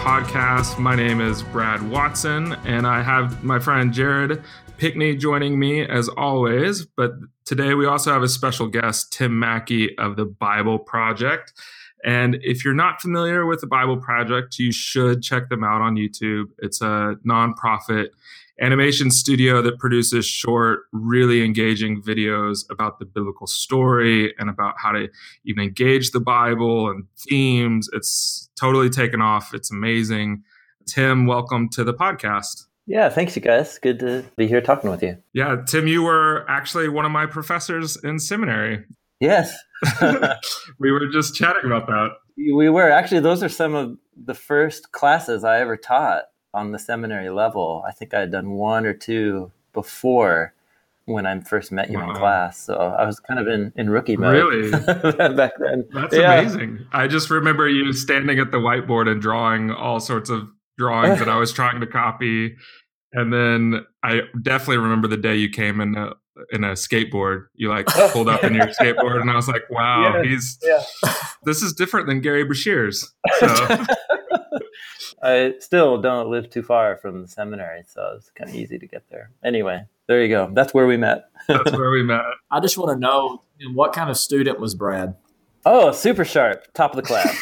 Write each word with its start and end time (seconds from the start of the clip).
podcast. 0.00 0.78
My 0.78 0.94
name 0.94 1.20
is 1.20 1.42
Brad 1.42 1.82
Watson, 1.90 2.54
and 2.64 2.86
I 2.86 3.02
have 3.02 3.44
my 3.44 3.58
friend 3.58 3.92
Jared 3.92 4.42
Pickney 4.78 5.14
joining 5.14 5.58
me 5.58 5.86
as 5.86 6.08
always. 6.08 6.86
But 6.86 7.12
today 7.44 7.74
we 7.74 7.84
also 7.84 8.10
have 8.10 8.22
a 8.22 8.28
special 8.28 8.66
guest, 8.66 9.12
Tim 9.12 9.38
Mackie 9.38 9.94
of 9.98 10.16
the 10.16 10.24
Bible 10.24 10.78
Project. 10.78 11.52
And 12.02 12.38
if 12.40 12.64
you're 12.64 12.72
not 12.72 13.02
familiar 13.02 13.44
with 13.44 13.60
the 13.60 13.66
Bible 13.66 13.98
Project, 13.98 14.58
you 14.58 14.72
should 14.72 15.22
check 15.22 15.50
them 15.50 15.62
out 15.62 15.82
on 15.82 15.96
YouTube. 15.96 16.46
It's 16.60 16.80
a 16.80 17.16
nonprofit 17.26 18.08
animation 18.60 19.10
studio 19.10 19.62
that 19.62 19.78
produces 19.78 20.26
short, 20.26 20.80
really 20.92 21.42
engaging 21.44 22.02
videos 22.02 22.64
about 22.70 22.98
the 22.98 23.06
biblical 23.06 23.46
story 23.46 24.34
and 24.38 24.50
about 24.50 24.74
how 24.78 24.92
to 24.92 25.08
even 25.44 25.62
engage 25.62 26.10
the 26.10 26.20
Bible 26.20 26.90
and 26.90 27.04
themes. 27.18 27.88
It's 27.92 28.50
totally 28.58 28.90
taken 28.90 29.22
off. 29.22 29.54
It's 29.54 29.70
amazing. 29.70 30.42
Tim, 30.86 31.26
welcome 31.26 31.68
to 31.70 31.84
the 31.84 31.94
podcast. 31.94 32.66
Yeah, 32.86 33.08
thanks, 33.08 33.36
you 33.36 33.42
guys. 33.42 33.78
Good 33.78 34.00
to 34.00 34.24
be 34.36 34.46
here 34.46 34.60
talking 34.60 34.90
with 34.90 35.02
you. 35.02 35.16
Yeah, 35.32 35.56
Tim, 35.66 35.86
you 35.86 36.02
were 36.02 36.44
actually 36.48 36.88
one 36.88 37.04
of 37.04 37.12
my 37.12 37.26
professors 37.26 37.96
in 38.02 38.18
seminary. 38.18 38.84
Yes. 39.20 39.54
we 40.78 40.90
were 40.90 41.06
just 41.06 41.34
chatting 41.34 41.64
about 41.64 41.86
that. 41.86 42.08
We 42.36 42.68
were. 42.68 42.90
Actually, 42.90 43.20
those 43.20 43.42
are 43.42 43.48
some 43.48 43.74
of 43.74 43.96
the 44.16 44.34
first 44.34 44.92
classes 44.92 45.44
I 45.44 45.60
ever 45.60 45.76
taught 45.76 46.24
on 46.52 46.72
the 46.72 46.78
seminary 46.78 47.30
level. 47.30 47.84
I 47.86 47.92
think 47.92 48.14
I 48.14 48.20
had 48.20 48.32
done 48.32 48.52
one 48.52 48.86
or 48.86 48.92
two 48.92 49.52
before 49.72 50.52
when 51.06 51.26
I 51.26 51.38
first 51.40 51.72
met 51.72 51.90
you 51.90 51.98
wow. 51.98 52.10
in 52.10 52.16
class. 52.16 52.58
So 52.58 52.74
I 52.74 53.04
was 53.06 53.20
kind 53.20 53.40
of 53.40 53.48
in, 53.48 53.72
in 53.76 53.90
rookie 53.90 54.16
mode. 54.16 54.34
Really? 54.34 54.70
back 55.34 55.52
then. 55.58 55.88
That's 55.92 56.14
yeah. 56.14 56.40
amazing. 56.40 56.86
I 56.92 57.08
just 57.08 57.30
remember 57.30 57.68
you 57.68 57.92
standing 57.92 58.38
at 58.38 58.50
the 58.50 58.58
whiteboard 58.58 59.08
and 59.08 59.20
drawing 59.20 59.70
all 59.70 60.00
sorts 60.00 60.30
of 60.30 60.48
drawings 60.78 61.18
that 61.18 61.28
I 61.28 61.36
was 61.36 61.52
trying 61.52 61.80
to 61.80 61.86
copy. 61.86 62.56
And 63.12 63.32
then 63.32 63.84
I 64.02 64.22
definitely 64.40 64.78
remember 64.78 65.08
the 65.08 65.16
day 65.16 65.36
you 65.36 65.50
came 65.50 65.80
in 65.80 65.96
a, 65.96 66.12
in 66.52 66.64
a 66.64 66.72
skateboard. 66.72 67.46
You 67.54 67.68
like 67.68 67.86
pulled 68.12 68.28
up 68.28 68.44
in 68.44 68.54
your 68.54 68.68
skateboard, 68.68 69.20
and 69.20 69.30
I 69.30 69.34
was 69.34 69.48
like, 69.48 69.68
"Wow, 69.68 70.14
yeah, 70.14 70.22
he's 70.22 70.58
yeah. 70.62 70.82
this 71.42 71.60
is 71.60 71.72
different 71.72 72.06
than 72.06 72.22
Gerry 72.22 72.44
Breshears." 72.44 73.04
So. 73.40 73.84
I 75.22 75.54
still 75.58 76.00
don't 76.00 76.30
live 76.30 76.50
too 76.50 76.62
far 76.62 76.96
from 76.96 77.22
the 77.22 77.28
seminary, 77.28 77.82
so 77.86 78.14
it's 78.16 78.30
kind 78.30 78.48
of 78.48 78.56
easy 78.56 78.78
to 78.78 78.86
get 78.86 79.04
there. 79.10 79.30
Anyway, 79.44 79.84
there 80.06 80.22
you 80.22 80.28
go. 80.28 80.50
That's 80.52 80.72
where 80.72 80.86
we 80.86 80.96
met. 80.96 81.24
That's 81.46 81.72
where 81.72 81.90
we 81.90 82.02
met. 82.02 82.22
I 82.50 82.60
just 82.60 82.78
want 82.78 82.90
to 82.92 82.98
know 82.98 83.42
what 83.74 83.92
kind 83.92 84.08
of 84.08 84.16
student 84.16 84.58
was 84.60 84.74
Brad? 84.74 85.14
Oh, 85.66 85.92
super 85.92 86.24
sharp, 86.24 86.72
top 86.72 86.92
of 86.92 86.96
the 86.96 87.02
class. 87.02 87.36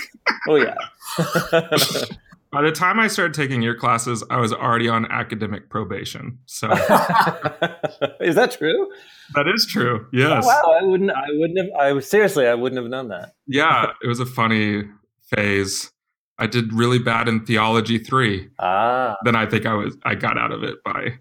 oh 0.48 0.57
yeah. 0.57 0.75
By 2.51 2.62
the 2.62 2.73
time 2.73 2.98
I 2.98 3.09
started 3.09 3.35
taking 3.35 3.61
your 3.61 3.75
classes, 3.75 4.25
I 4.31 4.39
was 4.39 4.55
already 4.55 4.89
on 4.89 5.05
academic 5.13 5.69
probation. 5.69 6.39
So, 6.47 6.70
is 8.20 8.37
that 8.37 8.57
true? 8.59 8.91
That 9.35 9.47
is 9.47 9.67
true. 9.67 10.07
Yes. 10.15 10.45
Oh, 10.45 10.48
wow, 10.48 10.79
I 10.81 10.83
wouldn't. 10.83 11.11
I 11.11 11.27
wouldn't 11.33 11.58
have. 11.58 11.69
I 11.79 12.01
seriously, 12.01 12.47
I 12.47 12.55
wouldn't 12.55 12.81
have 12.81 12.91
known 12.91 13.08
that. 13.08 13.35
Yeah, 13.47 13.92
it 14.02 14.08
was 14.08 14.19
a 14.19 14.25
funny 14.25 14.85
phase. 15.27 15.92
I 16.39 16.47
did 16.47 16.73
really 16.73 16.99
bad 16.99 17.29
in 17.29 17.45
theology 17.45 17.99
three. 17.99 18.49
Ah. 18.59 19.17
Then 19.25 19.35
I 19.35 19.47
think 19.47 19.67
I 19.67 19.75
was 19.75 19.97
I 20.05 20.15
got 20.15 20.39
out 20.39 20.53
of 20.53 20.63
it 20.63 20.77
by 20.85 21.19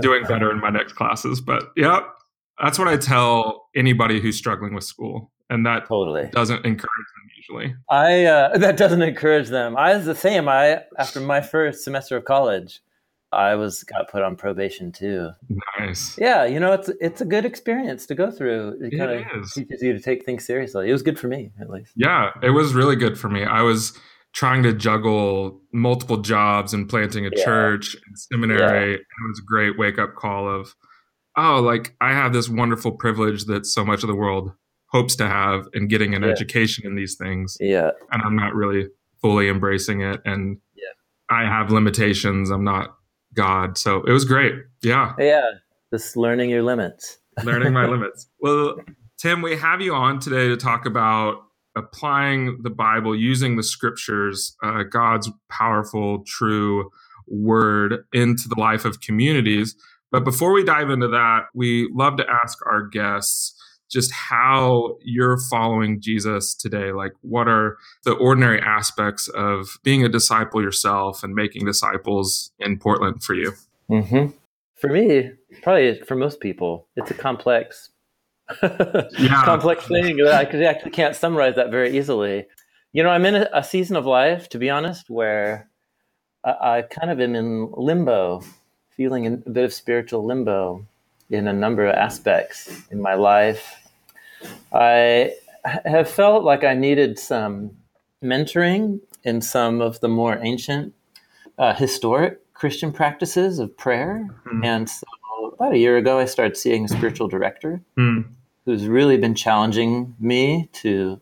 doing 0.00 0.24
better 0.24 0.50
in 0.50 0.60
my 0.60 0.70
next 0.70 0.94
classes. 0.94 1.40
But 1.40 1.70
yeah, 1.76 2.00
that's 2.60 2.78
what 2.78 2.88
I 2.88 2.96
tell 2.96 3.68
anybody 3.74 4.20
who's 4.20 4.36
struggling 4.36 4.74
with 4.74 4.84
school, 4.84 5.30
and 5.48 5.64
that 5.66 5.86
totally 5.86 6.28
doesn't 6.32 6.64
encourage 6.66 6.88
them 6.88 7.30
usually. 7.36 7.74
I 7.88 8.24
uh, 8.24 8.58
that 8.58 8.76
doesn't 8.76 9.02
encourage 9.02 9.48
them. 9.48 9.76
I 9.76 9.96
was 9.96 10.04
the 10.04 10.14
same. 10.14 10.48
I 10.48 10.82
after 10.98 11.20
my 11.20 11.40
first 11.40 11.84
semester 11.84 12.16
of 12.16 12.24
college, 12.24 12.80
I 13.32 13.54
was 13.54 13.84
got 13.84 14.10
put 14.10 14.22
on 14.22 14.34
probation 14.34 14.90
too. 14.90 15.30
Nice. 15.78 16.18
Yeah, 16.18 16.44
you 16.44 16.58
know 16.58 16.72
it's 16.72 16.90
it's 17.00 17.20
a 17.20 17.24
good 17.24 17.44
experience 17.44 18.04
to 18.06 18.16
go 18.16 18.32
through. 18.32 18.80
It, 18.80 18.92
it 18.92 18.98
kind 18.98 19.12
of 19.12 19.52
teaches 19.52 19.80
you 19.80 19.92
to 19.92 20.00
take 20.00 20.24
things 20.24 20.44
seriously. 20.44 20.88
It 20.88 20.92
was 20.92 21.02
good 21.02 21.20
for 21.20 21.28
me 21.28 21.52
at 21.60 21.70
least. 21.70 21.92
Yeah, 21.94 22.30
it 22.42 22.50
was 22.50 22.74
really 22.74 22.96
good 22.96 23.16
for 23.16 23.28
me. 23.28 23.44
I 23.44 23.62
was 23.62 23.96
trying 24.32 24.62
to 24.62 24.72
juggle 24.72 25.60
multiple 25.72 26.18
jobs 26.18 26.72
and 26.72 26.88
planting 26.88 27.26
a 27.26 27.30
yeah. 27.34 27.44
church 27.44 27.94
and 27.94 28.18
seminary. 28.18 28.92
Yeah. 28.92 28.96
It 28.96 29.28
was 29.28 29.40
a 29.40 29.46
great 29.46 29.78
wake 29.78 29.98
up 29.98 30.14
call 30.14 30.48
of, 30.48 30.74
oh, 31.36 31.60
like 31.60 31.94
I 32.00 32.12
have 32.12 32.32
this 32.32 32.48
wonderful 32.48 32.92
privilege 32.92 33.46
that 33.46 33.66
so 33.66 33.84
much 33.84 34.02
of 34.02 34.08
the 34.08 34.14
world 34.14 34.52
hopes 34.90 35.16
to 35.16 35.26
have 35.26 35.68
in 35.72 35.88
getting 35.88 36.14
an 36.14 36.22
yeah. 36.22 36.28
education 36.28 36.86
in 36.86 36.94
these 36.94 37.16
things. 37.16 37.56
Yeah. 37.60 37.90
And 38.10 38.22
I'm 38.24 38.36
not 38.36 38.54
really 38.54 38.88
fully 39.20 39.48
embracing 39.48 40.02
it. 40.02 40.20
And 40.24 40.58
yeah. 40.74 41.36
I 41.36 41.44
have 41.44 41.70
limitations. 41.70 42.50
I'm 42.50 42.64
not 42.64 42.96
God. 43.34 43.78
So 43.78 44.02
it 44.04 44.12
was 44.12 44.24
great. 44.24 44.54
Yeah. 44.82 45.14
Yeah. 45.18 45.46
Just 45.92 46.16
learning 46.16 46.50
your 46.50 46.62
limits. 46.62 47.18
learning 47.42 47.72
my 47.72 47.86
limits. 47.88 48.28
Well, 48.40 48.76
Tim, 49.18 49.42
we 49.42 49.56
have 49.56 49.80
you 49.80 49.94
on 49.94 50.18
today 50.18 50.48
to 50.48 50.56
talk 50.56 50.86
about 50.86 51.42
applying 51.76 52.58
the 52.62 52.70
Bible, 52.70 53.16
using 53.16 53.56
the 53.56 53.62
scriptures, 53.62 54.56
uh, 54.62 54.82
God's 54.82 55.30
powerful, 55.48 56.24
true 56.26 56.90
word 57.26 58.04
into 58.12 58.48
the 58.48 58.58
life 58.58 58.84
of 58.84 59.00
communities. 59.00 59.76
But 60.10 60.24
before 60.24 60.52
we 60.52 60.64
dive 60.64 60.90
into 60.90 61.08
that, 61.08 61.44
we 61.54 61.88
love 61.92 62.16
to 62.16 62.26
ask 62.28 62.58
our 62.66 62.86
guests 62.86 63.54
just 63.90 64.12
how 64.12 64.96
you're 65.04 65.38
following 65.50 66.00
Jesus 66.00 66.54
today. 66.54 66.92
Like, 66.92 67.12
what 67.22 67.48
are 67.48 67.76
the 68.04 68.12
ordinary 68.12 68.60
aspects 68.60 69.28
of 69.28 69.78
being 69.82 70.04
a 70.04 70.08
disciple 70.08 70.62
yourself 70.62 71.22
and 71.24 71.34
making 71.34 71.64
disciples 71.64 72.52
in 72.58 72.78
Portland 72.78 73.22
for 73.22 73.34
you? 73.34 73.52
Mm-hmm. 73.90 74.36
For 74.80 74.88
me, 74.88 75.30
probably 75.62 76.00
for 76.02 76.14
most 76.14 76.40
people, 76.40 76.86
it's 76.96 77.10
a 77.10 77.14
complex 77.14 77.90
yeah. 79.18 79.42
complex 79.44 79.86
thing 79.86 80.16
that 80.18 80.34
I 80.34 80.64
actually 80.64 80.90
can't 80.90 81.16
summarize 81.16 81.56
that 81.56 81.70
very 81.70 81.96
easily. 81.96 82.46
You 82.92 83.02
know, 83.02 83.10
I'm 83.10 83.24
in 83.24 83.36
a, 83.36 83.48
a 83.52 83.64
season 83.64 83.96
of 83.96 84.06
life, 84.06 84.48
to 84.50 84.58
be 84.58 84.70
honest, 84.70 85.08
where 85.08 85.68
I, 86.44 86.78
I, 86.78 86.82
kind 86.82 87.10
of 87.10 87.20
am 87.20 87.34
in 87.34 87.70
limbo, 87.72 88.42
feeling 88.90 89.26
a 89.26 89.30
bit 89.30 89.64
of 89.64 89.72
spiritual 89.72 90.24
limbo 90.24 90.86
in 91.28 91.46
a 91.46 91.52
number 91.52 91.86
of 91.86 91.94
aspects 91.94 92.82
in 92.90 93.00
my 93.00 93.14
life. 93.14 93.88
I 94.72 95.34
have 95.84 96.10
felt 96.10 96.42
like 96.42 96.64
I 96.64 96.74
needed 96.74 97.18
some 97.18 97.70
mentoring 98.22 99.00
in 99.22 99.40
some 99.40 99.80
of 99.80 100.00
the 100.00 100.08
more 100.08 100.38
ancient, 100.42 100.94
uh, 101.58 101.74
historic 101.74 102.40
Christian 102.54 102.92
practices 102.92 103.58
of 103.58 103.76
prayer. 103.76 104.28
Mm. 104.46 104.64
And 104.64 104.90
so 104.90 105.06
about 105.52 105.74
a 105.74 105.78
year 105.78 105.96
ago, 105.96 106.18
I 106.18 106.24
started 106.24 106.56
seeing 106.56 106.84
a 106.84 106.88
spiritual 106.88 107.28
director. 107.28 107.80
Mm 107.96 108.24
who's 108.64 108.86
really 108.86 109.16
been 109.16 109.34
challenging 109.34 110.14
me 110.18 110.68
to 110.72 111.20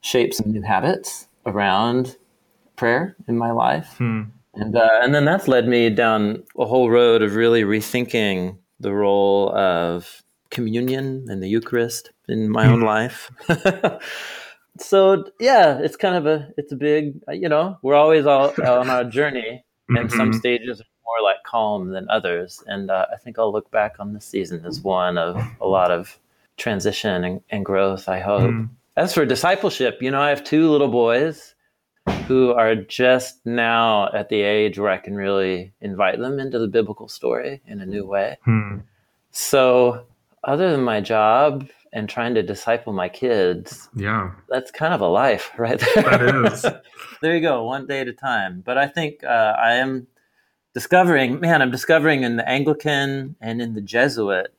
shape 0.00 0.34
some 0.34 0.52
new 0.52 0.62
habits 0.62 1.28
around 1.46 2.16
prayer 2.76 3.16
in 3.28 3.36
my 3.36 3.50
life. 3.50 3.94
Hmm. 3.98 4.22
And, 4.54 4.76
uh, 4.76 4.88
and 5.02 5.14
then 5.14 5.24
that's 5.24 5.46
led 5.46 5.68
me 5.68 5.90
down 5.90 6.42
a 6.58 6.64
whole 6.64 6.90
road 6.90 7.22
of 7.22 7.36
really 7.36 7.62
rethinking 7.62 8.58
the 8.80 8.92
role 8.92 9.54
of 9.56 10.22
communion 10.50 11.26
and 11.28 11.42
the 11.42 11.48
Eucharist 11.48 12.10
in 12.28 12.48
my 12.48 12.66
hmm. 12.66 12.72
own 12.72 12.80
life. 12.80 13.30
so 14.78 15.24
yeah, 15.38 15.78
it's 15.78 15.96
kind 15.96 16.16
of 16.16 16.26
a 16.26 16.48
it's 16.56 16.72
a 16.72 16.76
big 16.76 17.20
you 17.30 17.48
know 17.48 17.78
we're 17.82 17.94
always 17.94 18.26
all 18.26 18.52
on 18.62 18.90
our 18.90 19.04
journey, 19.04 19.64
and 19.88 20.08
mm-hmm. 20.08 20.16
some 20.16 20.32
stages 20.32 20.80
are 20.80 20.84
more 21.04 21.22
like 21.22 21.42
calm 21.44 21.90
than 21.90 22.08
others. 22.10 22.62
And 22.66 22.90
uh, 22.90 23.06
I 23.12 23.16
think 23.16 23.38
I'll 23.38 23.52
look 23.52 23.70
back 23.70 23.96
on 23.98 24.14
this 24.14 24.24
season 24.24 24.64
as 24.64 24.80
one 24.80 25.18
of 25.18 25.40
a 25.60 25.66
lot 25.66 25.90
of 25.90 26.18
transition 26.60 27.24
and, 27.24 27.40
and 27.50 27.64
growth, 27.64 28.08
I 28.08 28.20
hope. 28.20 28.50
Mm. 28.50 28.68
As 28.96 29.14
for 29.14 29.24
discipleship, 29.24 29.98
you 30.00 30.10
know, 30.10 30.20
I 30.20 30.28
have 30.28 30.44
two 30.44 30.70
little 30.70 30.88
boys 30.88 31.54
who 32.26 32.52
are 32.52 32.74
just 32.74 33.44
now 33.44 34.12
at 34.12 34.28
the 34.28 34.42
age 34.42 34.78
where 34.78 34.90
I 34.90 34.98
can 34.98 35.16
really 35.16 35.72
invite 35.80 36.18
them 36.18 36.38
into 36.38 36.58
the 36.58 36.68
biblical 36.68 37.08
story 37.08 37.62
in 37.66 37.80
a 37.80 37.86
new 37.86 38.06
way. 38.06 38.38
Mm. 38.46 38.82
So, 39.32 40.06
other 40.44 40.70
than 40.70 40.82
my 40.82 41.00
job 41.00 41.68
and 41.92 42.08
trying 42.08 42.34
to 42.34 42.42
disciple 42.42 42.92
my 42.92 43.08
kids, 43.08 43.88
yeah, 43.94 44.32
that's 44.48 44.70
kind 44.70 44.94
of 44.94 45.00
a 45.00 45.08
life 45.08 45.50
right 45.58 45.78
there. 45.78 46.02
That 46.04 46.52
is. 46.52 46.66
there 47.22 47.34
you 47.34 47.42
go, 47.42 47.64
one 47.64 47.86
day 47.86 48.00
at 48.00 48.08
a 48.08 48.12
time. 48.12 48.62
But 48.64 48.78
I 48.78 48.86
think 48.86 49.24
uh, 49.24 49.54
I 49.58 49.74
am 49.74 50.06
discovering, 50.74 51.40
man, 51.40 51.62
I'm 51.62 51.70
discovering 51.70 52.22
in 52.22 52.36
the 52.36 52.48
Anglican 52.48 53.36
and 53.40 53.60
in 53.60 53.74
the 53.74 53.80
Jesuit 53.80 54.54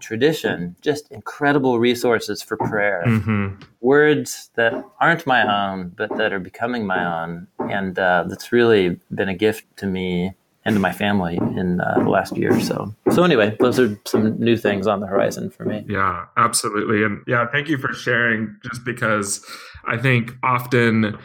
tradition 0.00 0.76
just 0.80 1.10
incredible 1.10 1.78
resources 1.78 2.42
for 2.42 2.56
prayer. 2.56 3.04
Mm-hmm. 3.06 3.62
Words 3.80 4.50
that 4.54 4.72
aren't 5.00 5.26
my 5.26 5.42
own, 5.42 5.92
but 5.96 6.16
that 6.16 6.32
are 6.32 6.38
becoming 6.38 6.86
my 6.86 7.22
own. 7.22 7.46
And 7.58 7.98
uh, 7.98 8.24
that's 8.28 8.52
really 8.52 8.98
been 9.12 9.28
a 9.28 9.34
gift 9.34 9.64
to 9.78 9.86
me 9.86 10.34
and 10.64 10.74
to 10.74 10.80
my 10.80 10.92
family 10.92 11.36
in 11.36 11.80
uh, 11.80 11.98
the 11.98 12.08
last 12.08 12.36
year 12.36 12.56
or 12.56 12.60
so. 12.60 12.94
So, 13.12 13.22
anyway, 13.22 13.54
those 13.60 13.78
are 13.78 13.98
some 14.06 14.38
new 14.40 14.56
things 14.56 14.86
on 14.86 15.00
the 15.00 15.06
horizon 15.06 15.50
for 15.50 15.64
me. 15.64 15.84
Yeah, 15.86 16.24
absolutely. 16.36 17.04
And 17.04 17.22
yeah, 17.26 17.46
thank 17.52 17.68
you 17.68 17.76
for 17.76 17.92
sharing 17.92 18.56
just 18.64 18.84
because 18.84 19.44
I 19.86 19.98
think 19.98 20.32
often 20.42 21.18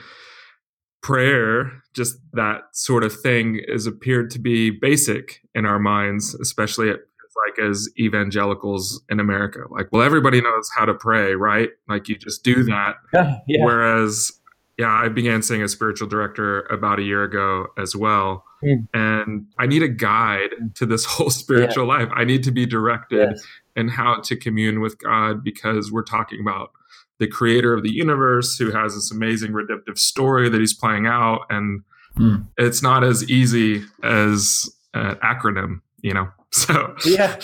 prayer 1.02 1.72
just 1.96 2.18
that 2.34 2.62
sort 2.74 3.04
of 3.04 3.14
thing 3.22 3.60
is 3.68 3.88
appeared 3.88 4.30
to 4.32 4.40
be 4.40 4.70
basic 4.70 5.42
in 5.56 5.66
our 5.66 5.80
minds 5.80 6.36
especially 6.36 6.90
at 6.90 7.00
like 7.48 7.60
as 7.60 7.90
evangelicals 7.98 9.02
in 9.10 9.20
America. 9.20 9.62
Like, 9.70 9.90
well, 9.92 10.02
everybody 10.02 10.42
knows 10.42 10.70
how 10.76 10.86
to 10.86 10.94
pray, 10.94 11.36
right? 11.36 11.70
Like, 11.88 12.08
you 12.10 12.18
just 12.18 12.44
do 12.44 12.64
that. 12.64 12.96
yeah. 13.14 13.64
Whereas, 13.64 14.32
yeah, 14.78 14.92
I 14.92 15.10
began 15.10 15.42
seeing 15.42 15.62
a 15.62 15.68
spiritual 15.68 16.08
director 16.08 16.62
about 16.68 17.00
a 17.00 17.04
year 17.04 17.24
ago 17.24 17.68
as 17.78 17.96
well. 17.96 18.46
Mm. 18.64 18.88
And 18.94 19.46
I 19.58 19.68
need 19.68 19.84
a 19.84 19.88
guide 19.88 20.50
to 20.76 20.86
this 20.86 21.06
whole 21.06 21.30
spiritual 21.30 21.86
yeah. 21.88 21.94
life. 21.94 22.10
I 22.14 22.24
need 22.24 22.44
to 22.44 22.52
be 22.52 22.66
directed 22.66 23.32
yes. 23.32 23.44
in 23.76 23.90
how 23.90 24.22
to 24.22 24.36
commune 24.36 24.82
with 24.82 24.98
God 25.00 25.44
because 25.44 25.92
we're 25.92 26.04
talking 26.04 26.40
about 26.42 26.72
the 27.20 27.28
creator 27.28 27.74
of 27.74 27.84
the 27.84 27.92
universe 27.92 28.58
who 28.58 28.72
has 28.72 28.96
this 28.96 29.12
amazing 29.12 29.52
redemptive 29.52 30.00
story 30.00 30.50
that 30.50 30.60
he's 30.60 30.74
playing 30.74 31.06
out. 31.06 31.42
And 31.50 31.84
mm. 32.18 32.48
it's 32.58 32.82
not 32.82 33.04
as 33.04 33.30
easy 33.30 33.84
as 34.04 34.70
an 34.94 35.16
acronym, 35.18 35.82
you 36.02 36.14
know? 36.14 36.30
So, 36.52 36.96
yeah. 37.06 37.40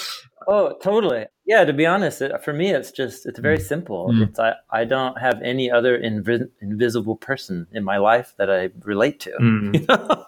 Oh, 0.48 0.76
totally. 0.82 1.28
Yeah, 1.46 1.64
to 1.64 1.74
be 1.74 1.86
honest, 1.86 2.24
it, 2.24 2.44
for 2.44 2.54
me, 2.54 2.72
it's 2.72 2.92
just, 2.92 3.28
it's 3.28 3.38
very 3.38 3.60
mm. 3.60 3.62
simple. 3.62 4.10
Mm. 4.10 4.30
It's, 4.30 4.40
I, 4.40 4.54
I 4.72 4.84
don't 4.84 5.20
have 5.20 5.40
any 5.44 5.70
other 5.70 6.00
invi- 6.00 6.50
invisible 6.60 7.16
person 7.16 7.68
in 7.72 7.84
my 7.84 7.98
life 7.98 8.34
that 8.38 8.50
I 8.50 8.70
relate 8.84 9.20
to. 9.22 9.32
Mm. 9.40 9.76
You 9.80 9.86
know? 9.88 10.26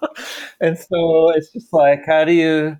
and 0.62 0.78
so 0.78 1.32
it's 1.32 1.52
just 1.52 1.74
like, 1.74 2.06
how 2.06 2.24
do 2.24 2.34
you, 2.34 2.78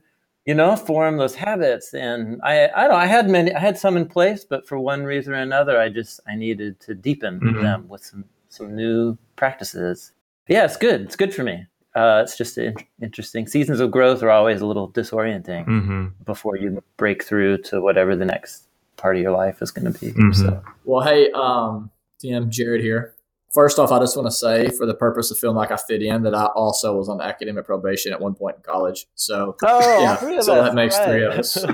you 0.48 0.54
know, 0.54 0.76
form 0.78 1.18
those 1.18 1.36
habits. 1.36 1.94
And 1.94 2.42
I, 2.42 2.70
I 2.70 2.82
don't, 2.82 2.92
know, 2.92 2.96
I 2.96 3.06
had 3.06 3.30
many, 3.30 3.54
I 3.54 3.60
had 3.60 3.78
some 3.78 3.98
in 3.98 4.08
place, 4.08 4.46
but 4.46 4.66
for 4.66 4.80
one 4.80 5.04
reason 5.04 5.34
or 5.34 5.38
another, 5.38 5.80
I 5.80 5.90
just, 5.90 6.22
I 6.26 6.36
needed 6.36 6.80
to 6.82 6.96
deepen 6.96 7.40
mm-hmm. 7.42 7.62
them 7.62 7.88
with 7.90 8.04
some, 8.04 8.24
some 8.48 8.74
new 8.74 9.18
practices. 9.36 10.14
Yeah, 10.48 10.64
it's 10.64 10.78
good. 10.78 11.02
It's 11.02 11.18
good 11.18 11.34
for 11.34 11.44
me. 11.44 11.68
Uh, 11.98 12.22
it's 12.22 12.38
just 12.38 12.60
in- 12.60 12.76
interesting. 13.02 13.48
Seasons 13.48 13.80
of 13.80 13.90
growth 13.90 14.22
are 14.22 14.30
always 14.30 14.62
a 14.62 14.68
little 14.68 14.92
disorienting 14.92 15.66
mm-hmm. 15.66 16.08
before 16.26 16.56
you 16.56 16.84
break 16.96 17.24
through 17.24 17.58
to 17.64 17.82
whatever 17.82 18.16
the 18.16 18.26
next 18.26 18.68
part 18.98 19.16
of 19.16 19.22
your 19.24 19.32
life 19.32 19.64
is 19.64 19.72
going 19.72 19.92
to 19.92 20.00
be. 20.00 20.12
Mm-hmm. 20.12 20.32
So, 20.34 20.64
well, 20.86 21.04
hey, 21.04 21.32
um, 21.32 21.90
Tim, 22.20 22.52
Jared 22.52 22.82
here. 22.82 23.16
First 23.52 23.80
off, 23.80 23.92
I 23.92 23.98
just 23.98 24.16
want 24.16 24.28
to 24.28 24.32
say, 24.32 24.70
for 24.70 24.86
the 24.86 24.94
purpose 24.94 25.32
of 25.32 25.40
feeling 25.40 25.56
like 25.56 25.72
I 25.72 25.78
fit 25.78 26.04
in, 26.04 26.22
that 26.22 26.36
I 26.36 26.46
also 26.46 26.96
was 26.96 27.10
on 27.10 27.20
academic 27.20 27.66
probation 27.66 28.14
at 28.14 28.22
one 28.22 28.36
point 28.36 28.58
in 28.58 28.62
college. 28.62 29.08
So, 29.16 29.56
oh, 29.64 30.02
yeah, 30.02 30.42
so 30.42 30.54
that 30.54 30.76
makes 30.76 30.96
right. 31.00 31.08
three 31.08 31.24
of 31.24 31.34
us. 31.34 31.66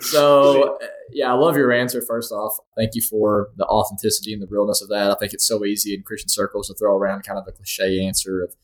so, 0.10 0.78
yeah, 1.12 1.30
I 1.30 1.36
love 1.36 1.56
your 1.56 1.70
answer. 1.70 2.02
First 2.02 2.32
off, 2.32 2.56
thank 2.76 2.96
you 2.96 3.02
for 3.02 3.50
the 3.56 3.66
authenticity 3.66 4.32
and 4.32 4.42
the 4.42 4.48
realness 4.48 4.82
of 4.82 4.88
that. 4.88 5.12
I 5.12 5.14
think 5.14 5.34
it's 5.34 5.46
so 5.46 5.64
easy 5.64 5.94
in 5.94 6.02
Christian 6.02 6.30
circles 6.30 6.66
to 6.68 6.74
throw 6.74 6.96
around 6.96 7.22
kind 7.22 7.38
of 7.38 7.44
the 7.44 7.52
cliche 7.52 8.04
answer 8.04 8.42
of, 8.42 8.54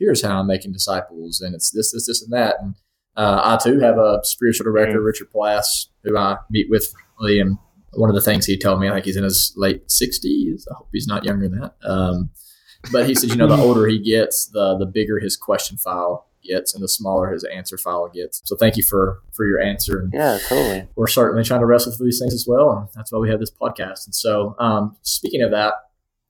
"Here's 0.00 0.24
how 0.24 0.40
I'm 0.40 0.48
making 0.48 0.72
disciples," 0.72 1.40
and 1.40 1.54
it's 1.54 1.70
this, 1.70 1.92
this, 1.92 2.08
this, 2.08 2.22
and 2.22 2.32
that. 2.32 2.56
And 2.60 2.74
uh, 3.16 3.40
I 3.44 3.62
too 3.62 3.78
have 3.78 3.98
a 3.98 4.20
spiritual 4.24 4.64
director, 4.64 5.00
Richard 5.00 5.30
Plass, 5.30 5.88
who 6.02 6.16
I 6.16 6.38
meet 6.50 6.68
with 6.68 6.92
and 7.20 7.58
one 7.92 8.08
of 8.08 8.14
the 8.14 8.22
things 8.22 8.46
he 8.46 8.56
told 8.56 8.80
me, 8.80 8.88
I 8.88 8.92
think 8.92 9.04
he's 9.04 9.16
in 9.16 9.24
his 9.24 9.52
late 9.56 9.88
60s. 9.88 10.62
I 10.70 10.74
hope 10.74 10.88
he's 10.92 11.06
not 11.06 11.24
younger 11.24 11.48
than 11.48 11.60
that. 11.60 11.74
Um, 11.84 12.30
but 12.92 13.06
he 13.06 13.14
said, 13.14 13.30
you 13.30 13.36
know, 13.36 13.46
the 13.46 13.56
older 13.62 13.86
he 13.86 13.98
gets, 13.98 14.46
the 14.46 14.76
the 14.78 14.86
bigger 14.86 15.18
his 15.18 15.36
question 15.36 15.76
file 15.76 16.28
gets, 16.42 16.72
and 16.72 16.82
the 16.82 16.88
smaller 16.88 17.30
his 17.30 17.44
answer 17.44 17.76
file 17.76 18.08
gets. 18.08 18.40
So 18.44 18.56
thank 18.56 18.76
you 18.76 18.82
for 18.82 19.20
for 19.32 19.46
your 19.46 19.60
answer. 19.60 20.00
And 20.00 20.12
yeah, 20.14 20.38
totally. 20.48 20.88
We're 20.96 21.06
certainly 21.08 21.44
trying 21.44 21.60
to 21.60 21.66
wrestle 21.66 21.92
through 21.92 22.06
these 22.06 22.20
things 22.20 22.32
as 22.32 22.46
well, 22.48 22.70
and 22.70 22.88
that's 22.94 23.12
why 23.12 23.18
we 23.18 23.28
have 23.28 23.40
this 23.40 23.50
podcast. 23.50 24.06
And 24.06 24.14
so, 24.14 24.56
um, 24.58 24.96
speaking 25.02 25.42
of 25.42 25.50
that, 25.50 25.74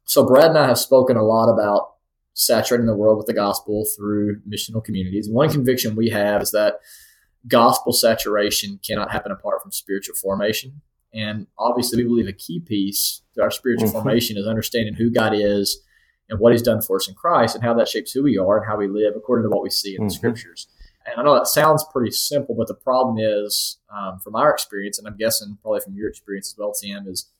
so 0.04 0.26
Brad 0.26 0.48
and 0.48 0.58
I 0.58 0.66
have 0.66 0.78
spoken 0.78 1.16
a 1.16 1.22
lot 1.22 1.52
about 1.52 1.92
saturating 2.34 2.86
the 2.86 2.96
world 2.96 3.18
with 3.18 3.26
the 3.26 3.34
gospel 3.34 3.86
through 3.96 4.40
missional 4.48 4.82
communities. 4.82 5.28
One 5.28 5.50
conviction 5.50 5.96
we 5.96 6.10
have 6.10 6.42
is 6.42 6.52
that 6.52 6.80
gospel 7.48 7.92
saturation 7.92 8.78
cannot 8.86 9.10
happen 9.10 9.32
apart 9.32 9.62
from 9.62 9.72
spiritual 9.72 10.14
formation. 10.14 10.80
And 11.12 11.46
obviously, 11.58 12.02
we 12.02 12.08
believe 12.08 12.28
a 12.28 12.32
key 12.32 12.60
piece 12.60 13.22
to 13.34 13.42
our 13.42 13.50
spiritual 13.50 13.88
mm-hmm. 13.88 13.98
formation 13.98 14.36
is 14.36 14.46
understanding 14.46 14.94
who 14.94 15.10
God 15.10 15.32
is 15.34 15.82
and 16.28 16.38
what 16.38 16.52
He's 16.52 16.62
done 16.62 16.80
for 16.80 16.96
us 16.96 17.08
in 17.08 17.14
Christ 17.14 17.56
and 17.56 17.64
how 17.64 17.74
that 17.74 17.88
shapes 17.88 18.12
who 18.12 18.22
we 18.22 18.38
are 18.38 18.58
and 18.58 18.66
how 18.66 18.76
we 18.76 18.86
live 18.86 19.14
according 19.16 19.44
to 19.44 19.50
what 19.50 19.62
we 19.62 19.70
see 19.70 19.94
in 19.94 20.02
mm-hmm. 20.02 20.08
the 20.08 20.14
scriptures. 20.14 20.68
And 21.06 21.18
I 21.18 21.22
know 21.24 21.34
that 21.34 21.46
sounds 21.46 21.84
pretty 21.90 22.12
simple, 22.12 22.54
but 22.54 22.68
the 22.68 22.74
problem 22.74 23.16
is, 23.18 23.78
um, 23.92 24.18
from 24.20 24.36
our 24.36 24.52
experience, 24.52 24.98
and 24.98 25.08
I'm 25.08 25.16
guessing 25.16 25.58
probably 25.62 25.80
from 25.80 25.94
your 25.94 26.08
experience 26.08 26.52
as 26.52 26.58
well, 26.58 26.72
Tim, 26.72 27.08
is 27.08 27.30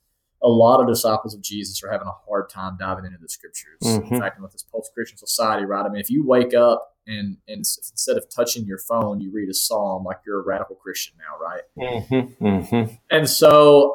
a 0.43 0.49
lot 0.49 0.79
of 0.81 0.87
disciples 0.87 1.35
of 1.35 1.41
Jesus 1.41 1.83
are 1.83 1.91
having 1.91 2.07
a 2.07 2.27
hard 2.27 2.49
time 2.49 2.75
diving 2.79 3.05
into 3.05 3.17
the 3.21 3.29
scriptures. 3.29 3.79
Mm-hmm. 3.83 4.15
In 4.15 4.19
fact, 4.19 4.41
with 4.41 4.51
this 4.51 4.63
post 4.63 4.91
Christian 4.93 5.17
society, 5.17 5.65
right? 5.65 5.85
I 5.85 5.89
mean, 5.89 6.01
if 6.01 6.09
you 6.09 6.25
wake 6.25 6.53
up 6.53 6.95
and, 7.05 7.37
and 7.47 7.59
instead 7.59 8.17
of 8.17 8.25
touching 8.29 8.65
your 8.65 8.79
phone, 8.79 9.21
you 9.21 9.31
read 9.31 9.49
a 9.49 9.53
psalm 9.53 10.03
like 10.03 10.17
you're 10.25 10.41
a 10.41 10.43
radical 10.43 10.75
Christian 10.75 11.13
now, 11.17 11.37
right? 11.39 11.61
Mm-hmm, 11.77 12.45
mm-hmm. 12.45 12.93
And 13.11 13.29
so 13.29 13.93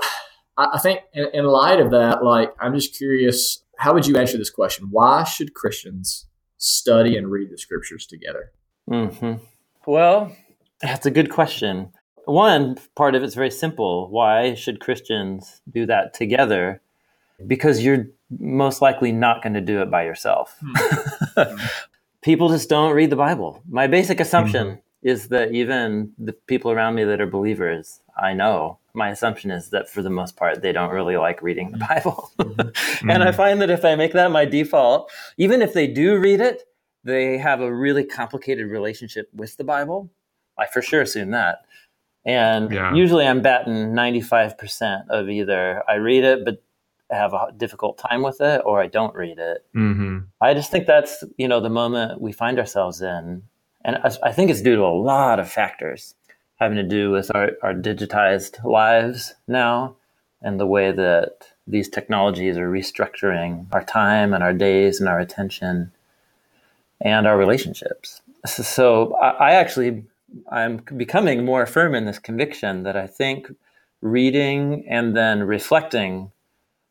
I, 0.57 0.69
I 0.75 0.79
think 0.79 1.01
in, 1.13 1.29
in, 1.33 1.45
light 1.47 1.81
of 1.81 1.91
that, 1.91 2.25
like, 2.25 2.55
I'm 2.61 2.75
just 2.75 2.97
curious, 2.97 3.65
how 3.79 3.95
would 3.95 4.07
you 4.07 4.17
answer 4.17 4.39
this 4.39 4.51
question? 4.51 4.89
Why 4.91 5.25
should 5.25 5.55
Christians 5.55 6.27
study 6.59 7.17
and 7.17 7.31
read 7.31 7.51
the 7.51 7.59
scriptures 7.59 8.07
together? 8.07 8.53
Mm-hmm. 8.89 9.45
Well, 9.87 10.35
that's 10.81 11.07
a 11.07 11.11
good 11.11 11.31
question. 11.31 11.93
One 12.27 12.77
part 12.95 13.15
of 13.15 13.23
it's 13.23 13.35
very 13.35 13.51
simple. 13.51 14.09
Why 14.11 14.55
should 14.55 14.81
Christians 14.81 15.63
do 15.71 15.87
that 15.87 16.13
together? 16.13 16.83
Because 17.47 17.85
you're 17.85 18.07
most 18.39 18.83
likely 18.83 19.13
not 19.13 19.43
going 19.43 19.55
to 19.55 19.61
do 19.61 19.81
it 19.81 19.91
by 19.91 20.05
yourself. 20.05 20.59
Hmm. 20.61 21.57
people 22.23 22.49
just 22.49 22.69
don't 22.69 22.93
read 22.93 23.11
the 23.11 23.17
Bible. 23.17 23.63
My 23.69 23.87
basic 23.87 24.19
assumption 24.19 24.67
mm-hmm. 24.67 25.09
is 25.09 25.29
that 25.29 25.53
even 25.53 26.13
the 26.19 26.33
people 26.33 26.73
around 26.73 26.97
me 26.97 27.05
that 27.05 27.21
are 27.21 27.27
believers, 27.27 28.01
I 28.21 28.35
know, 28.35 28.79
my 28.95 29.11
assumption 29.11 29.53
is 29.53 29.71
that 29.71 29.89
for 29.89 30.03
the 30.03 30.11
most 30.11 30.37
part, 30.37 30.63
they 30.63 30.73
don't 30.73 30.91
really 30.91 31.17
like 31.17 31.41
reading 31.43 31.71
the 31.71 31.79
Bible. 31.79 32.33
mm-hmm. 32.39 33.11
and 33.11 33.23
I 33.23 33.31
find 33.31 33.61
that 33.61 33.71
if 33.71 33.85
I 33.85 33.95
make 33.95 34.13
that 34.15 34.33
my 34.33 34.45
default, 34.45 35.11
even 35.39 35.63
if 35.63 35.73
they 35.73 35.87
do 35.87 36.19
read 36.19 36.41
it, 36.41 36.65
they 37.05 37.39
have 37.39 37.61
a 37.61 37.73
really 37.73 38.03
complicated 38.03 38.69
relationship 38.69 39.29
with 39.33 39.57
the 39.57 39.65
Bible. 39.65 40.11
I 40.59 40.67
for 40.67 40.83
sure 40.83 41.03
assume 41.03 41.31
that. 41.31 41.59
And 42.27 42.73
yeah. 42.73 42.93
usually 42.93 43.25
I'm 43.25 43.41
batting 43.41 43.93
95% 43.93 45.09
of 45.09 45.31
either 45.31 45.83
I 45.89 45.95
read 45.95 46.25
it, 46.25 46.45
but 46.45 46.61
have 47.11 47.33
a 47.33 47.53
difficult 47.57 47.99
time 47.99 48.23
with 48.23 48.41
it 48.41 48.63
or 48.65 48.83
I 48.83 48.89
don't 48.89 49.15
read 49.15 49.39
it. 49.39 49.65
Mm-hmm. 49.75 50.19
I 50.41 50.55
just 50.55 50.73
think 50.73 50.89
that's, 50.89 51.23
you 51.39 51.47
know, 51.47 51.61
the 51.61 51.71
moment 51.71 52.21
we 52.21 52.33
find 52.33 52.59
ourselves 52.59 53.01
in. 53.01 53.45
And 53.85 53.97
I, 53.97 54.11
I, 54.25 54.33
think 54.33 54.51
it's 54.51 54.61
due 54.61 54.75
to 54.75 54.83
a 54.83 54.91
lot 54.91 55.39
of 55.39 55.49
factors 55.49 56.17
having 56.57 56.77
to 56.77 56.83
do 56.83 57.13
with 57.13 57.31
our, 57.33 57.53
our 57.63 57.73
digitized 57.73 58.65
lives 58.65 59.35
now 59.47 59.95
and 60.43 60.59
the 60.59 60.67
way 60.67 60.91
that 60.91 61.53
these 61.69 61.89
technologies 61.89 62.57
are 62.57 62.69
restructuring 62.69 63.67
our 63.73 63.85
time 63.85 64.35
and 64.35 64.43
our 64.43 64.53
days 64.53 64.99
and 64.99 65.09
our 65.09 65.21
attention 65.21 65.93
and 67.01 67.27
our 67.27 67.39
relationships. 67.39 68.21
So 68.47 69.17
I, 69.17 69.31
I 69.31 69.51
actually, 69.55 70.05
I'm 70.51 70.83
becoming 70.97 71.45
more 71.45 71.67
firm 71.67 71.95
in 71.95 72.05
this 72.05 72.19
conviction 72.19 72.83
that 72.85 72.97
I 72.97 73.07
think 73.07 73.49
reading 74.01 74.87
and 74.89 75.17
then 75.17 75.43
reflecting 75.43 76.31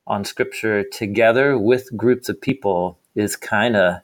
on 0.07 0.23
scripture 0.23 0.83
together 0.83 1.57
with 1.57 1.95
groups 1.95 2.29
of 2.29 2.39
people 2.39 2.99
is 3.15 3.35
kind 3.35 3.75
of 3.75 4.01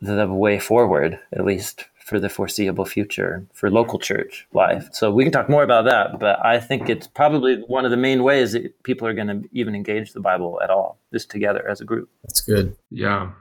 the 0.00 0.26
way 0.26 0.58
forward, 0.58 1.18
at 1.32 1.44
least 1.44 1.86
for 2.06 2.20
the 2.20 2.28
foreseeable 2.28 2.84
future 2.84 3.44
for 3.52 3.68
local 3.68 3.98
church 3.98 4.46
life. 4.52 4.88
So 4.92 5.10
we 5.10 5.24
can 5.24 5.32
talk 5.32 5.48
more 5.48 5.64
about 5.64 5.86
that, 5.86 6.20
but 6.20 6.44
I 6.44 6.60
think 6.60 6.88
it's 6.88 7.08
probably 7.08 7.56
one 7.66 7.84
of 7.84 7.90
the 7.90 7.96
main 7.96 8.22
ways 8.22 8.52
that 8.52 8.80
people 8.84 9.08
are 9.08 9.14
going 9.14 9.26
to 9.26 9.42
even 9.52 9.74
engage 9.74 10.12
the 10.12 10.20
Bible 10.20 10.60
at 10.62 10.70
all, 10.70 10.98
just 11.12 11.30
together 11.30 11.68
as 11.68 11.80
a 11.80 11.84
group. 11.84 12.08
That's 12.22 12.40
good. 12.40 12.76
Yeah. 12.90 13.32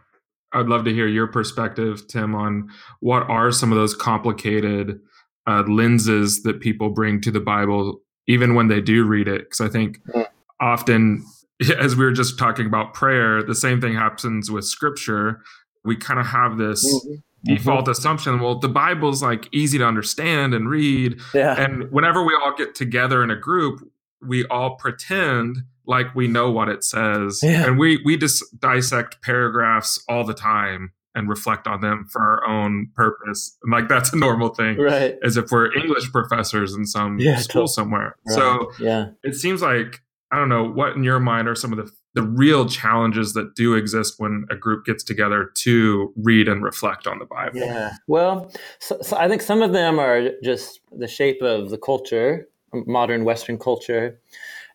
I'd 0.55 0.67
love 0.67 0.85
to 0.85 0.93
hear 0.93 1.07
your 1.07 1.27
perspective, 1.27 2.07
Tim, 2.07 2.33
on 2.33 2.69
what 2.99 3.23
are 3.29 3.51
some 3.51 3.71
of 3.71 3.77
those 3.77 3.95
complicated 3.95 4.99
uh, 5.47 5.63
lenses 5.67 6.43
that 6.43 6.59
people 6.59 6.89
bring 6.89 7.21
to 7.21 7.31
the 7.31 7.39
Bible, 7.39 8.01
even 8.27 8.55
when 8.55 8.67
they 8.67 8.81
do 8.81 9.05
read 9.05 9.27
it. 9.27 9.41
Because 9.41 9.61
I 9.61 9.69
think 9.69 9.99
mm. 10.07 10.25
often 10.59 11.23
as 11.79 11.95
we 11.95 12.05
were 12.05 12.11
just 12.11 12.37
talking 12.37 12.65
about 12.65 12.93
prayer, 12.93 13.43
the 13.43 13.55
same 13.55 13.81
thing 13.81 13.95
happens 13.95 14.51
with 14.51 14.65
scripture. 14.65 15.41
We 15.83 15.95
kind 15.95 16.19
of 16.19 16.25
have 16.25 16.57
this 16.57 16.85
mm-hmm. 16.85 17.55
default 17.55 17.81
mm-hmm. 17.81 17.91
assumption 17.91 18.39
well 18.39 18.57
the 18.57 18.67
bible's 18.67 19.21
like 19.21 19.47
easy 19.53 19.77
to 19.77 19.85
understand 19.85 20.55
and 20.55 20.67
read 20.67 21.19
yeah. 21.35 21.61
and 21.61 21.91
whenever 21.91 22.23
we 22.23 22.35
all 22.41 22.55
get 22.57 22.73
together 22.73 23.23
in 23.23 23.29
a 23.29 23.35
group 23.35 23.87
we 24.19 24.43
all 24.45 24.77
pretend 24.77 25.57
like 25.87 26.13
we 26.15 26.27
know 26.27 26.51
what 26.51 26.69
it 26.69 26.83
says. 26.83 27.39
Yeah. 27.43 27.65
and 27.65 27.77
we 27.77 28.01
we 28.05 28.17
just 28.17 28.43
dissect 28.59 29.21
paragraphs 29.21 30.03
all 30.07 30.23
the 30.23 30.33
time 30.33 30.91
and 31.15 31.29
reflect 31.29 31.65
on 31.65 31.81
them 31.81 32.07
for 32.11 32.21
our 32.21 32.47
own 32.47 32.89
purpose. 32.93 33.57
And 33.63 33.71
like 33.71 33.87
that's 33.87 34.11
a 34.13 34.17
normal 34.17 34.49
thing 34.49 34.77
right. 34.77 35.15
as 35.23 35.37
if 35.37 35.49
we're 35.49 35.73
english 35.73 36.11
professors 36.11 36.73
in 36.75 36.85
some 36.85 37.19
yeah, 37.19 37.37
school 37.37 37.61
totally. 37.61 37.73
somewhere. 37.73 38.15
Right. 38.27 38.35
so 38.35 38.71
yeah. 38.79 39.07
it 39.23 39.35
seems 39.35 39.61
like 39.61 40.01
i 40.31 40.37
don't 40.37 40.49
know 40.49 40.63
what 40.63 40.95
in 40.95 41.03
your 41.03 41.19
mind 41.19 41.47
are 41.47 41.55
some 41.55 41.71
of 41.71 41.77
the 41.77 41.91
the 42.13 42.21
real 42.21 42.65
challenges 42.65 43.33
that 43.33 43.55
do 43.55 43.73
exist 43.73 44.15
when 44.19 44.45
a 44.49 44.55
group 44.55 44.85
gets 44.85 45.03
together 45.03 45.51
to 45.53 46.13
read 46.15 46.47
and 46.47 46.63
reflect 46.63 47.07
on 47.07 47.19
the 47.19 47.25
bible? 47.25 47.59
Yeah. 47.59 47.93
Well 48.07 48.51
so, 48.79 48.99
so 49.01 49.17
i 49.17 49.27
think 49.29 49.41
some 49.41 49.61
of 49.61 49.71
them 49.71 49.99
are 49.99 50.29
just 50.43 50.81
the 50.91 51.07
shape 51.07 51.41
of 51.41 51.69
the 51.69 51.77
culture 51.77 52.47
modern 52.73 53.23
western 53.23 53.57
culture 53.57 54.19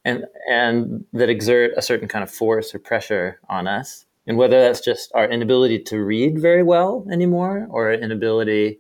and 0.05 0.25
and 0.49 1.05
that 1.13 1.29
exert 1.29 1.73
a 1.77 1.83
certain 1.83 2.09
kind 2.09 2.23
of 2.23 2.31
force 2.31 2.75
or 2.75 2.79
pressure 2.79 3.39
on 3.49 3.67
us 3.67 4.07
and 4.27 4.37
whether 4.37 4.61
that's 4.61 4.81
just 4.81 5.11
our 5.15 5.29
inability 5.29 5.79
to 5.79 5.99
read 5.99 6.41
very 6.41 6.63
well 6.63 7.07
anymore 7.11 7.67
or 7.71 7.89
our 7.89 7.95
inability 7.95 8.79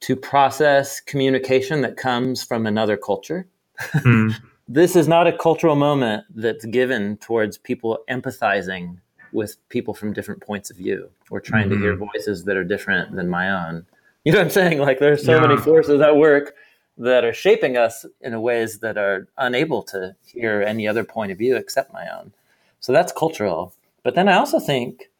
to 0.00 0.16
process 0.16 1.00
communication 1.00 1.80
that 1.80 1.96
comes 1.96 2.42
from 2.42 2.66
another 2.66 2.96
culture 2.96 3.46
mm. 3.94 4.34
this 4.68 4.96
is 4.96 5.06
not 5.06 5.26
a 5.26 5.36
cultural 5.36 5.76
moment 5.76 6.24
that's 6.34 6.64
given 6.66 7.16
towards 7.18 7.58
people 7.58 7.98
empathizing 8.10 8.96
with 9.32 9.56
people 9.68 9.94
from 9.94 10.12
different 10.12 10.40
points 10.40 10.70
of 10.70 10.76
view 10.76 11.08
or 11.30 11.40
trying 11.40 11.68
mm-hmm. 11.68 11.74
to 11.74 11.80
hear 11.80 11.94
hmm. 11.94 12.04
voices 12.04 12.44
that 12.44 12.56
are 12.56 12.64
different 12.64 13.14
than 13.14 13.28
my 13.28 13.50
own 13.50 13.84
you 14.24 14.32
know 14.32 14.38
what 14.38 14.44
i'm 14.44 14.50
saying 14.50 14.78
like 14.78 14.98
there's 14.98 15.24
so 15.24 15.34
yeah. 15.34 15.40
many 15.40 15.56
forces 15.56 16.00
at 16.00 16.16
work 16.16 16.54
that 16.98 17.24
are 17.24 17.32
shaping 17.32 17.76
us 17.76 18.06
in 18.20 18.40
ways 18.40 18.78
that 18.78 18.96
are 18.96 19.28
unable 19.36 19.82
to 19.82 20.16
hear 20.24 20.62
any 20.62 20.88
other 20.88 21.04
point 21.04 21.32
of 21.32 21.38
view 21.38 21.56
except 21.56 21.92
my 21.92 22.08
own. 22.08 22.32
So 22.80 22.92
that's 22.92 23.12
cultural. 23.12 23.74
But 24.02 24.14
then 24.14 24.28
I 24.28 24.36
also 24.36 24.60
think 24.60 25.10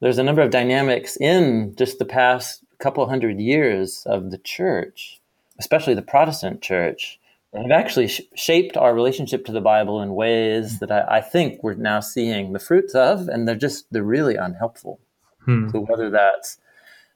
there's 0.00 0.18
a 0.18 0.22
number 0.22 0.42
of 0.42 0.50
dynamics 0.50 1.16
in 1.16 1.74
just 1.76 1.98
the 1.98 2.04
past 2.04 2.62
couple 2.78 3.08
hundred 3.08 3.40
years 3.40 4.04
of 4.06 4.30
the 4.30 4.38
church, 4.38 5.20
especially 5.58 5.94
the 5.94 6.02
Protestant 6.02 6.60
church, 6.60 7.18
that 7.52 7.62
have 7.62 7.70
actually 7.70 8.08
sh- 8.08 8.20
shaped 8.34 8.76
our 8.76 8.94
relationship 8.94 9.46
to 9.46 9.52
the 9.52 9.60
Bible 9.60 10.02
in 10.02 10.14
ways 10.14 10.78
that 10.80 10.90
I, 10.90 11.16
I, 11.16 11.20
think 11.22 11.62
we're 11.62 11.74
now 11.74 12.00
seeing 12.00 12.52
the 12.52 12.58
fruits 12.58 12.94
of, 12.94 13.28
and 13.28 13.48
they're 13.48 13.54
just 13.54 13.86
they're 13.90 14.02
really 14.02 14.36
unhelpful. 14.36 15.00
Hmm. 15.44 15.70
So 15.70 15.80
whether 15.80 16.10
that's 16.10 16.58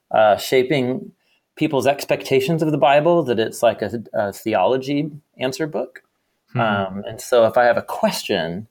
uh, 0.09 0.37
shaping 0.37 1.11
people's 1.61 1.85
expectations 1.85 2.63
of 2.63 2.71
the 2.71 2.77
Bible 2.79 3.21
that 3.21 3.37
it's 3.37 3.61
like 3.61 3.83
a, 3.83 4.03
a 4.13 4.33
theology 4.33 5.11
answer 5.37 5.67
book. 5.67 6.01
Mm-hmm. 6.55 6.59
Um, 6.59 7.03
and 7.05 7.21
so 7.21 7.45
if 7.45 7.55
I 7.55 7.65
have 7.65 7.77
a 7.77 7.83
question, 7.83 8.67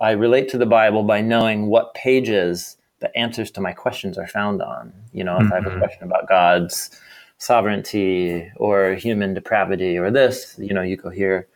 I 0.00 0.10
relate 0.10 0.48
to 0.48 0.58
the 0.58 0.66
Bible 0.66 1.04
by 1.04 1.20
knowing 1.20 1.68
what 1.68 1.94
pages 1.94 2.76
the 2.98 3.16
answers 3.16 3.52
to 3.52 3.60
my 3.60 3.72
questions 3.72 4.18
are 4.18 4.26
found 4.26 4.62
on. 4.62 4.92
You 5.12 5.22
know, 5.22 5.36
if 5.36 5.44
mm-hmm. 5.44 5.52
I 5.52 5.54
have 5.54 5.66
a 5.66 5.70
mm-hmm. 5.70 5.78
question 5.78 6.02
about 6.02 6.28
God's 6.28 6.90
sovereignty 7.38 8.50
or 8.56 8.94
human 8.94 9.32
depravity 9.32 9.96
or 9.96 10.10
this, 10.10 10.56
you 10.58 10.74
know, 10.74 10.82
you 10.82 10.96
go 10.96 11.10
here. 11.10 11.46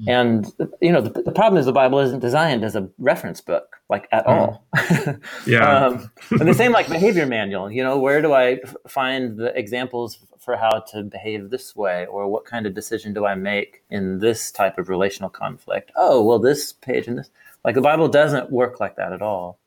Mm. 0.00 0.08
And 0.08 0.72
you 0.80 0.90
know, 0.90 1.00
the, 1.00 1.22
the, 1.22 1.32
problem 1.32 1.58
is 1.58 1.66
the 1.66 1.72
Bible 1.72 2.00
isn't 2.00 2.18
designed 2.18 2.64
as 2.64 2.74
a 2.74 2.88
reference 2.98 3.40
book, 3.40 3.76
like 3.88 4.08
at 4.10 4.26
mm. 4.26 4.30
all. 4.30 4.66
yeah. 5.46 5.86
um, 5.86 6.10
and 6.30 6.48
the 6.48 6.54
same 6.54 6.72
like 6.72 6.88
behavior 6.98 7.26
manual. 7.26 7.70
You 7.70 7.84
know, 7.84 7.98
where 7.98 8.20
do 8.20 8.32
I 8.32 8.60
find 8.88 9.36
the 9.36 9.56
examples 9.56 10.18
for 10.40 10.56
how 10.56 10.80
to 10.90 11.02
behave 11.02 11.50
this 11.50 11.76
way, 11.76 12.06
or 12.06 12.28
what 12.28 12.44
kind 12.44 12.66
of 12.66 12.74
decision 12.74 13.14
do 13.14 13.24
I 13.24 13.34
make 13.34 13.82
in 13.88 14.18
this 14.18 14.50
type 14.50 14.78
of 14.78 14.88
relational 14.88 15.30
conflict? 15.30 15.92
Oh, 15.96 16.22
well, 16.24 16.38
this 16.38 16.72
page 16.72 17.06
and 17.06 17.18
this. 17.18 17.30
Like 17.64 17.74
the 17.74 17.80
Bible 17.80 18.08
doesn't 18.08 18.50
work 18.50 18.80
like 18.80 18.96
that 18.96 19.12
at 19.12 19.22
all. 19.22 19.58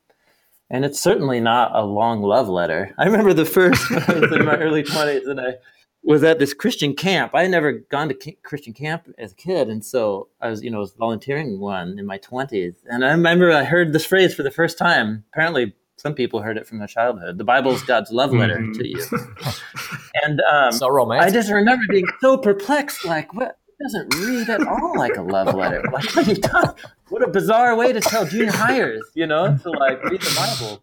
And 0.70 0.84
it's 0.84 1.00
certainly 1.00 1.40
not 1.40 1.74
a 1.74 1.82
long 1.84 2.22
love 2.22 2.48
letter. 2.48 2.94
I 2.98 3.06
remember 3.06 3.32
the 3.32 3.46
first 3.46 3.90
I 4.08 4.18
was 4.18 4.32
in 4.32 4.44
my 4.44 4.56
early 4.56 4.82
twenties, 4.82 5.26
and 5.26 5.40
I 5.40 5.54
was 6.02 6.22
at 6.22 6.38
this 6.38 6.54
Christian 6.54 6.94
camp. 6.94 7.34
I 7.34 7.42
had 7.42 7.50
never 7.50 7.72
gone 7.72 8.08
to 8.08 8.32
Christian 8.42 8.72
camp 8.72 9.08
as 9.18 9.32
a 9.32 9.34
kid, 9.34 9.68
and 9.68 9.84
so 9.84 10.28
I 10.40 10.48
was, 10.48 10.62
you 10.62 10.70
know, 10.70 10.78
was 10.78 10.92
volunteering 10.92 11.58
one 11.58 11.98
in 11.98 12.06
my 12.06 12.18
twenties. 12.18 12.74
And 12.86 13.04
I 13.04 13.10
remember 13.10 13.52
I 13.52 13.64
heard 13.64 13.92
this 13.92 14.06
phrase 14.06 14.34
for 14.34 14.42
the 14.42 14.50
first 14.50 14.78
time. 14.78 15.24
Apparently, 15.32 15.74
some 15.96 16.14
people 16.14 16.40
heard 16.40 16.56
it 16.56 16.66
from 16.66 16.78
their 16.78 16.88
childhood. 16.88 17.38
The 17.38 17.44
Bible 17.44 17.72
is 17.72 17.82
God's 17.82 18.12
love 18.12 18.32
letter 18.32 18.58
mm-hmm. 18.58 18.72
to 18.72 18.88
you. 18.88 19.04
and 20.24 20.40
um, 20.42 20.72
so 20.72 20.88
romantic. 20.88 21.28
I 21.28 21.30
just 21.32 21.50
remember 21.50 21.82
being 21.90 22.06
so 22.20 22.38
perplexed, 22.38 23.04
like, 23.04 23.34
what? 23.34 23.58
It 23.68 23.84
doesn't 23.84 24.14
read 24.16 24.48
at 24.48 24.66
all 24.66 24.98
like 24.98 25.16
a 25.16 25.22
love 25.22 25.54
letter. 25.54 25.82
Like, 25.92 26.14
what, 26.14 26.78
what 27.08 27.22
a 27.22 27.28
bizarre 27.28 27.76
way 27.76 27.92
to 27.92 28.00
tell 28.00 28.24
junior 28.24 28.50
highers, 28.50 29.02
you 29.14 29.26
know, 29.26 29.56
to 29.56 29.70
like 29.70 30.02
read 30.04 30.20
the 30.20 30.34
Bible 30.34 30.82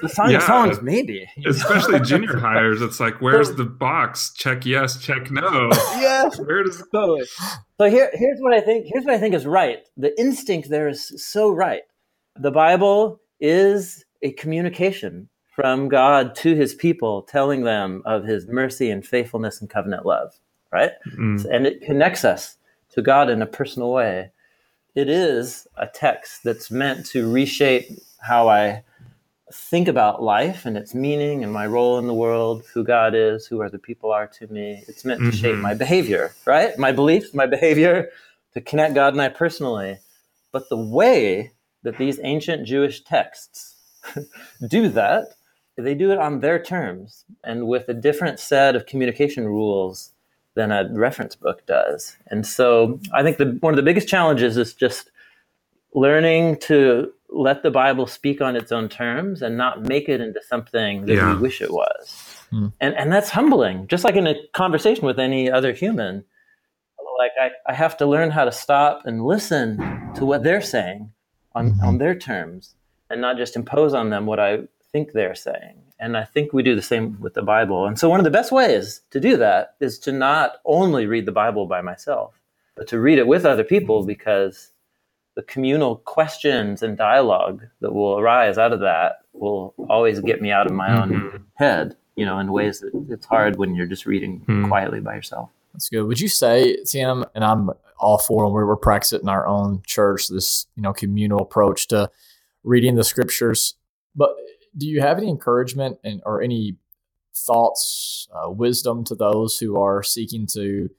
the 0.00 0.08
song 0.08 0.30
yeah, 0.30 0.38
of 0.38 0.42
songs, 0.42 0.82
maybe. 0.82 1.28
Especially 1.46 2.00
junior 2.00 2.34
highers. 2.34 2.82
It's 2.82 3.00
like, 3.00 3.20
where's 3.20 3.54
the 3.54 3.64
box? 3.64 4.32
Check 4.34 4.64
yes, 4.64 5.00
check 5.00 5.30
no. 5.30 5.70
yes. 5.72 6.38
Where 6.40 6.62
does 6.62 6.82
totally. 6.92 7.24
So 7.78 7.90
here, 7.90 8.10
here's 8.12 8.40
what 8.40 8.52
I 8.52 8.60
think. 8.60 8.86
Here's 8.88 9.04
what 9.04 9.14
I 9.14 9.18
think 9.18 9.34
is 9.34 9.46
right. 9.46 9.80
The 9.96 10.18
instinct 10.20 10.68
there 10.68 10.88
is 10.88 11.12
so 11.22 11.50
right. 11.50 11.82
The 12.38 12.50
Bible 12.50 13.20
is 13.40 14.04
a 14.22 14.32
communication 14.32 15.28
from 15.54 15.88
God 15.88 16.34
to 16.36 16.54
His 16.54 16.74
people, 16.74 17.22
telling 17.22 17.64
them 17.64 18.02
of 18.06 18.24
His 18.24 18.46
mercy 18.48 18.90
and 18.90 19.04
faithfulness 19.04 19.60
and 19.60 19.68
covenant 19.68 20.06
love. 20.06 20.38
Right, 20.72 20.92
mm. 21.18 21.44
and 21.52 21.66
it 21.66 21.82
connects 21.82 22.24
us 22.24 22.56
to 22.92 23.02
God 23.02 23.28
in 23.28 23.42
a 23.42 23.46
personal 23.46 23.92
way. 23.92 24.30
It 24.94 25.08
is 25.08 25.66
a 25.76 25.86
text 25.86 26.44
that's 26.44 26.70
meant 26.70 27.06
to 27.06 27.30
reshape 27.30 27.88
how 28.20 28.48
I 28.48 28.84
think 29.52 29.88
about 29.88 30.22
life 30.22 30.66
and 30.66 30.76
its 30.76 30.94
meaning 30.94 31.42
and 31.44 31.52
my 31.52 31.66
role 31.66 31.98
in 31.98 32.06
the 32.06 32.14
world, 32.14 32.64
who 32.72 32.84
God 32.84 33.14
is, 33.14 33.46
who 33.46 33.62
other 33.62 33.78
people 33.78 34.10
are 34.12 34.26
to 34.26 34.46
me. 34.48 34.82
It's 34.88 35.04
meant 35.04 35.20
to 35.20 35.26
mm-hmm. 35.26 35.36
shape 35.36 35.56
my 35.56 35.74
behavior, 35.74 36.34
right? 36.46 36.76
My 36.78 36.92
beliefs, 36.92 37.34
my 37.34 37.46
behavior, 37.56 38.10
to 38.54 38.60
connect 38.60 38.94
God 38.94 39.14
and 39.14 39.22
I 39.22 39.28
personally. 39.28 39.98
But 40.52 40.68
the 40.68 40.76
way 40.76 41.52
that 41.82 41.98
these 41.98 42.20
ancient 42.22 42.66
Jewish 42.66 43.02
texts 43.02 43.76
do 44.68 44.88
that, 44.90 45.34
they 45.76 45.94
do 45.94 46.12
it 46.12 46.18
on 46.18 46.40
their 46.40 46.62
terms 46.62 47.24
and 47.44 47.66
with 47.66 47.88
a 47.88 47.94
different 47.94 48.38
set 48.38 48.76
of 48.76 48.86
communication 48.86 49.46
rules 49.46 50.12
than 50.54 50.70
a 50.70 50.88
reference 50.92 51.34
book 51.34 51.64
does. 51.66 52.16
And 52.28 52.46
so 52.46 53.00
I 53.12 53.22
think 53.22 53.38
the, 53.38 53.56
one 53.60 53.72
of 53.72 53.76
the 53.76 53.82
biggest 53.82 54.08
challenges 54.08 54.56
is 54.56 54.74
just 54.74 55.10
learning 55.94 56.58
to 56.60 57.12
let 57.34 57.62
the 57.62 57.70
Bible 57.70 58.06
speak 58.06 58.40
on 58.40 58.56
its 58.56 58.72
own 58.72 58.88
terms 58.88 59.42
and 59.42 59.56
not 59.56 59.82
make 59.82 60.08
it 60.08 60.20
into 60.20 60.40
something 60.48 61.06
that 61.06 61.14
yeah. 61.14 61.34
we 61.34 61.40
wish 61.40 61.60
it 61.60 61.72
was. 61.72 62.38
Mm. 62.52 62.72
And 62.80 62.94
and 62.94 63.12
that's 63.12 63.30
humbling. 63.30 63.86
Just 63.88 64.04
like 64.04 64.16
in 64.16 64.26
a 64.26 64.34
conversation 64.52 65.06
with 65.06 65.18
any 65.18 65.50
other 65.50 65.72
human, 65.72 66.24
like 67.18 67.32
I, 67.40 67.50
I 67.70 67.74
have 67.74 67.96
to 67.98 68.06
learn 68.06 68.30
how 68.30 68.44
to 68.44 68.52
stop 68.52 69.06
and 69.06 69.24
listen 69.24 69.76
to 70.14 70.24
what 70.24 70.42
they're 70.42 70.60
saying 70.60 71.10
on, 71.54 71.70
mm-hmm. 71.70 71.84
on 71.84 71.98
their 71.98 72.14
terms 72.14 72.74
and 73.10 73.20
not 73.20 73.36
just 73.36 73.56
impose 73.56 73.94
on 73.94 74.10
them 74.10 74.26
what 74.26 74.40
I 74.40 74.60
think 74.90 75.12
they're 75.12 75.34
saying. 75.34 75.76
And 75.98 76.16
I 76.16 76.24
think 76.24 76.52
we 76.52 76.62
do 76.62 76.74
the 76.74 76.82
same 76.82 77.20
with 77.20 77.34
the 77.34 77.42
Bible. 77.42 77.86
And 77.86 77.98
so 77.98 78.08
one 78.08 78.18
of 78.18 78.24
the 78.24 78.30
best 78.30 78.50
ways 78.50 79.02
to 79.10 79.20
do 79.20 79.36
that 79.36 79.76
is 79.80 79.98
to 80.00 80.12
not 80.12 80.56
only 80.64 81.06
read 81.06 81.26
the 81.26 81.32
Bible 81.32 81.66
by 81.66 81.80
myself, 81.80 82.34
but 82.74 82.88
to 82.88 82.98
read 82.98 83.18
it 83.18 83.26
with 83.26 83.44
other 83.44 83.62
people 83.62 84.04
because 84.04 84.71
the 85.34 85.42
communal 85.42 85.96
questions 85.96 86.82
and 86.82 86.96
dialogue 86.96 87.62
that 87.80 87.92
will 87.92 88.18
arise 88.18 88.58
out 88.58 88.72
of 88.72 88.80
that 88.80 89.20
will 89.32 89.74
always 89.88 90.20
get 90.20 90.42
me 90.42 90.50
out 90.50 90.66
of 90.66 90.72
my 90.72 90.88
mm-hmm. 90.88 91.12
own 91.12 91.44
head, 91.54 91.96
you 92.16 92.26
know, 92.26 92.38
in 92.38 92.52
ways 92.52 92.80
that 92.80 92.90
it's 93.08 93.26
hard 93.26 93.56
when 93.56 93.74
you're 93.74 93.86
just 93.86 94.06
reading 94.06 94.40
mm-hmm. 94.40 94.68
quietly 94.68 95.00
by 95.00 95.14
yourself. 95.14 95.50
That's 95.72 95.88
good. 95.88 96.04
Would 96.04 96.20
you 96.20 96.28
say, 96.28 96.76
Tim, 96.86 97.24
and 97.34 97.44
I'm 97.44 97.70
all 97.98 98.18
for 98.18 98.44
when 98.44 98.52
we're 98.52 98.76
practicing 98.76 99.20
in 99.22 99.28
our 99.28 99.46
own 99.46 99.82
church, 99.86 100.28
this, 100.28 100.66
you 100.76 100.82
know, 100.82 100.92
communal 100.92 101.40
approach 101.40 101.88
to 101.88 102.10
reading 102.62 102.96
the 102.96 103.04
scriptures, 103.04 103.74
but 104.14 104.36
do 104.76 104.86
you 104.86 105.00
have 105.00 105.18
any 105.18 105.28
encouragement 105.28 105.98
and 106.04 106.22
or 106.26 106.42
any 106.42 106.76
thoughts, 107.34 108.28
uh, 108.34 108.50
wisdom 108.50 109.04
to 109.04 109.14
those 109.14 109.58
who 109.58 109.80
are 109.80 110.02
seeking 110.02 110.46
to 110.46 110.90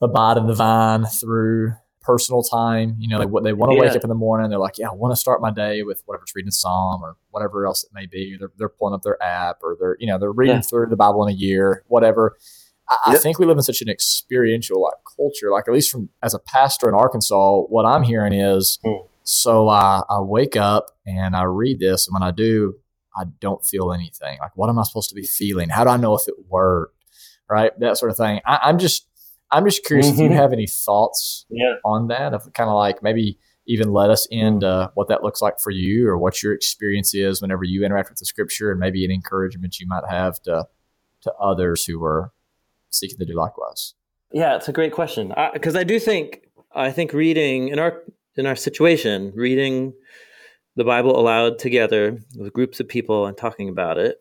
abide 0.00 0.36
in 0.36 0.46
the 0.46 0.54
vine 0.54 1.04
through 1.04 1.74
personal 2.02 2.42
time. 2.42 2.96
You 2.98 3.08
know, 3.08 3.18
they, 3.18 3.24
they 3.42 3.52
want 3.52 3.72
to 3.72 3.76
yeah. 3.76 3.82
wake 3.82 3.96
up 3.96 4.02
in 4.02 4.08
the 4.08 4.14
morning. 4.14 4.50
They're 4.50 4.58
like, 4.58 4.78
yeah, 4.78 4.88
I 4.88 4.94
want 4.94 5.12
to 5.12 5.16
start 5.16 5.40
my 5.40 5.50
day 5.50 5.82
with 5.82 6.02
whatever's 6.06 6.32
reading 6.34 6.48
a 6.48 6.52
psalm 6.52 7.02
or 7.02 7.16
whatever 7.30 7.66
else 7.66 7.84
it 7.84 7.90
may 7.94 8.06
be. 8.06 8.36
They're, 8.38 8.50
they're 8.56 8.68
pulling 8.68 8.94
up 8.94 9.02
their 9.02 9.22
app 9.22 9.58
or 9.62 9.76
they're, 9.78 9.96
you 9.98 10.06
know, 10.06 10.18
they're 10.18 10.32
reading 10.32 10.56
yeah. 10.56 10.62
through 10.62 10.86
the 10.86 10.96
Bible 10.96 11.26
in 11.26 11.32
a 11.32 11.36
year, 11.36 11.84
whatever. 11.88 12.36
I, 12.88 12.98
yep. 13.06 13.16
I, 13.16 13.18
think 13.18 13.38
we 13.38 13.46
live 13.46 13.56
in 13.56 13.62
such 13.62 13.80
an 13.80 13.88
experiential 13.88 14.82
like 14.82 14.94
culture, 15.16 15.50
like 15.50 15.64
at 15.68 15.74
least 15.74 15.90
from 15.90 16.08
as 16.22 16.34
a 16.34 16.38
pastor 16.38 16.88
in 16.88 16.94
Arkansas, 16.94 17.62
what 17.62 17.84
I'm 17.84 18.02
hearing 18.02 18.32
is, 18.32 18.78
mm. 18.84 19.06
so 19.22 19.68
I, 19.68 20.02
I 20.08 20.20
wake 20.20 20.56
up 20.56 20.90
and 21.06 21.36
I 21.36 21.44
read 21.44 21.78
this. 21.78 22.06
And 22.06 22.14
when 22.14 22.22
I 22.22 22.32
do, 22.32 22.76
I 23.16 23.24
don't 23.40 23.64
feel 23.64 23.92
anything. 23.92 24.38
Like, 24.40 24.56
what 24.56 24.68
am 24.68 24.78
I 24.78 24.82
supposed 24.82 25.10
to 25.10 25.14
be 25.14 25.22
feeling? 25.22 25.68
How 25.68 25.84
do 25.84 25.90
I 25.90 25.96
know 25.96 26.14
if 26.16 26.26
it 26.28 26.34
worked? 26.48 26.96
Right, 27.48 27.78
that 27.80 27.98
sort 27.98 28.10
of 28.10 28.16
thing. 28.16 28.40
I, 28.46 28.70
am 28.70 28.78
just 28.78 29.06
I'm 29.52 29.64
just 29.64 29.84
curious 29.84 30.06
mm-hmm. 30.06 30.14
if 30.14 30.20
you 30.20 30.28
mm-hmm. 30.30 30.38
have 30.38 30.52
any 30.52 30.66
thoughts 30.66 31.46
yeah. 31.50 31.74
on 31.84 32.08
that. 32.08 32.34
Of 32.34 32.52
kind 32.54 32.68
of 32.68 32.76
like 32.76 33.02
maybe 33.02 33.38
even 33.66 33.92
let 33.92 34.10
us 34.10 34.26
into 34.30 34.90
what 34.94 35.08
that 35.08 35.22
looks 35.22 35.40
like 35.40 35.60
for 35.60 35.70
you 35.70 36.08
or 36.08 36.18
what 36.18 36.42
your 36.42 36.52
experience 36.52 37.14
is 37.14 37.40
whenever 37.40 37.64
you 37.64 37.84
interact 37.84 38.10
with 38.10 38.18
the 38.18 38.24
scripture 38.24 38.70
and 38.70 38.80
maybe 38.80 39.04
an 39.04 39.10
encouragement 39.10 39.78
you 39.78 39.86
might 39.86 40.04
have 40.08 40.40
to 40.42 40.66
to 41.20 41.32
others 41.34 41.84
who 41.84 42.02
are 42.02 42.32
seeking 42.90 43.18
to 43.18 43.24
do 43.24 43.34
likewise 43.34 43.94
yeah 44.32 44.56
it's 44.56 44.68
a 44.68 44.72
great 44.72 44.92
question 44.92 45.32
because 45.52 45.76
I, 45.76 45.80
I 45.80 45.84
do 45.84 45.98
think 46.00 46.48
i 46.74 46.90
think 46.90 47.12
reading 47.12 47.68
in 47.68 47.78
our 47.78 48.02
in 48.36 48.46
our 48.46 48.56
situation 48.56 49.32
reading 49.34 49.94
the 50.74 50.84
bible 50.84 51.18
aloud 51.18 51.58
together 51.58 52.18
with 52.36 52.52
groups 52.52 52.80
of 52.80 52.88
people 52.88 53.26
and 53.26 53.36
talking 53.36 53.68
about 53.68 53.98
it 53.98 54.18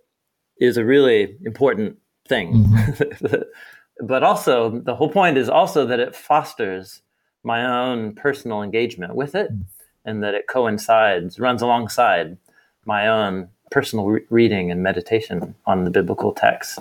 is 0.59 0.77
a 0.77 0.85
really 0.85 1.37
important 1.43 1.97
thing 2.27 2.65
mm-hmm. 2.65 3.35
but 4.01 4.23
also 4.23 4.69
the 4.69 4.95
whole 4.95 5.09
point 5.09 5.37
is 5.37 5.49
also 5.49 5.85
that 5.85 5.99
it 5.99 6.15
fosters 6.15 7.01
my 7.43 7.65
own 7.65 8.13
personal 8.13 8.61
engagement 8.61 9.15
with 9.15 9.35
it 9.35 9.51
mm. 9.51 9.65
and 10.05 10.23
that 10.23 10.33
it 10.33 10.47
coincides, 10.47 11.39
runs 11.39 11.61
alongside 11.61 12.37
my 12.85 13.07
own 13.07 13.47
personal 13.69 14.05
re- 14.05 14.21
reading 14.29 14.69
and 14.69 14.83
meditation 14.83 15.55
on 15.65 15.85
the 15.85 15.91
biblical 15.91 16.33
text. 16.33 16.79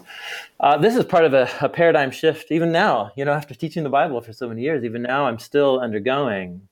Uh, 0.58 0.76
this 0.76 0.96
is 0.96 1.04
part 1.04 1.24
of 1.24 1.32
a, 1.32 1.48
a, 1.60 1.68
paradigm 1.68 2.10
shift, 2.10 2.50
even 2.50 2.72
now, 2.72 3.12
you 3.16 3.24
know, 3.24 3.32
after 3.32 3.54
teaching 3.54 3.84
the 3.84 3.88
Bible 3.88 4.20
for 4.20 4.32
so 4.32 4.48
many 4.48 4.62
years, 4.62 4.84
even 4.84 5.02
now 5.02 5.26
I'm 5.26 5.38
still 5.38 5.80
undergoing. 5.80 6.62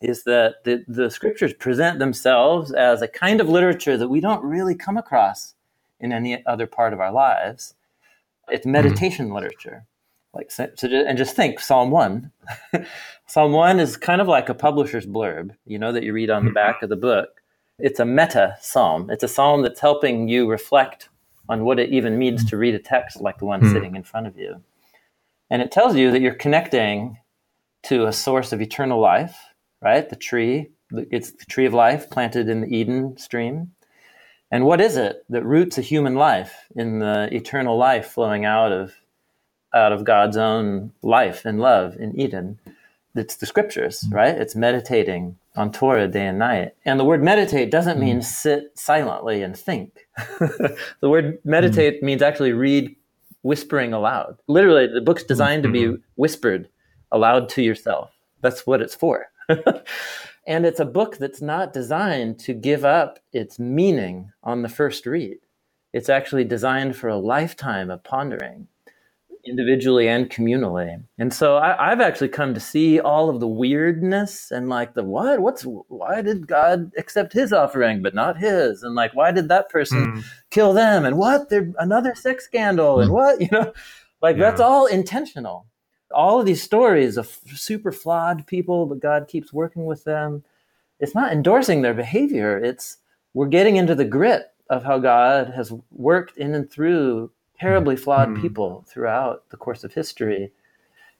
Is 0.00 0.22
that 0.24 0.62
the, 0.62 0.84
the 0.86 1.10
scriptures 1.10 1.52
present 1.52 1.98
themselves 1.98 2.72
as 2.72 3.02
a 3.02 3.08
kind 3.08 3.40
of 3.40 3.48
literature 3.48 3.96
that 3.96 4.08
we 4.08 4.20
don't 4.20 4.44
really 4.44 4.76
come 4.76 4.96
across 4.96 5.54
in 5.98 6.12
any 6.12 6.46
other 6.46 6.68
part 6.68 6.92
of 6.92 7.00
our 7.00 7.10
lives? 7.10 7.74
It's 8.50 8.62
mm-hmm. 8.62 8.72
meditation 8.72 9.26
mm-hmm. 9.26 9.34
literature. 9.34 9.86
Like 10.34 10.50
so, 10.50 10.68
and 10.82 11.16
just 11.16 11.34
think 11.34 11.58
psalm 11.58 11.90
1 11.90 12.30
psalm 13.26 13.52
1 13.52 13.80
is 13.80 13.96
kind 13.96 14.20
of 14.20 14.28
like 14.28 14.50
a 14.50 14.54
publisher's 14.54 15.06
blurb 15.06 15.52
you 15.64 15.78
know 15.78 15.90
that 15.90 16.02
you 16.04 16.12
read 16.12 16.28
on 16.28 16.44
the 16.44 16.50
back 16.50 16.82
of 16.82 16.90
the 16.90 16.96
book. 16.96 17.40
It's 17.78 17.98
a 17.98 18.04
meta 18.04 18.56
psalm. 18.60 19.08
It's 19.08 19.24
a 19.24 19.28
psalm 19.28 19.62
that's 19.62 19.80
helping 19.80 20.28
you 20.28 20.48
reflect 20.48 21.08
on 21.48 21.64
what 21.64 21.78
it 21.78 21.90
even 21.90 22.18
means 22.18 22.44
to 22.50 22.58
read 22.58 22.74
a 22.74 22.78
text 22.78 23.20
like 23.20 23.38
the 23.38 23.46
one 23.46 23.60
hmm. 23.60 23.72
sitting 23.72 23.96
in 23.96 24.02
front 24.02 24.26
of 24.26 24.36
you. 24.36 24.62
And 25.50 25.62
it 25.62 25.72
tells 25.72 25.96
you 25.96 26.10
that 26.10 26.20
you're 26.20 26.34
connecting 26.34 27.18
to 27.84 28.06
a 28.06 28.12
source 28.12 28.52
of 28.52 28.60
eternal 28.60 29.00
life 29.00 29.48
right? 29.82 30.08
The 30.08 30.16
tree 30.16 30.70
it's 30.90 31.32
the 31.32 31.44
tree 31.44 31.66
of 31.66 31.74
life 31.74 32.08
planted 32.08 32.48
in 32.48 32.62
the 32.62 32.74
eden 32.74 33.16
stream 33.18 33.72
and 34.50 34.64
what 34.64 34.80
is 34.80 34.96
it 34.96 35.24
that 35.28 35.44
roots 35.44 35.78
a 35.78 35.82
human 35.82 36.14
life 36.14 36.66
in 36.74 36.98
the 37.00 37.28
eternal 37.32 37.76
life 37.76 38.06
flowing 38.06 38.44
out 38.44 38.72
of 38.72 38.94
out 39.74 39.92
of 39.92 40.04
God's 40.04 40.36
own 40.36 40.92
life 41.02 41.44
and 41.44 41.60
love 41.60 41.96
in 41.96 42.18
Eden. 42.18 42.58
It's 43.14 43.36
the 43.36 43.46
scriptures, 43.46 44.02
mm-hmm. 44.02 44.14
right? 44.14 44.34
It's 44.34 44.54
meditating 44.54 45.36
on 45.56 45.72
Torah 45.72 46.08
day 46.08 46.26
and 46.26 46.38
night. 46.38 46.74
And 46.84 47.00
the 47.00 47.04
word 47.04 47.22
meditate 47.22 47.70
doesn't 47.70 47.98
mean 47.98 48.18
mm. 48.18 48.24
sit 48.24 48.70
silently 48.78 49.42
and 49.42 49.56
think. 49.56 50.06
the 50.38 51.08
word 51.08 51.38
meditate 51.44 52.00
mm. 52.00 52.06
means 52.06 52.22
actually 52.22 52.52
read 52.52 52.94
whispering 53.42 53.92
aloud. 53.92 54.38
Literally, 54.46 54.86
the 54.86 55.00
book's 55.00 55.24
designed 55.24 55.64
mm-hmm. 55.64 55.72
to 55.72 55.78
be 55.80 55.86
mm-hmm. 55.86 56.02
whispered 56.14 56.68
aloud 57.10 57.48
to 57.50 57.62
yourself. 57.62 58.12
That's 58.40 58.66
what 58.66 58.80
it's 58.80 58.94
for. 58.94 59.26
and 60.48 60.64
it's 60.64 60.80
a 60.80 60.84
book 60.86 61.18
that's 61.18 61.42
not 61.42 61.74
designed 61.74 62.38
to 62.40 62.54
give 62.54 62.82
up 62.82 63.18
its 63.34 63.58
meaning 63.58 64.32
on 64.42 64.62
the 64.62 64.68
first 64.68 65.04
read. 65.04 65.36
It's 65.92 66.08
actually 66.08 66.44
designed 66.44 66.96
for 66.96 67.08
a 67.08 67.18
lifetime 67.18 67.90
of 67.90 68.02
pondering 68.02 68.66
individually 69.44 70.08
and 70.08 70.30
communally. 70.30 71.02
And 71.18 71.32
so 71.32 71.58
I, 71.58 71.90
have 71.90 72.00
actually 72.00 72.28
come 72.28 72.54
to 72.54 72.60
see 72.60 72.98
all 72.98 73.28
of 73.28 73.40
the 73.40 73.46
weirdness 73.46 74.50
and 74.50 74.70
like 74.70 74.94
the 74.94 75.04
what? 75.04 75.40
What's 75.40 75.62
why 75.62 76.22
did 76.22 76.46
God 76.46 76.92
accept 76.96 77.34
his 77.34 77.52
offering 77.52 78.02
but 78.02 78.14
not 78.14 78.38
his? 78.38 78.82
And 78.82 78.94
like 78.94 79.14
why 79.14 79.32
did 79.32 79.48
that 79.48 79.68
person 79.68 80.12
mm. 80.12 80.24
kill 80.50 80.72
them? 80.72 81.04
And 81.04 81.18
what? 81.18 81.50
They're 81.50 81.72
another 81.78 82.14
sex 82.14 82.44
scandal 82.44 83.00
and 83.00 83.08
hmm. 83.08 83.14
what? 83.14 83.40
You 83.40 83.48
know, 83.52 83.72
like 84.22 84.36
yeah. 84.36 84.50
that's 84.50 84.60
all 84.60 84.86
intentional. 84.86 85.66
All 86.10 86.40
of 86.40 86.46
these 86.46 86.62
stories 86.62 87.16
of 87.16 87.38
super 87.54 87.92
flawed 87.92 88.46
people, 88.46 88.86
but 88.86 89.00
God 89.00 89.28
keeps 89.28 89.52
working 89.52 89.86
with 89.86 90.04
them. 90.04 90.44
It's 91.00 91.14
not 91.14 91.32
endorsing 91.32 91.82
their 91.82 91.94
behavior. 91.94 92.58
It's 92.58 92.98
we're 93.34 93.46
getting 93.46 93.76
into 93.76 93.94
the 93.94 94.04
grit 94.04 94.46
of 94.70 94.84
how 94.84 94.98
God 94.98 95.52
has 95.54 95.72
worked 95.90 96.36
in 96.36 96.54
and 96.54 96.70
through 96.70 97.30
terribly 97.58 97.96
flawed 97.96 98.28
mm. 98.30 98.40
people 98.40 98.84
throughout 98.88 99.48
the 99.50 99.56
course 99.56 99.84
of 99.84 99.92
history. 99.92 100.52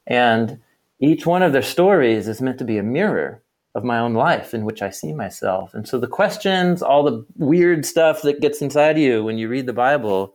And 0.06 0.60
each 1.00 1.26
one 1.26 1.42
of 1.42 1.52
their 1.52 1.62
stories 1.62 2.28
is 2.28 2.40
meant 2.40 2.58
to 2.58 2.64
be 2.64 2.78
a 2.78 2.82
mirror 2.82 3.42
of 3.74 3.84
my 3.84 3.98
own 3.98 4.14
life 4.14 4.54
in 4.54 4.64
which 4.64 4.82
I 4.82 4.90
see 4.90 5.12
myself. 5.12 5.74
And 5.74 5.86
so 5.86 5.98
the 5.98 6.06
questions, 6.06 6.82
all 6.82 7.04
the 7.04 7.24
weird 7.36 7.84
stuff 7.84 8.22
that 8.22 8.40
gets 8.40 8.62
inside 8.62 8.98
you 8.98 9.22
when 9.24 9.38
you 9.38 9.48
read 9.48 9.66
the 9.66 9.72
Bible, 9.72 10.34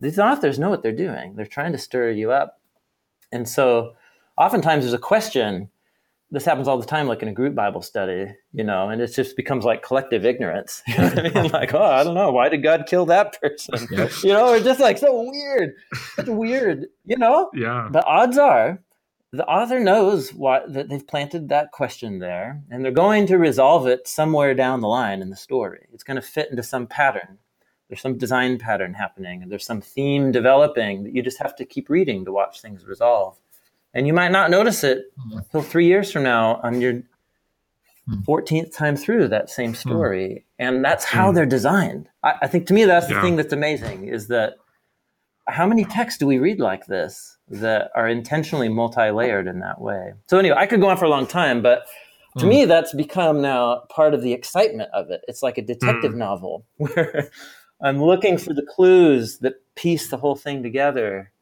these 0.00 0.18
authors 0.18 0.58
know 0.58 0.70
what 0.70 0.82
they're 0.82 0.92
doing. 0.92 1.34
They're 1.36 1.46
trying 1.46 1.72
to 1.72 1.78
stir 1.78 2.10
you 2.10 2.32
up. 2.32 2.59
And 3.32 3.48
so 3.48 3.94
oftentimes 4.36 4.84
there's 4.84 4.94
a 4.94 4.98
question 4.98 5.70
this 6.32 6.44
happens 6.44 6.68
all 6.68 6.78
the 6.78 6.86
time, 6.86 7.08
like 7.08 7.22
in 7.22 7.28
a 7.28 7.32
group 7.32 7.54
Bible 7.54 7.82
study, 7.82 8.32
you 8.52 8.62
know, 8.62 8.88
and 8.88 9.02
it 9.02 9.12
just 9.12 9.36
becomes 9.36 9.64
like 9.64 9.82
collective 9.82 10.24
ignorance. 10.24 10.82
You 10.90 10.98
know 10.98 11.08
what 11.08 11.36
I 11.36 11.42
mean? 11.42 11.52
Like, 11.52 11.74
oh, 11.74 11.82
I 11.82 12.04
don't 12.04 12.14
know, 12.14 12.30
why 12.30 12.48
did 12.48 12.62
God 12.62 12.84
kill 12.86 13.06
that 13.06 13.40
person? 13.40 13.88
Yep. 13.90 14.10
You 14.22 14.32
know, 14.32 14.48
or 14.48 14.60
just 14.60 14.80
like 14.80 14.98
so 14.98 15.22
weird, 15.28 15.74
such 16.14 16.26
weird, 16.26 16.86
you 17.04 17.16
know. 17.16 17.50
Yeah. 17.54 17.88
The 17.90 18.04
odds 18.04 18.38
are, 18.38 18.80
the 19.32 19.46
author 19.46 19.80
knows 19.80 20.32
why 20.32 20.62
that 20.68 20.88
they've 20.88 21.06
planted 21.06 21.48
that 21.48 21.72
question 21.72 22.18
there, 22.18 22.62
and 22.70 22.84
they're 22.84 22.92
going 22.92 23.26
to 23.26 23.38
resolve 23.38 23.86
it 23.86 24.08
somewhere 24.08 24.54
down 24.54 24.80
the 24.80 24.88
line 24.88 25.22
in 25.22 25.30
the 25.30 25.36
story. 25.36 25.86
It's 25.92 26.04
going 26.04 26.16
to 26.16 26.22
fit 26.22 26.50
into 26.50 26.62
some 26.62 26.86
pattern. 26.86 27.38
There's 27.90 28.00
some 28.00 28.16
design 28.16 28.58
pattern 28.58 28.94
happening, 28.94 29.42
and 29.42 29.52
there's 29.52 29.66
some 29.66 29.82
theme 29.82 30.32
developing 30.32 31.02
that 31.04 31.14
you 31.14 31.22
just 31.22 31.38
have 31.38 31.54
to 31.56 31.66
keep 31.66 31.90
reading 31.90 32.24
to 32.24 32.32
watch 32.32 32.62
things 32.62 32.86
resolve 32.86 33.36
and 33.94 34.06
you 34.06 34.12
might 34.12 34.30
not 34.30 34.50
notice 34.50 34.84
it 34.84 35.12
until 35.32 35.62
three 35.62 35.86
years 35.86 36.10
from 36.12 36.22
now 36.22 36.60
on 36.62 36.80
your 36.80 37.02
14th 38.26 38.64
hmm. 38.64 38.70
time 38.70 38.96
through 38.96 39.28
that 39.28 39.50
same 39.50 39.70
hmm. 39.70 39.76
story 39.76 40.46
and 40.58 40.84
that's 40.84 41.04
how 41.04 41.28
hmm. 41.28 41.36
they're 41.36 41.46
designed 41.46 42.08
I, 42.22 42.34
I, 42.42 42.46
think 42.46 42.66
to 42.68 42.74
me 42.74 42.84
that's 42.84 43.06
the 43.06 43.14
yeah. 43.14 43.22
thing 43.22 43.36
that's 43.36 43.52
amazing 43.52 44.08
is 44.08 44.28
that 44.28 44.54
how 45.46 45.66
many 45.66 45.84
texts 45.84 46.18
do 46.18 46.26
we 46.26 46.38
read 46.38 46.60
like 46.60 46.86
this 46.86 47.36
that 47.48 47.90
are 47.94 48.08
intentionally 48.08 48.68
multi-layered 48.68 49.46
in 49.46 49.60
that 49.60 49.80
way 49.80 50.14
so 50.26 50.38
anyway 50.38 50.56
i 50.58 50.66
could 50.66 50.80
go 50.80 50.88
on 50.88 50.96
for 50.96 51.04
a 51.04 51.10
long 51.10 51.26
time 51.26 51.62
but 51.62 51.86
to 52.38 52.44
mm. 52.44 52.48
me 52.48 52.64
that's 52.64 52.94
become 52.94 53.40
now 53.42 53.82
part 53.90 54.14
of 54.14 54.22
the 54.22 54.32
excitement 54.32 54.90
of 54.92 55.10
it 55.10 55.20
it's 55.28 55.42
like 55.42 55.58
a 55.58 55.62
detective 55.62 56.12
mm. 56.12 56.18
novel 56.18 56.64
where 56.76 57.30
i'm 57.82 58.02
looking 58.02 58.38
for 58.38 58.54
the 58.54 58.66
clues 58.74 59.38
that 59.38 59.54
piece 59.80 60.08
the 60.08 60.16
whole 60.16 60.36
thing 60.36 60.62
together. 60.62 61.32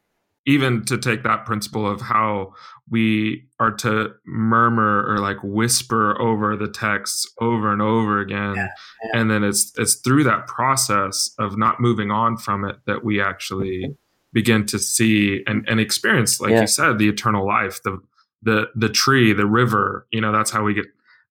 Even 0.47 0.85
to 0.87 0.97
take 0.97 1.25
that 1.25 1.45
principle 1.45 1.87
of 1.87 2.01
how 2.01 2.55
we 2.89 3.45
are 3.61 3.73
to 3.73 4.15
murmur 4.25 5.05
or 5.07 5.19
like 5.19 5.37
whisper 5.43 6.19
over 6.21 6.57
the 6.57 6.69
texts 6.69 7.31
over 7.41 7.71
and 7.71 7.83
over 7.83 8.21
again. 8.21 8.55
Yeah, 8.55 8.69
yeah. 9.03 9.21
and 9.21 9.31
then 9.31 9.45
it's 9.45 9.73
it's 9.77 9.97
through 9.97 10.25
that 10.25 10.47
process 10.47 11.31
of 11.39 11.59
not 11.59 11.81
moving 11.81 12.11
on 12.11 12.39
from 12.39 12.65
it 12.65 12.77
that 12.87 13.05
we 13.05 13.21
actually 13.21 13.95
begin 14.33 14.65
to 14.67 14.79
see 14.79 15.43
and, 15.47 15.69
and 15.69 15.81
experience 15.81 16.41
like 16.41 16.51
yeah. 16.51 16.61
you 16.61 16.67
said 16.67 16.99
the 16.99 17.09
eternal 17.09 17.47
life 17.47 17.83
the 17.83 17.99
the 18.43 18.71
the 18.75 18.89
tree 18.89 19.33
the 19.33 19.47
river. 19.47 20.07
You 20.13 20.21
know 20.23 20.33
that's 20.33 20.51
how 20.51 20.63
we 20.63 20.73
get 20.73 20.87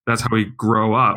that's 0.06 0.20
how 0.20 0.28
we 0.30 0.44
grow 0.44 0.94
up. 0.94 1.16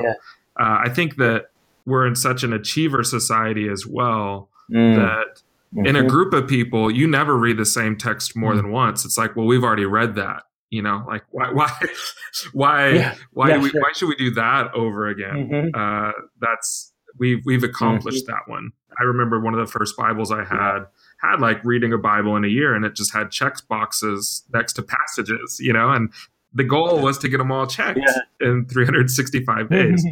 Uh, 0.59 0.79
i 0.83 0.89
think 0.89 1.15
that 1.15 1.45
we're 1.85 2.05
in 2.05 2.15
such 2.15 2.43
an 2.43 2.53
achiever 2.53 3.03
society 3.03 3.67
as 3.69 3.85
well 3.85 4.49
mm. 4.71 4.95
that 4.95 5.41
Mm-hmm. 5.73 5.85
In 5.85 5.95
a 5.95 5.99
mm-hmm. 5.99 6.07
group 6.09 6.33
of 6.33 6.47
people, 6.49 6.91
you 6.91 7.07
never 7.07 7.37
read 7.37 7.57
the 7.57 7.65
same 7.65 7.95
text 7.95 8.35
more 8.35 8.51
mm-hmm. 8.51 8.63
than 8.63 8.71
once. 8.71 9.05
It's 9.05 9.17
like, 9.17 9.35
well, 9.35 9.45
we've 9.45 9.63
already 9.63 9.85
read 9.85 10.15
that. 10.15 10.43
You 10.69 10.81
know, 10.81 11.03
like 11.07 11.23
why, 11.31 11.51
why, 11.51 11.69
why, 12.53 12.89
yeah. 12.89 13.15
why 13.31 13.49
yeah, 13.49 13.55
do 13.55 13.61
we, 13.61 13.69
sure. 13.69 13.81
why 13.81 13.91
should 13.93 14.07
we 14.07 14.15
do 14.15 14.31
that 14.31 14.73
over 14.73 15.07
again? 15.07 15.49
Mm-hmm. 15.49 15.69
Uh, 15.73 16.11
that's 16.39 16.93
we've 17.19 17.41
we've 17.45 17.63
accomplished 17.63 18.25
mm-hmm. 18.25 18.31
that 18.31 18.49
one. 18.49 18.71
I 18.97 19.03
remember 19.03 19.39
one 19.39 19.53
of 19.53 19.59
the 19.59 19.71
first 19.71 19.97
Bibles 19.97 20.31
I 20.31 20.45
had 20.45 20.85
had 21.21 21.41
like 21.41 21.63
reading 21.65 21.91
a 21.91 21.97
Bible 21.97 22.37
in 22.37 22.45
a 22.45 22.47
year, 22.47 22.73
and 22.73 22.85
it 22.85 22.95
just 22.95 23.13
had 23.13 23.31
check 23.31 23.55
boxes 23.67 24.43
next 24.53 24.73
to 24.73 24.81
passages. 24.81 25.59
You 25.59 25.73
know, 25.73 25.91
and 25.91 26.13
the 26.53 26.63
goal 26.63 26.99
was 26.99 27.17
to 27.19 27.29
get 27.29 27.37
them 27.37 27.51
all 27.51 27.65
checked 27.65 27.99
yeah. 27.99 28.47
in 28.47 28.65
365 28.65 29.69
days. 29.71 30.05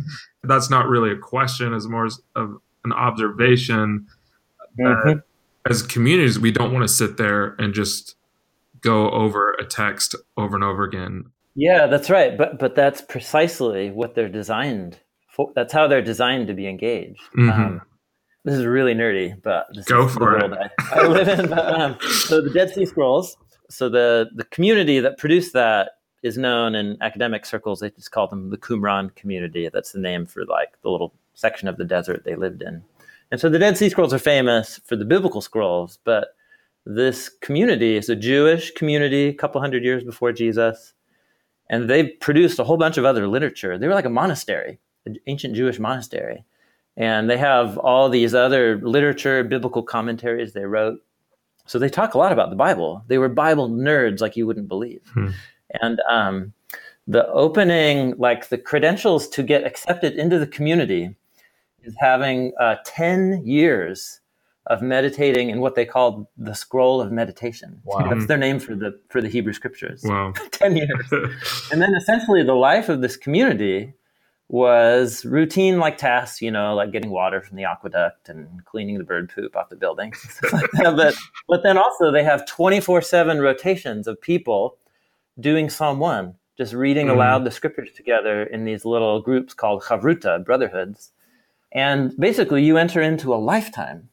That's 0.44 0.70
not 0.70 0.88
really 0.88 1.12
a 1.12 1.18
question, 1.18 1.74
as 1.74 1.88
more 1.88 2.08
of 2.36 2.58
an 2.86 2.94
observation. 2.94 4.08
Mm-hmm 4.80 5.20
as 5.70 5.84
communities, 5.84 6.40
we 6.40 6.52
don't 6.52 6.74
want 6.74 6.84
to 6.84 6.94
sit 6.94 7.18
there 7.18 7.56
and 7.60 7.74
just 7.74 8.16
go 8.82 9.10
over 9.12 9.52
a 9.54 9.66
text 9.66 10.16
over 10.38 10.56
and 10.56 10.64
over 10.64 10.84
again. 10.84 11.26
Yeah, 11.56 11.88
that's 11.88 12.10
right. 12.10 12.38
But 12.38 12.60
but 12.60 12.76
that's 12.76 13.02
precisely 13.02 13.92
what 13.92 14.16
they're 14.16 14.30
designed 14.30 15.00
for. 15.28 15.52
That's 15.56 15.74
how 15.74 15.88
they're 15.88 16.02
designed 16.02 16.48
to 16.48 16.54
be 16.54 16.68
engaged. 16.68 17.22
Mm-hmm. 17.38 17.50
Um, 17.50 17.82
this 18.46 18.56
is 18.56 18.66
really 18.66 18.94
nerdy, 18.94 19.40
but 19.42 19.68
this 19.74 19.86
Go 19.86 20.06
is 20.06 20.14
for 20.14 20.20
the 20.20 20.26
world 20.26 20.58
I, 20.58 20.70
I, 20.92 21.08
live 21.08 21.28
in. 21.28 21.50
But, 21.50 21.80
um, 21.80 21.98
so 22.02 22.42
the 22.42 22.50
Dead 22.50 22.70
Sea 22.70 22.86
Scrolls. 22.86 23.36
So 23.70 23.90
the 23.90 24.30
the 24.34 24.46
community 24.46 25.00
that 25.02 25.18
produced 25.18 25.54
that 25.54 25.92
is 26.22 26.38
known 26.38 26.76
in 26.76 26.98
academic 27.02 27.46
circles. 27.46 27.80
They 27.80 27.90
just 27.92 28.12
call 28.12 28.28
them 28.28 28.50
the 28.50 28.58
Qumran 28.58 29.16
community. 29.16 29.70
That's 29.72 29.92
the 29.92 30.00
name 30.00 30.26
for 30.26 30.46
like 30.46 30.82
the 30.82 30.90
little 30.90 31.14
section 31.34 31.68
of 31.68 31.78
the 31.78 31.86
desert 31.86 32.24
they 32.26 32.36
lived 32.36 32.62
in. 32.62 32.84
And 33.32 33.40
so 33.40 33.50
the 33.50 33.60
Dead 33.60 33.78
Sea 33.78 33.90
Scrolls 33.90 34.14
are 34.14 34.20
famous 34.20 34.80
for 34.86 34.96
the 34.96 35.06
biblical 35.06 35.42
scrolls, 35.42 36.00
but 36.04 36.36
this 36.86 37.30
community 37.30 37.96
is 37.96 38.10
a 38.10 38.16
Jewish 38.16 38.72
community, 38.72 39.28
a 39.28 39.34
couple 39.34 39.62
hundred 39.62 39.84
years 39.84 40.04
before 40.04 40.32
Jesus, 40.32 40.94
and 41.70 41.90
they 41.90 42.08
produced 42.08 42.58
a 42.60 42.64
whole 42.64 42.78
bunch 42.78 42.98
of 42.98 43.06
other 43.06 43.28
literature. 43.28 43.78
They 43.78 43.88
were 43.88 43.94
like 43.94 44.06
a 44.06 44.10
monastery, 44.10 44.80
an 45.06 45.18
ancient 45.28 45.56
Jewish 45.56 45.80
monastery. 45.80 46.46
And 46.98 47.30
they 47.30 47.38
have 47.38 47.78
all 47.78 48.10
these 48.10 48.34
other 48.34 48.78
literature, 48.82 49.44
biblical 49.44 49.84
commentaries 49.84 50.54
they 50.54 50.66
wrote. 50.66 51.00
So 51.68 51.78
they 51.78 51.90
talk 51.90 52.16
a 52.16 52.18
lot 52.18 52.32
about 52.32 52.50
the 52.50 52.56
Bible. 52.56 53.04
They 53.08 53.20
were 53.20 53.30
Bible 53.30 53.70
nerds 53.70 54.20
like 54.20 54.36
you 54.36 54.48
wouldn't 54.48 54.68
believe. 54.68 55.02
Hmm. 55.14 55.30
And 55.82 56.00
um, 56.10 56.54
the 57.08 57.28
opening, 57.28 58.16
like 58.18 58.50
the 58.50 58.58
credentials 58.58 59.28
to 59.30 59.44
get 59.44 59.66
accepted 59.66 60.14
into 60.14 60.40
the 60.40 60.48
community, 60.48 61.16
is 61.84 61.96
having 62.00 62.54
uh, 62.60 62.76
10 62.86 63.46
years 63.46 64.20
of 64.68 64.82
meditating 64.82 65.50
in 65.50 65.62
what 65.62 65.76
they 65.76 65.86
call 65.86 66.30
the 66.38 66.54
scroll 66.54 67.02
of 67.02 67.12
meditation. 67.12 67.82
Wow. 67.84 68.10
That's 68.10 68.28
their 68.28 68.38
name 68.38 68.60
for 68.60 68.76
the 68.76 69.00
for 69.10 69.22
the 69.22 69.28
Hebrew 69.28 69.54
scriptures. 69.54 70.02
Wow. 70.04 70.34
10 70.52 70.78
years. 70.78 71.12
and 71.72 71.82
then 71.82 71.96
essentially 71.96 72.44
the 72.44 72.54
life 72.54 72.88
of 72.88 73.02
this 73.02 73.18
community 73.18 73.94
was 74.48 75.26
routine 75.26 75.78
like 75.78 75.98
tasks, 75.98 76.42
you 76.42 76.50
know, 76.50 76.74
like 76.76 76.92
getting 76.92 77.12
water 77.12 77.40
from 77.42 77.56
the 77.56 77.64
aqueduct 77.64 78.30
and 78.30 78.64
cleaning 78.66 78.98
the 78.98 79.04
bird 79.04 79.32
poop 79.34 79.56
off 79.56 79.70
the 79.70 79.76
building. 79.76 80.12
but, 80.74 81.16
but 81.48 81.64
then 81.64 81.78
also 81.78 82.12
they 82.12 82.24
have 82.24 82.48
24 82.48 83.02
7 83.02 83.40
rotations 83.40 84.08
of 84.08 84.20
people 84.20 84.78
doing 85.40 85.70
Psalm 85.70 86.00
1, 86.00 86.34
just 86.58 86.74
reading 86.74 87.08
mm. 87.08 87.12
aloud 87.12 87.44
the 87.44 87.52
scriptures 87.52 87.92
together 87.96 88.44
in 88.44 88.66
these 88.66 88.86
little 88.86 89.22
groups 89.22 89.54
called 89.54 89.84
chavruta, 89.84 90.44
brotherhoods. 90.44 91.12
And 91.72 92.16
basically, 92.18 92.64
you 92.64 92.78
enter 92.78 93.02
into 93.02 93.34
a 93.34 93.38
lifetime 93.38 94.10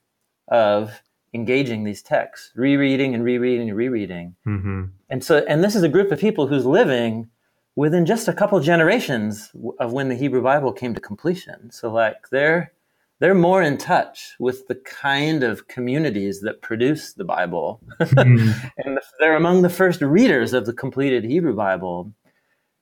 of 0.49 1.03
engaging 1.33 1.85
these 1.85 2.03
texts, 2.03 2.53
rereading 2.55 3.15
and 3.15 3.25
rereading 3.25 3.69
and 3.69 3.77
rereading. 3.77 4.35
Mm-hmm. 4.47 4.85
And 5.11 5.25
so, 5.25 5.45
and 5.49 5.63
this 5.63 5.75
is 5.75 5.83
a 5.83 5.89
group 5.89 6.11
of 6.13 6.19
people 6.19 6.47
who's 6.47 6.67
living 6.67 7.29
within 7.77 8.07
just 8.07 8.27
a 8.27 8.33
couple 8.33 8.59
generations 8.61 9.53
of 9.79 9.93
when 9.93 10.09
the 10.09 10.15
Hebrew 10.15 10.43
Bible 10.43 10.73
came 10.73 10.95
to 10.95 11.01
completion. 11.01 11.71
So 11.71 11.91
like 11.91 12.29
they're 12.31 12.73
they're 13.19 13.35
more 13.35 13.63
in 13.63 13.79
touch 13.79 14.35
with 14.39 14.67
the 14.69 14.75
kind 14.75 15.43
of 15.43 15.69
communities 15.69 16.41
that 16.43 16.61
produce 16.61 17.15
the 17.15 17.25
Bible. 17.25 17.81
Mm. 18.01 18.71
and 18.79 18.99
they're 19.19 19.37
among 19.37 19.63
the 19.63 19.71
first 19.71 20.03
readers 20.03 20.53
of 20.53 20.67
the 20.67 20.73
completed 20.73 21.25
Hebrew 21.25 21.55
Bible. 21.55 22.13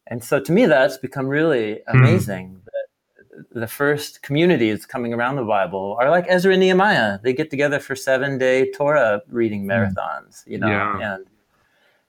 And 0.08 0.22
so 0.22 0.40
to 0.40 0.52
me 0.52 0.66
that's 0.66 0.98
become 0.98 1.26
really 1.26 1.80
hmm. 1.88 1.98
amazing 1.98 2.56
mm. 2.56 2.64
that 2.64 3.60
the 3.60 3.66
first 3.66 4.22
communities 4.22 4.86
coming 4.86 5.14
around 5.14 5.36
the 5.36 5.44
Bible 5.44 5.96
are 6.00 6.10
like 6.10 6.26
Ezra 6.28 6.52
and 6.52 6.60
Nehemiah. 6.60 7.18
They 7.22 7.32
get 7.32 7.50
together 7.50 7.78
for 7.78 7.94
7-day 7.94 8.72
Torah 8.72 9.22
reading 9.28 9.62
hmm. 9.62 9.70
marathons, 9.70 10.46
you 10.46 10.58
know, 10.58 10.68
yeah. 10.68 11.14
and 11.14 11.26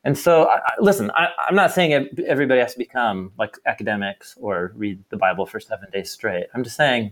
and 0.05 0.15
so, 0.15 0.47
I, 0.47 0.59
listen, 0.79 1.09
I, 1.15 1.29
am 1.49 1.55
not 1.55 1.71
saying 1.71 2.09
everybody 2.27 2.59
has 2.59 2.73
to 2.73 2.77
become 2.77 3.31
like 3.39 3.57
academics 3.65 4.37
or 4.39 4.71
read 4.75 5.03
the 5.09 5.17
Bible 5.17 5.47
for 5.47 5.59
seven 5.59 5.89
days 5.91 6.11
straight. 6.11 6.45
I'm 6.53 6.63
just 6.63 6.75
saying 6.75 7.11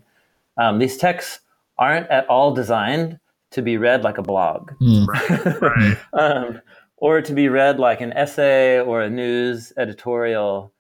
um, 0.58 0.80
these 0.80 0.98
texts 0.98 1.40
aren't 1.78 2.10
at 2.10 2.28
all 2.28 2.54
designed 2.54 3.20
to 3.52 3.62
be 3.62 3.78
read 3.78 4.04
like 4.04 4.18
a 4.18 4.24
blog, 4.24 4.72
mm. 4.82 5.08
right, 5.08 5.62
right. 5.62 5.98
um, 6.14 6.62
or 6.98 7.22
to 7.22 7.34
be 7.34 7.50
read 7.50 7.80
like 7.80 8.02
an 8.02 8.14
essay 8.14 8.80
or 8.80 9.02
a 9.02 9.10
news 9.10 9.74
editorial. 9.78 10.72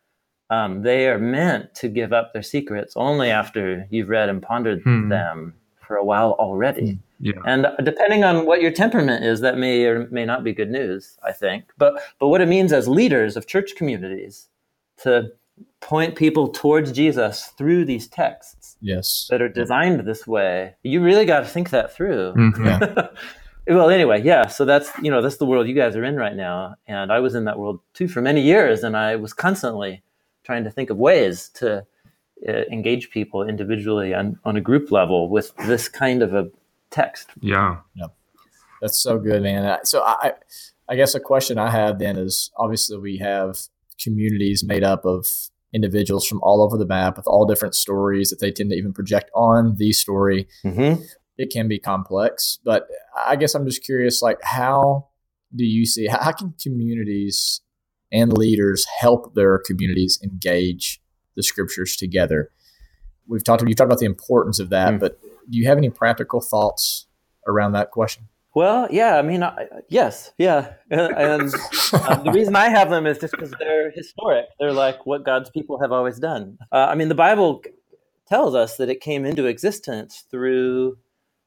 Um, 0.50 0.82
they 0.84 1.08
are 1.08 1.20
meant 1.20 1.74
to 1.76 1.88
give 1.88 2.14
up 2.14 2.34
their 2.34 2.44
secrets 2.44 2.94
only 2.96 3.30
after 3.30 3.88
you've 3.90 4.10
read 4.10 4.30
and 4.30 4.42
pondered 4.42 4.84
hmm. 4.84 5.10
them 5.10 5.56
for 5.82 5.96
a 5.96 6.04
while 6.04 6.34
already. 6.34 7.00
Yeah. 7.20 7.34
And 7.46 7.68
depending 7.84 8.24
on 8.24 8.46
what 8.46 8.62
your 8.62 8.72
temperament 8.72 9.24
is, 9.24 9.40
that 9.42 9.58
may 9.58 9.86
or 9.86 10.08
may 10.12 10.26
not 10.26 10.44
be 10.44 10.54
good 10.54 10.70
news, 10.70 11.18
I 11.24 11.32
think. 11.32 11.66
But 11.78 12.02
but 12.20 12.28
what 12.28 12.42
it 12.42 12.48
means 12.48 12.74
as 12.74 12.88
leaders 12.88 13.38
of 13.38 13.48
church 13.48 13.76
communities 13.76 14.50
to 15.04 15.32
point 15.80 16.16
people 16.16 16.48
towards 16.48 16.92
Jesus 16.92 17.52
through 17.58 17.86
these 17.86 18.08
texts. 18.08 18.78
Yes. 18.82 19.28
That 19.30 19.42
are 19.42 19.50
designed 19.50 20.02
this 20.02 20.26
way. 20.26 20.76
You 20.84 21.02
really 21.02 21.26
got 21.26 21.42
to 21.42 21.46
think 21.46 21.70
that 21.72 21.94
through. 21.94 22.34
Mm-hmm. 22.34 23.10
Yeah. 23.66 23.76
well, 23.78 23.89
anyway, 23.89 24.22
yeah, 24.22 24.48
so 24.48 24.66
that's, 24.66 24.92
you 25.02 25.10
know, 25.10 25.22
that's 25.22 25.38
the 25.38 25.46
world 25.46 25.70
you 25.70 25.74
guys 25.74 25.96
are 25.96 26.04
in 26.04 26.18
right 26.18 26.36
now, 26.36 26.76
and 26.86 27.13
I 27.13 27.22
was 27.22 27.34
in 27.34 27.46
that 27.46 27.58
world 27.58 27.80
too 27.94 28.10
for 28.10 28.22
many 28.22 28.42
years 28.42 28.84
and 28.84 28.98
I 28.98 29.16
was 29.16 29.32
constantly 29.32 30.04
trying 30.44 30.66
to 30.66 30.70
think 30.70 30.89
of 30.89 30.98
ways 30.98 31.48
to 31.56 31.86
uh, 32.46 32.52
engage 32.70 33.10
people 33.10 33.48
individually 33.48 34.13
on, 34.13 34.38
on 34.44 34.58
a 34.58 34.62
group 34.62 34.92
level 34.92 35.30
with 35.30 35.56
this 35.66 35.88
kind 35.88 36.22
of 36.22 36.34
a 36.34 36.52
text. 36.89 37.30
Yeah. 37.39 37.78
Yeah. 37.96 38.08
That's 38.82 38.98
so 38.98 39.18
good, 39.18 39.44
man. 39.44 39.80
So 39.86 40.04
I, 40.04 40.34
I 40.89 40.98
guess 40.98 41.16
a 41.16 41.22
question 41.22 41.58
I 41.58 41.70
have 41.70 42.00
then 42.00 42.18
is 42.18 42.52
obviously 42.58 42.98
we 42.98 43.18
have 43.20 43.58
communities 44.01 44.63
made 44.63 44.84
up 44.84 45.06
of 45.06 45.27
individuals 45.73 46.27
from 46.27 46.39
all 46.43 46.62
over 46.62 46.77
the 46.77 46.86
map 46.86 47.17
with 47.17 47.27
all 47.27 47.45
different 47.45 47.75
stories 47.75 48.29
that 48.29 48.39
they 48.39 48.51
tend 48.51 48.69
to 48.69 48.75
even 48.75 48.93
project 48.93 49.32
on 49.34 49.75
the 49.77 49.91
story. 49.91 50.47
Mm-hmm. 50.63 51.01
It 51.38 51.51
can 51.51 51.67
be 51.67 51.79
complex, 51.79 52.60
but 52.63 52.88
I 53.17 53.36
guess 53.36 53.56
I'm 53.56 53.65
just 53.65 53.84
curious, 53.84 54.21
like 54.21 54.38
how 54.43 55.08
do 55.56 55.65
you 55.65 55.86
see 55.86 56.08
how 56.08 56.32
can 56.32 56.53
communities 56.62 57.62
and 58.12 58.38
leaders 58.38 58.86
help 58.99 59.34
their 59.34 59.60
communities 59.60 60.19
engage 60.23 61.01
the 61.36 61.43
scriptures 61.43 61.95
together? 61.95 62.51
We've 63.27 63.43
talked 63.43 63.67
you 63.67 63.73
talked 63.73 63.88
about 63.88 63.99
the 63.99 64.06
importance 64.06 64.60
of 64.60 64.69
that, 64.69 64.93
mm. 64.93 64.99
but 64.99 65.19
do 65.49 65.58
you 65.58 65.67
have 65.67 65.77
any 65.77 65.89
practical 65.89 66.39
thoughts 66.39 67.08
around 67.47 67.71
that 67.73 67.91
question? 67.91 68.27
Well, 68.56 68.88
yeah, 68.92 69.18
I 69.18 69.24
mean, 69.24 69.42
I, 69.42 69.66
yes, 69.89 70.32
yeah, 70.38 70.74
and 70.92 71.54
uh, 71.94 72.24
the 72.24 72.32
reason 72.34 72.56
I 72.56 72.70
have 72.70 72.89
them 72.89 73.08
is 73.08 73.18
just 73.18 73.32
because 73.32 73.52
they're 73.60 73.89
historic. 73.92 74.46
They're 74.60 74.74
like 74.74 75.06
what 75.06 75.26
God's 75.26 75.50
people 75.50 75.80
have 75.80 75.92
always 75.92 76.20
done. 76.20 76.60
Uh, 76.72 76.88
I 76.89 76.96
mean, 76.96 77.10
the 77.10 77.16
Bible 77.16 77.63
tells 78.28 78.54
us 78.54 78.78
that 78.78 78.89
it 78.89 79.02
came 79.02 79.26
into 79.26 79.46
existence 79.46 80.26
through 80.30 80.98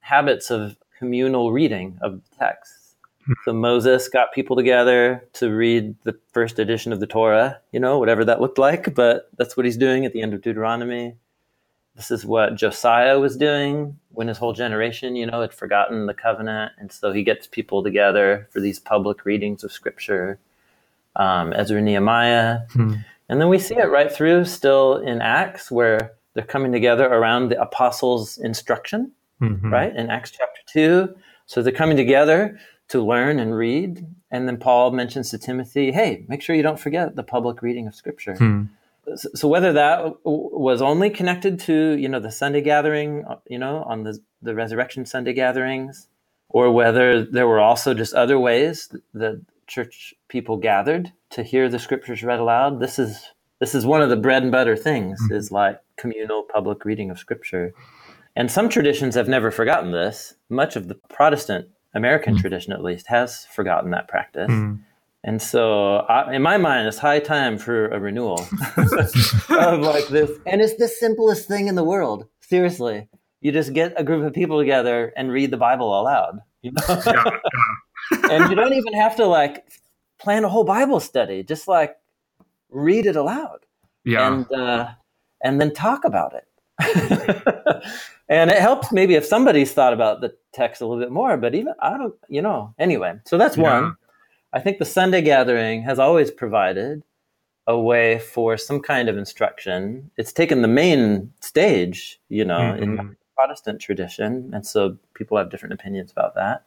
habits 0.01 0.51
of 0.51 0.77
communal 0.99 1.53
reading 1.53 1.99
of 2.03 2.23
texts. 2.39 2.97
So 3.45 3.53
Moses 3.53 4.09
got 4.09 4.33
people 4.33 4.55
together 4.55 5.29
to 5.35 5.51
read 5.51 5.97
the 6.05 6.17
first 6.33 6.59
edition 6.59 6.93
of 6.93 7.01
the 7.01 7.07
Torah, 7.07 7.61
you 7.73 7.81
know, 7.81 7.99
whatever 7.99 8.25
that 8.25 8.41
looked 8.41 8.59
like, 8.59 8.95
but 8.95 9.31
that's 9.37 9.57
what 9.57 9.67
he's 9.67 9.77
doing 9.77 10.05
at 10.05 10.13
the 10.13 10.23
end 10.23 10.33
of 10.33 10.43
Deuteronomy. 10.43 11.17
This 11.97 12.11
is 12.11 12.27
what 12.27 12.57
Josiah 12.57 13.19
was 13.19 13.39
doing 13.39 13.99
when 14.11 14.29
his 14.29 14.37
whole 14.37 14.53
generation, 14.53 15.17
you 15.17 15.25
know, 15.25 15.41
had 15.41 15.55
forgotten 15.55 16.05
the 16.05 16.13
covenant. 16.13 16.73
And 16.79 16.93
so 16.93 17.11
he 17.11 17.23
gets 17.23 17.47
people 17.47 17.83
together 17.83 18.49
for 18.53 18.61
these 18.61 18.79
public 18.79 19.25
readings 19.25 19.65
of 19.65 19.73
scripture, 19.73 20.39
um, 21.17 21.55
Ezra 21.55 21.81
Nehemiah. 21.81 22.61
Hmm. 22.73 22.95
And 23.31 23.41
then 23.41 23.49
we 23.49 23.59
see 23.59 23.77
it 23.77 23.91
right 23.91 24.13
through 24.13 24.45
still 24.45 24.99
in 24.99 25.23
Acts 25.23 25.71
where 25.71 26.13
they're 26.35 26.45
coming 26.45 26.71
together 26.71 27.07
around 27.07 27.49
the 27.49 27.61
apostles' 27.61 28.37
instruction, 28.37 29.13
mm-hmm. 29.41 29.73
right? 29.73 29.97
In 29.97 30.11
Acts 30.11 30.33
chapter 30.33 30.61
2. 30.67 31.15
So 31.47 31.63
they're 31.63 31.73
coming 31.73 31.97
together 31.97 32.59
to 32.89 33.03
learn 33.03 33.39
and 33.39 33.57
read. 33.57 34.07
And 34.31 34.47
then 34.47 34.59
Paul 34.59 34.91
mentions 34.91 35.31
to 35.31 35.39
Timothy, 35.39 35.93
hey, 35.93 36.27
make 36.29 36.43
sure 36.43 36.55
you 36.55 36.63
don't 36.63 36.79
forget 36.79 37.17
the 37.17 37.23
public 37.23 37.63
reading 37.63 37.87
of 37.87 37.95
scripture. 37.95 38.35
Hmm 38.37 38.65
so 39.15 39.49
whether 39.49 39.73
that 39.73 40.17
was 40.25 40.83
only 40.83 41.11
connected 41.11 41.61
to 41.61 41.97
you 41.97 42.09
know 42.09 42.21
the 42.21 42.33
Sunday 42.33 42.61
gathering, 42.61 43.25
uh, 43.29 43.37
you 43.47 43.59
know, 43.59 43.83
on 43.85 44.03
the 44.03 44.19
the 44.43 44.55
Resurrection 44.55 45.07
Sunday 45.07 45.33
gatherings, 45.33 46.09
or 46.49 46.71
whether 46.71 47.25
there 47.25 47.47
were 47.47 47.61
also 47.61 47.95
just 47.95 48.15
other 48.15 48.39
ways 48.39 48.95
that 49.15 49.41
church 49.67 50.15
people 50.29 50.57
gathered 50.57 51.13
to 51.31 51.43
hear 51.43 51.69
the 51.69 51.79
scriptures 51.79 52.23
read 52.23 52.41
aloud. 52.41 52.81
This 52.81 52.99
is 52.99 53.33
this 53.61 53.75
is 53.75 53.87
one 53.87 54.03
of 54.03 54.11
the 54.11 54.17
bread 54.17 54.43
and 54.43 54.53
butter 54.53 54.77
things 54.77 55.21
mm-hmm. 55.23 55.35
is 55.35 55.51
like 55.51 55.81
communal 55.97 56.43
public 56.43 56.85
reading 56.85 57.11
of 57.11 57.19
scripture. 57.19 57.73
And 58.35 58.51
some 58.51 58.69
traditions 58.69 59.15
have 59.15 59.29
never 59.29 59.51
forgotten 59.51 59.93
this. 59.93 60.35
Much 60.51 60.77
of 60.77 60.89
the 60.89 60.95
Protestant 61.09 61.69
American 61.95 62.35
mm-hmm. 62.35 62.43
tradition, 62.43 62.73
at 62.75 62.83
least, 62.83 63.07
has 63.07 63.47
forgotten 63.47 63.91
that 63.93 64.09
practice. 64.09 64.51
Mm-hmm. 64.51 64.83
And 65.27 65.43
so, 65.43 65.97
I, 66.09 66.35
in 66.35 66.43
my 66.43 66.57
mind, 66.57 66.87
it's 66.87 66.99
high 66.99 67.19
time 67.19 67.59
for 67.59 67.89
a 67.89 67.99
renewal 67.99 68.47
of 68.77 69.81
like 69.81 70.07
this. 70.07 70.31
And 70.47 70.63
it's 70.63 70.77
the 70.77 70.87
simplest 70.87 71.49
thing 71.49 71.67
in 71.67 71.75
the 71.75 71.83
world. 71.83 72.27
Seriously, 72.41 73.09
you 73.41 73.51
just 73.51 73.73
get 73.73 73.93
a 73.97 74.05
group 74.05 74.25
of 74.25 74.33
people 74.33 74.57
together 74.57 75.13
and 75.17 75.33
read 75.33 75.51
the 75.51 75.57
Bible 75.57 76.01
aloud. 76.01 76.39
You 76.63 76.71
know, 76.73 77.03
yeah, 77.05 77.25
yeah. 78.13 78.19
and 78.31 78.51
you 78.51 78.55
don't 78.55 78.73
even 78.73 78.95
have 78.95 79.17
to 79.17 79.27
like 79.27 79.67
plan 80.21 80.45
a 80.45 80.49
whole 80.49 80.63
Bible 80.63 81.01
study. 81.01 81.43
Just 81.43 81.67
like 81.67 81.97
read 82.71 83.05
it 83.07 83.17
aloud. 83.17 83.67
Yeah, 84.05 84.33
and 84.33 84.53
uh, 84.53 84.91
and 85.43 85.61
then 85.61 85.75
talk 85.75 86.05
about 86.05 86.35
it. 86.35 86.45
and 88.29 88.49
it 88.49 88.59
helps 88.59 88.93
maybe 88.93 89.17
if 89.17 89.25
somebody's 89.25 89.73
thought 89.73 89.93
about 89.93 90.21
the 90.21 90.37
text 90.53 90.83
a 90.83 90.87
little 90.87 91.03
bit 91.03 91.11
more, 91.11 91.37
but 91.37 91.57
even 91.57 91.75
I 91.81 91.99
don't, 91.99 92.15
you 92.29 92.43
know, 92.43 92.75
anyway. 92.79 93.15
So 93.25 93.39
that's 93.39 93.57
yeah. 93.57 93.81
one. 93.81 93.97
I 94.53 94.61
think 94.61 94.79
the 94.79 94.85
Sunday 94.85 95.23
gathering 95.23 95.83
has 95.83 95.99
always 95.99 96.31
provided 96.31 97.03
a 97.67 97.79
way 97.79 98.19
for 98.19 98.57
some 98.57 98.81
kind 98.81 99.09
of 99.09 99.19
instruction. 99.19 100.11
It's 100.17 100.33
taken 100.33 100.63
the 100.63 100.69
main 100.69 101.33
stage, 101.41 102.21
you 102.29 102.45
know, 102.45 102.59
mm-hmm. 102.59 102.83
in 102.83 103.17
Protestant 103.37 103.81
tradition, 103.81 104.51
and 104.55 104.67
so 104.67 104.97
people 105.15 105.37
have 105.37 105.51
different 105.51 105.75
opinions 105.75 106.11
about 106.13 106.35
that. 106.37 106.65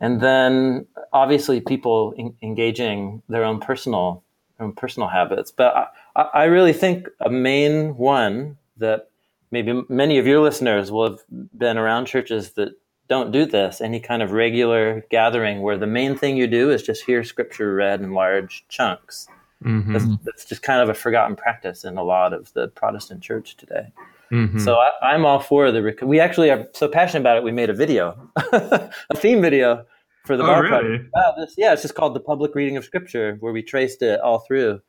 And 0.00 0.20
then 0.20 0.86
obviously 1.12 1.60
people 1.60 2.12
in, 2.16 2.34
engaging 2.42 3.22
their 3.28 3.44
own 3.44 3.60
personal 3.60 4.22
own 4.60 4.72
personal 4.72 5.08
habits. 5.08 5.50
But 5.50 5.92
I, 6.14 6.22
I 6.22 6.44
really 6.44 6.72
think 6.72 7.08
a 7.20 7.30
main 7.30 7.96
one 7.96 8.56
that 8.76 9.08
maybe 9.50 9.82
many 9.88 10.18
of 10.18 10.26
your 10.26 10.40
listeners 10.40 10.92
will 10.92 11.10
have 11.10 11.20
been 11.56 11.78
around 11.78 12.06
churches 12.06 12.52
that 12.52 12.70
don't 13.08 13.30
do 13.30 13.44
this 13.44 13.80
any 13.80 14.00
kind 14.00 14.22
of 14.22 14.32
regular 14.32 15.04
gathering 15.10 15.62
where 15.62 15.78
the 15.78 15.86
main 15.86 16.16
thing 16.16 16.36
you 16.36 16.46
do 16.46 16.70
is 16.70 16.82
just 16.82 17.04
hear 17.04 17.24
scripture 17.24 17.74
read 17.74 18.00
in 18.00 18.12
large 18.12 18.64
chunks 18.68 19.26
mm-hmm. 19.64 19.92
that's, 19.92 20.04
that's, 20.24 20.44
just 20.44 20.62
kind 20.62 20.80
of 20.80 20.88
a 20.88 20.94
forgotten 20.94 21.36
practice 21.36 21.84
in 21.84 21.96
a 21.96 22.02
lot 22.02 22.32
of 22.32 22.52
the 22.54 22.68
protestant 22.68 23.22
church 23.22 23.56
today 23.56 23.92
mm-hmm. 24.32 24.58
so 24.58 24.76
I, 25.02 25.14
am 25.14 25.24
all 25.24 25.40
for 25.40 25.70
the 25.70 25.82
rec- 25.82 26.02
we 26.02 26.20
actually 26.20 26.50
are 26.50 26.66
so 26.72 26.88
passionate 26.88 27.20
about 27.20 27.36
it 27.36 27.44
we 27.44 27.52
made 27.52 27.70
a 27.70 27.74
video 27.74 28.30
a 28.36 28.90
theme 29.16 29.40
video 29.40 29.84
for 30.24 30.36
the 30.36 30.42
oh, 30.42 30.46
bar 30.46 30.62
really? 30.62 31.06
this, 31.38 31.54
yeah 31.56 31.72
it's 31.72 31.82
just 31.82 31.94
called 31.94 32.14
the 32.14 32.20
public 32.20 32.54
reading 32.54 32.76
of 32.76 32.84
scripture 32.84 33.36
where 33.40 33.52
we 33.52 33.62
traced 33.62 34.02
it 34.02 34.20
all 34.20 34.38
through 34.40 34.80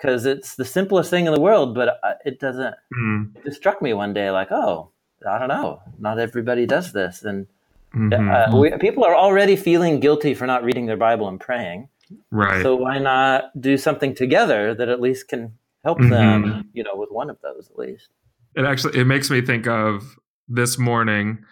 because 0.00 0.24
it's 0.24 0.54
the 0.54 0.64
simplest 0.64 1.10
thing 1.10 1.26
in 1.26 1.34
the 1.34 1.40
world, 1.40 1.74
but 1.74 2.00
it 2.24 2.40
doesn't. 2.40 2.74
Mm. 2.98 3.36
It 3.44 3.54
struck 3.54 3.82
me 3.82 3.92
one 3.92 4.14
day, 4.14 4.30
like, 4.30 4.50
oh, 4.50 4.90
I 5.28 5.38
don't 5.38 5.48
know, 5.48 5.82
not 5.98 6.18
everybody 6.18 6.66
does 6.66 6.92
this, 6.92 7.22
and 7.22 7.46
mm-hmm. 7.94 8.54
uh, 8.54 8.58
we, 8.58 8.70
people 8.78 9.04
are 9.04 9.14
already 9.14 9.56
feeling 9.56 10.00
guilty 10.00 10.34
for 10.34 10.46
not 10.46 10.64
reading 10.64 10.86
their 10.86 10.96
Bible 10.96 11.28
and 11.28 11.38
praying. 11.38 11.88
Right. 12.30 12.62
So 12.62 12.74
why 12.74 12.98
not 12.98 13.58
do 13.60 13.76
something 13.76 14.14
together 14.14 14.74
that 14.74 14.88
at 14.88 15.00
least 15.00 15.28
can 15.28 15.52
help 15.84 15.98
mm-hmm. 15.98 16.10
them, 16.10 16.70
you 16.72 16.82
know, 16.82 16.94
with 16.94 17.10
one 17.10 17.30
of 17.30 17.38
those 17.42 17.70
at 17.70 17.78
least. 17.78 18.08
It 18.56 18.64
actually 18.64 18.98
it 18.98 19.04
makes 19.04 19.30
me 19.30 19.40
think 19.40 19.66
of 19.66 20.18
this 20.48 20.78
morning. 20.78 21.44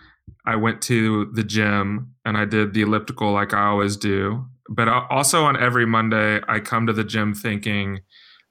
I 0.45 0.57
went 0.57 0.83
to 0.83 1.31
the 1.33 1.45
gym 1.45 2.15
and 2.25 2.37
I 2.37 2.45
did 2.45 2.75
the 2.75 2.83
elliptical 2.83 3.33
like 3.33 3.55
I 3.55 3.67
always 3.67 3.97
do. 3.97 4.47
But 4.69 4.89
also 4.89 5.45
on 5.45 5.57
every 5.57 5.87
Monday, 5.87 6.41
I 6.47 6.61
come 6.61 6.87
to 6.87 6.93
the 6.93 7.05
gym 7.05 7.35
thinking, 7.35 8.01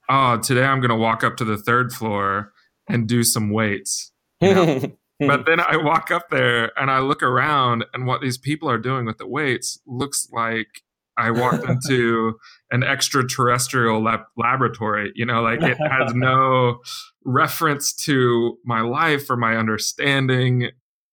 oh, 0.08 0.38
today 0.38 0.64
I'm 0.64 0.80
going 0.80 0.90
to 0.90 0.96
walk 0.96 1.22
up 1.22 1.36
to 1.36 1.44
the 1.44 1.56
third 1.56 1.92
floor 1.92 2.52
and 2.88 3.06
do 3.06 3.22
some 3.22 3.50
weights. 3.50 4.10
You 4.40 4.54
know? 4.54 4.80
but 5.18 5.40
hmm. 5.40 5.44
then 5.46 5.60
I 5.60 5.76
walk 5.76 6.10
up 6.10 6.30
there 6.30 6.78
and 6.78 6.90
I 6.90 7.00
look 7.00 7.22
around, 7.22 7.84
and 7.92 8.06
what 8.06 8.20
these 8.20 8.38
people 8.38 8.70
are 8.70 8.78
doing 8.78 9.06
with 9.06 9.18
the 9.18 9.26
weights 9.26 9.80
looks 9.86 10.28
like 10.32 10.82
I 11.16 11.30
walked 11.30 11.64
into 11.68 12.38
an 12.70 12.82
extraterrestrial 12.82 14.02
lab- 14.02 14.26
laboratory. 14.36 15.12
You 15.14 15.26
know, 15.26 15.42
like 15.42 15.62
it 15.62 15.76
has 15.78 16.14
no 16.14 16.80
reference 17.24 17.92
to 18.04 18.58
my 18.64 18.80
life 18.80 19.28
or 19.28 19.36
my 19.36 19.56
understanding. 19.56 20.70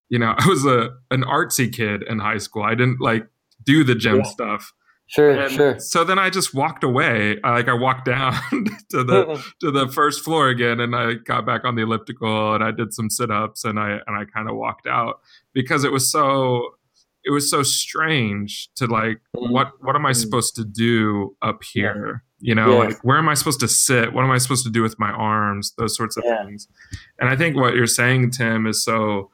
You 0.09 0.19
know, 0.19 0.35
I 0.37 0.47
was 0.47 0.65
a 0.65 0.91
an 1.11 1.23
artsy 1.23 1.73
kid 1.73 2.03
in 2.03 2.19
high 2.19 2.37
school. 2.37 2.63
I 2.63 2.75
didn't 2.75 3.01
like 3.01 3.27
do 3.63 3.83
the 3.83 3.95
gym 3.95 4.17
yeah. 4.17 4.23
stuff. 4.23 4.73
Sure, 5.07 5.29
and 5.31 5.51
sure. 5.51 5.79
So 5.79 6.03
then 6.03 6.17
I 6.17 6.29
just 6.29 6.53
walked 6.53 6.83
away. 6.83 7.37
Like 7.43 7.67
I 7.67 7.73
walked 7.73 8.05
down 8.05 8.33
to 8.89 9.03
the 9.03 9.43
to 9.59 9.71
the 9.71 9.87
first 9.87 10.23
floor 10.23 10.49
again, 10.49 10.79
and 10.79 10.95
I 10.95 11.13
got 11.13 11.45
back 11.45 11.63
on 11.63 11.75
the 11.75 11.83
elliptical, 11.83 12.55
and 12.55 12.63
I 12.63 12.71
did 12.71 12.93
some 12.93 13.09
sit 13.09 13.29
ups, 13.29 13.63
and 13.63 13.79
I 13.79 13.99
and 14.07 14.17
I 14.17 14.25
kind 14.25 14.49
of 14.49 14.55
walked 14.55 14.87
out 14.87 15.21
because 15.53 15.83
it 15.83 15.91
was 15.91 16.11
so 16.11 16.75
it 17.23 17.31
was 17.31 17.49
so 17.49 17.61
strange 17.61 18.69
to 18.75 18.87
like 18.87 19.21
mm-hmm. 19.35 19.51
what 19.51 19.71
what 19.81 19.95
am 19.95 20.05
I 20.05 20.11
mm-hmm. 20.11 20.21
supposed 20.21 20.55
to 20.55 20.65
do 20.65 21.35
up 21.41 21.63
here? 21.63 22.23
You 22.39 22.55
know, 22.55 22.81
yes. 22.81 22.93
like 22.93 23.03
where 23.03 23.17
am 23.17 23.29
I 23.29 23.35
supposed 23.35 23.59
to 23.59 23.67
sit? 23.67 24.11
What 24.11 24.23
am 24.23 24.31
I 24.31 24.39
supposed 24.39 24.65
to 24.65 24.71
do 24.71 24.81
with 24.81 24.97
my 24.99 25.11
arms? 25.11 25.73
Those 25.77 25.95
sorts 25.95 26.17
of 26.17 26.23
yeah. 26.25 26.45
things. 26.45 26.67
And 27.19 27.29
I 27.29 27.35
think 27.35 27.55
what 27.55 27.75
you're 27.75 27.87
saying, 27.87 28.31
Tim, 28.31 28.65
is 28.65 28.83
so 28.83 29.29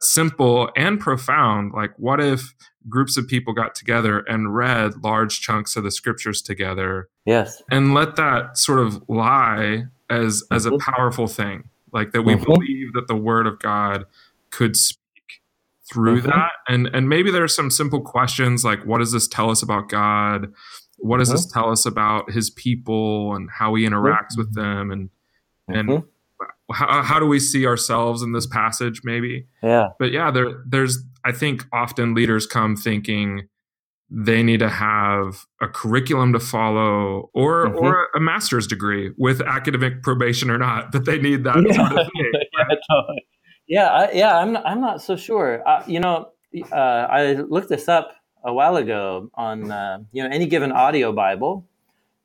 simple 0.00 0.70
and 0.76 1.00
profound. 1.00 1.72
Like, 1.74 1.92
what 1.98 2.20
if 2.20 2.54
groups 2.88 3.16
of 3.16 3.26
people 3.26 3.52
got 3.52 3.74
together 3.74 4.20
and 4.20 4.54
read 4.54 5.02
large 5.02 5.40
chunks 5.40 5.76
of 5.76 5.84
the 5.84 5.90
scriptures 5.90 6.42
together? 6.42 7.08
Yes. 7.24 7.62
And 7.70 7.94
let 7.94 8.16
that 8.16 8.58
sort 8.58 8.80
of 8.80 9.02
lie 9.08 9.84
as 10.10 10.42
as 10.50 10.66
a 10.66 10.70
mm-hmm. 10.70 10.90
powerful 10.90 11.26
thing. 11.26 11.68
Like 11.92 12.12
that 12.12 12.22
we 12.22 12.34
mm-hmm. 12.34 12.44
believe 12.44 12.92
that 12.94 13.08
the 13.08 13.16
word 13.16 13.46
of 13.46 13.58
God 13.58 14.04
could 14.50 14.76
speak 14.76 15.00
through 15.90 16.20
mm-hmm. 16.20 16.30
that. 16.30 16.52
And 16.68 16.88
and 16.92 17.08
maybe 17.08 17.30
there 17.30 17.44
are 17.44 17.48
some 17.48 17.70
simple 17.70 18.00
questions 18.00 18.64
like 18.64 18.84
what 18.84 18.98
does 18.98 19.12
this 19.12 19.28
tell 19.28 19.50
us 19.50 19.62
about 19.62 19.88
God? 19.88 20.52
What 20.98 21.18
does 21.18 21.30
this 21.30 21.46
mm-hmm. 21.46 21.60
tell 21.60 21.70
us 21.70 21.86
about 21.86 22.30
his 22.30 22.50
people 22.50 23.34
and 23.34 23.50
how 23.50 23.74
he 23.74 23.84
interacts 23.84 24.36
with 24.36 24.54
them 24.54 24.90
and 24.90 25.10
and 25.68 25.88
mm-hmm 25.88 26.08
how, 26.72 27.02
how 27.02 27.18
do 27.18 27.26
we 27.26 27.38
see 27.38 27.66
ourselves 27.66 28.22
in 28.22 28.32
this 28.32 28.46
passage 28.46 29.02
maybe 29.04 29.46
yeah 29.62 29.88
but 29.98 30.12
yeah 30.12 30.30
there 30.30 30.62
there's 30.66 30.98
i 31.24 31.32
think 31.32 31.64
often 31.72 32.14
leaders 32.14 32.46
come 32.46 32.76
thinking 32.76 33.48
they 34.10 34.42
need 34.42 34.60
to 34.60 34.68
have 34.68 35.44
a 35.60 35.66
curriculum 35.66 36.32
to 36.32 36.40
follow 36.40 37.30
or 37.34 37.66
mm-hmm. 37.66 37.78
or 37.78 38.08
a 38.14 38.20
master's 38.20 38.66
degree 38.66 39.12
with 39.18 39.40
academic 39.42 40.02
probation 40.02 40.50
or 40.50 40.58
not 40.58 40.92
but 40.92 41.04
they 41.04 41.18
need 41.18 41.44
that 41.44 41.56
yeah. 41.66 41.74
sort 41.74 41.92
of 41.92 42.06
thing 42.06 42.32
yeah, 42.58 42.76
totally. 42.90 43.26
yeah 43.66 43.86
I, 43.86 44.12
yeah 44.12 44.38
i'm 44.38 44.52
not, 44.52 44.66
i'm 44.66 44.80
not 44.80 45.02
so 45.02 45.16
sure 45.16 45.66
uh, 45.68 45.82
you 45.86 46.00
know 46.00 46.28
uh, 46.72 46.74
i 46.74 47.32
looked 47.34 47.68
this 47.68 47.88
up 47.88 48.14
a 48.44 48.52
while 48.52 48.76
ago 48.76 49.30
on 49.34 49.70
uh, 49.70 49.98
you 50.12 50.22
know 50.22 50.28
any 50.30 50.46
given 50.46 50.72
audio 50.72 51.12
bible 51.12 51.66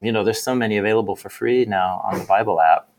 you 0.02 0.12
know 0.12 0.23
there's 0.23 0.41
so 0.41 0.56
many 0.56 0.78
available 0.78 1.15
for 1.15 1.30
free 1.30 1.65
now 1.65 2.02
on 2.06 2.19
the 2.19 2.25
bible 2.25 2.62
app 2.62 2.89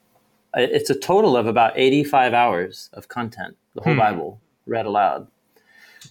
it's 0.54 0.90
a 0.90 0.98
total 0.98 1.36
of 1.36 1.46
about 1.46 1.72
85 1.76 2.34
hours 2.34 2.90
of 2.92 3.08
content, 3.08 3.56
the 3.74 3.82
whole 3.82 3.94
hmm. 3.94 3.98
Bible 3.98 4.40
read 4.66 4.86
aloud. 4.86 5.26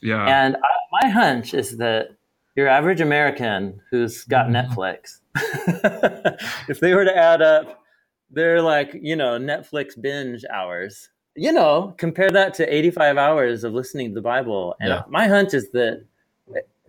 Yeah. 0.01 0.25
And 0.25 0.55
I, 0.55 1.01
my 1.01 1.09
hunch 1.09 1.53
is 1.53 1.77
that 1.77 2.09
your 2.55 2.67
average 2.67 3.01
American 3.01 3.81
who's 3.89 4.23
got 4.23 4.47
mm-hmm. 4.47 4.73
Netflix, 4.73 5.19
if 6.69 6.79
they 6.79 6.93
were 6.93 7.05
to 7.05 7.15
add 7.15 7.41
up 7.41 7.83
their 8.29 8.61
like, 8.61 8.95
you 9.01 9.15
know, 9.15 9.39
Netflix 9.39 9.99
binge 9.99 10.43
hours, 10.51 11.09
you 11.35 11.51
know, 11.51 11.93
compare 11.97 12.29
that 12.29 12.53
to 12.55 12.73
85 12.73 13.17
hours 13.17 13.63
of 13.63 13.73
listening 13.73 14.09
to 14.09 14.15
the 14.15 14.21
Bible. 14.21 14.75
And 14.79 14.89
yeah. 14.89 15.03
my 15.07 15.27
hunch 15.27 15.53
is 15.53 15.71
that 15.71 16.05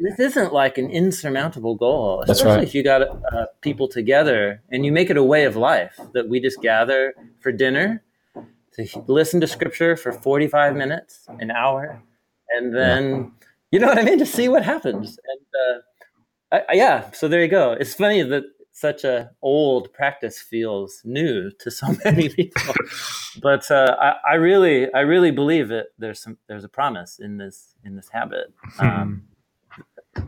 this 0.00 0.18
isn't 0.18 0.52
like 0.52 0.78
an 0.78 0.90
insurmountable 0.90 1.74
goal, 1.74 2.22
especially 2.26 2.56
right. 2.56 2.62
if 2.62 2.74
you 2.74 2.82
got 2.82 3.02
uh, 3.02 3.46
people 3.60 3.86
together 3.86 4.62
and 4.70 4.84
you 4.84 4.92
make 4.92 5.10
it 5.10 5.16
a 5.16 5.22
way 5.22 5.44
of 5.44 5.56
life 5.56 5.98
that 6.14 6.28
we 6.28 6.40
just 6.40 6.60
gather 6.62 7.14
for 7.40 7.52
dinner 7.52 8.02
to 8.74 9.04
listen 9.06 9.40
to 9.40 9.46
scripture 9.46 9.96
for 9.96 10.12
45 10.12 10.76
minutes, 10.76 11.26
an 11.38 11.50
hour, 11.50 12.02
and 12.56 12.74
then, 12.74 13.32
you 13.70 13.78
know 13.78 13.88
what 13.88 13.98
I 13.98 14.02
mean, 14.02 14.18
to 14.18 14.26
see 14.26 14.48
what 14.48 14.64
happens. 14.64 15.18
And 15.28 15.46
uh, 16.52 16.56
I, 16.56 16.72
I, 16.72 16.72
yeah, 16.74 17.10
so 17.10 17.28
there 17.28 17.42
you 17.42 17.48
go. 17.48 17.72
It's 17.72 17.94
funny 17.94 18.22
that 18.22 18.44
such 18.72 19.04
a 19.04 19.30
old 19.42 19.92
practice 19.92 20.38
feels 20.38 21.02
new 21.04 21.50
to 21.58 21.70
so 21.70 21.88
many 22.04 22.28
people, 22.28 22.74
but 23.42 23.70
uh, 23.70 23.96
I, 24.00 24.32
I, 24.32 24.34
really, 24.34 24.92
I 24.94 25.00
really 25.00 25.30
believe 25.30 25.68
that 25.68 25.88
there's 25.98 26.20
some, 26.20 26.38
there's 26.48 26.64
a 26.64 26.68
promise 26.68 27.18
in 27.18 27.36
this, 27.36 27.74
in 27.84 27.96
this 27.96 28.08
habit. 28.08 28.52
Hmm. 28.76 28.86
Um, 28.86 29.22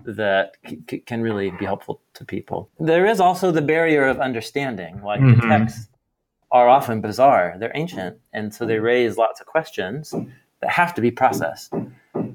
that 0.05 0.57
c- 0.67 0.99
can 0.99 1.23
really 1.23 1.51
be 1.51 1.65
helpful 1.65 2.01
to 2.15 2.25
people. 2.25 2.71
There 2.79 3.07
is 3.07 3.21
also 3.21 3.51
the 3.51 3.63
barrier 3.63 4.07
of 4.07 4.21
understanding. 4.21 5.03
Like 5.03 5.21
mm-hmm. 5.21 5.41
the 5.41 5.47
texts 5.47 5.89
are 6.51 6.69
often 6.69 7.01
bizarre, 7.01 7.57
they're 7.59 7.73
ancient, 7.75 8.19
and 8.33 8.55
so 8.55 8.67
they 8.67 8.79
raise 8.79 9.17
lots 9.17 9.41
of 9.41 9.47
questions 9.47 10.15
that 10.61 10.71
have 10.71 10.95
to 10.95 11.01
be 11.01 11.11
processed. 11.11 11.73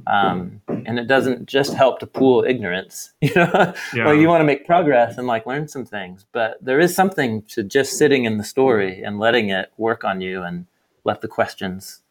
Um, 0.08 0.62
and 0.86 0.98
it 0.98 1.08
doesn't 1.08 1.48
just 1.48 1.74
help 1.74 2.00
to 2.00 2.08
pool 2.08 2.44
ignorance, 2.48 3.14
you 3.22 3.34
know. 3.36 3.74
Yeah. 3.94 4.08
like 4.08 4.20
you 4.20 4.28
want 4.28 4.42
to 4.42 4.46
make 4.46 4.66
progress 4.66 5.18
and 5.18 5.28
like 5.28 5.46
learn 5.46 5.68
some 5.68 5.86
things, 5.86 6.26
but 6.32 6.58
there 6.62 6.80
is 6.80 6.96
something 6.96 7.44
to 7.50 7.64
just 7.64 7.98
sitting 7.98 8.26
in 8.26 8.38
the 8.38 8.44
story 8.44 9.04
and 9.04 9.20
letting 9.20 9.50
it 9.50 9.72
work 9.78 10.04
on 10.04 10.22
you 10.22 10.44
and 10.44 10.66
let 11.04 11.22
the 11.22 11.28
questions 11.28 12.02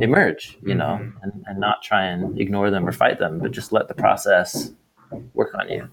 emerge, 0.00 0.58
you 0.62 0.74
know, 0.74 0.98
mm-hmm. 1.00 1.18
and, 1.22 1.44
and 1.46 1.60
not 1.60 1.82
try 1.82 2.04
and 2.06 2.38
ignore 2.40 2.70
them 2.70 2.86
or 2.86 2.92
fight 2.92 3.18
them, 3.18 3.38
but 3.38 3.50
just 3.50 3.72
let 3.72 3.88
the 3.88 3.94
process 3.94 4.72
work 5.34 5.54
on 5.54 5.68
you. 5.68 5.88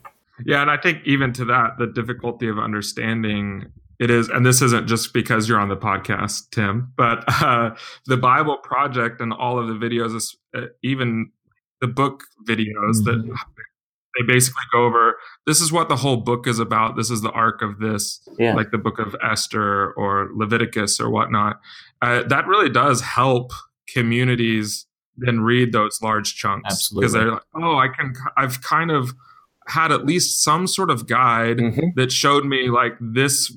Yeah, 0.45 0.61
and 0.61 0.69
I 0.69 0.77
think 0.77 0.99
even 1.05 1.33
to 1.33 1.45
that, 1.45 1.77
the 1.79 1.87
difficulty 1.87 2.47
of 2.47 2.59
understanding 2.59 3.71
it 3.99 4.11
is, 4.11 4.29
and 4.29 4.45
this 4.45 4.61
isn't 4.61 4.87
just 4.87 5.13
because 5.13 5.49
you're 5.49 5.59
on 5.59 5.69
the 5.69 5.77
podcast, 5.77 6.51
Tim, 6.51 6.93
but 6.95 7.23
uh, 7.41 7.71
the 8.05 8.17
Bible 8.17 8.57
Project 8.57 9.21
and 9.21 9.33
all 9.33 9.57
of 9.57 9.67
the 9.67 9.73
videos, 9.73 10.35
uh, 10.55 10.67
even 10.83 11.31
the 11.81 11.87
book 11.87 12.23
videos 12.47 13.01
mm-hmm. 13.01 13.29
that 13.29 13.37
they 14.17 14.25
basically 14.25 14.63
go 14.71 14.85
over 14.85 15.15
this 15.45 15.61
is 15.61 15.71
what 15.71 15.89
the 15.89 15.95
whole 15.95 16.17
book 16.17 16.47
is 16.47 16.59
about 16.59 16.95
this 16.95 17.11
is 17.11 17.21
the 17.21 17.31
arc 17.31 17.61
of 17.61 17.79
this 17.79 18.27
yeah. 18.39 18.53
like 18.55 18.71
the 18.71 18.77
book 18.77 18.97
of 18.99 19.15
esther 19.23 19.91
or 19.93 20.29
leviticus 20.33 20.99
or 20.99 21.09
whatnot 21.09 21.59
uh, 22.01 22.23
that 22.23 22.47
really 22.47 22.69
does 22.69 23.01
help 23.01 23.51
communities 23.87 24.85
then 25.17 25.41
read 25.41 25.71
those 25.71 25.99
large 26.01 26.35
chunks 26.35 26.89
because 26.89 27.13
they're 27.13 27.31
like, 27.31 27.41
oh, 27.55 27.75
I 27.77 27.87
can, 27.87 28.13
I've 28.37 28.61
kind 28.61 28.91
of 28.91 29.13
had 29.67 29.91
at 29.91 30.05
least 30.05 30.43
some 30.43 30.67
sort 30.67 30.89
of 30.89 31.07
guide 31.07 31.57
mm-hmm. 31.57 31.87
that 31.95 32.11
showed 32.11 32.45
me 32.45 32.69
like 32.69 32.93
this 32.99 33.55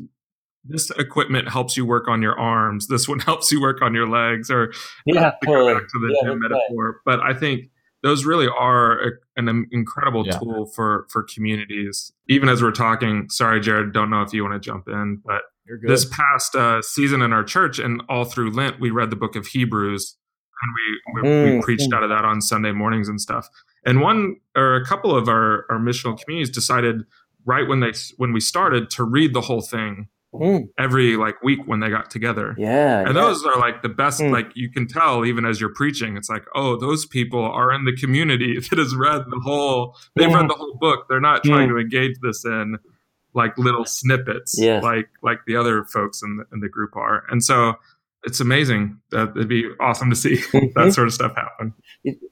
this 0.64 0.90
equipment 0.98 1.48
helps 1.48 1.76
you 1.76 1.86
work 1.86 2.06
on 2.08 2.20
your 2.20 2.38
arms 2.38 2.88
this 2.88 3.08
one 3.08 3.18
helps 3.20 3.50
you 3.50 3.60
work 3.60 3.80
on 3.80 3.94
your 3.94 4.08
legs 4.08 4.50
or 4.50 4.72
yeah 5.06 5.30
to 5.30 5.46
totally. 5.46 5.74
back 5.74 5.82
to 5.82 5.98
the 6.00 6.20
yeah, 6.22 6.34
metaphor 6.34 6.86
right. 6.86 6.94
but 7.04 7.20
i 7.20 7.32
think 7.32 7.70
those 8.02 8.24
really 8.24 8.48
are 8.48 9.00
a, 9.00 9.10
an 9.36 9.66
incredible 9.70 10.26
yeah. 10.26 10.38
tool 10.38 10.66
for 10.66 11.06
for 11.10 11.22
communities 11.22 12.12
even 12.28 12.48
as 12.48 12.62
we're 12.62 12.72
talking 12.72 13.28
sorry 13.30 13.60
jared 13.60 13.92
don't 13.92 14.10
know 14.10 14.22
if 14.22 14.34
you 14.34 14.42
want 14.42 14.54
to 14.54 14.60
jump 14.60 14.88
in 14.88 15.20
but 15.24 15.42
this 15.82 16.04
past 16.04 16.56
uh, 16.56 16.82
season 16.82 17.22
in 17.22 17.32
our 17.32 17.44
church 17.44 17.78
and 17.78 18.02
all 18.08 18.24
through 18.24 18.50
lent 18.50 18.80
we 18.80 18.90
read 18.90 19.08
the 19.08 19.16
book 19.16 19.36
of 19.36 19.46
hebrews 19.46 20.16
and 20.62 20.74
we 20.74 21.22
we, 21.22 21.28
mm, 21.28 21.56
we 21.56 21.62
preached 21.62 21.90
mm. 21.90 21.96
out 21.96 22.02
of 22.02 22.10
that 22.10 22.24
on 22.24 22.40
sunday 22.40 22.72
mornings 22.72 23.08
and 23.08 23.20
stuff 23.20 23.48
and 23.84 24.00
one 24.00 24.36
or 24.56 24.76
a 24.76 24.84
couple 24.84 25.16
of 25.16 25.28
our, 25.28 25.64
our 25.70 25.78
missional 25.78 26.18
communities 26.20 26.50
decided 26.50 27.02
right 27.44 27.66
when 27.66 27.80
they 27.80 27.92
when 28.16 28.32
we 28.32 28.40
started 28.40 28.90
to 28.90 29.04
read 29.04 29.34
the 29.34 29.40
whole 29.40 29.62
thing 29.62 30.08
mm. 30.34 30.68
every 30.78 31.16
like 31.16 31.42
week 31.42 31.60
when 31.66 31.80
they 31.80 31.88
got 31.88 32.10
together. 32.10 32.54
Yeah. 32.58 33.00
And 33.00 33.08
yeah. 33.08 33.12
those 33.12 33.44
are 33.44 33.58
like 33.58 33.82
the 33.82 33.88
best 33.88 34.20
mm. 34.20 34.30
like 34.30 34.50
you 34.54 34.70
can 34.70 34.86
tell 34.86 35.24
even 35.24 35.44
as 35.44 35.60
you're 35.60 35.74
preaching 35.74 36.16
it's 36.16 36.28
like 36.28 36.44
oh 36.54 36.76
those 36.76 37.06
people 37.06 37.42
are 37.42 37.72
in 37.72 37.84
the 37.84 37.96
community 37.96 38.58
that 38.70 38.78
has 38.78 38.94
read 38.94 39.24
the 39.30 39.40
whole 39.42 39.96
they've 40.16 40.32
read 40.32 40.48
the 40.48 40.54
whole 40.54 40.74
book. 40.74 41.06
They're 41.08 41.20
not 41.20 41.44
trying 41.44 41.68
mm. 41.68 41.72
to 41.72 41.78
engage 41.78 42.16
this 42.22 42.44
in 42.44 42.78
like 43.32 43.56
little 43.56 43.84
snippets 43.84 44.56
yes. 44.58 44.82
like 44.82 45.08
like 45.22 45.38
the 45.46 45.56
other 45.56 45.84
folks 45.84 46.20
in 46.22 46.38
the, 46.38 46.44
in 46.52 46.60
the 46.60 46.68
group 46.68 46.96
are. 46.96 47.24
And 47.30 47.42
so 47.42 47.74
it's 48.24 48.40
amazing. 48.40 49.00
That 49.10 49.30
it'd 49.30 49.48
be 49.48 49.66
awesome 49.80 50.10
to 50.10 50.16
see 50.16 50.36
that 50.52 50.52
mm-hmm. 50.52 50.90
sort 50.90 51.06
of 51.06 51.14
stuff 51.14 51.34
happen. 51.34 51.74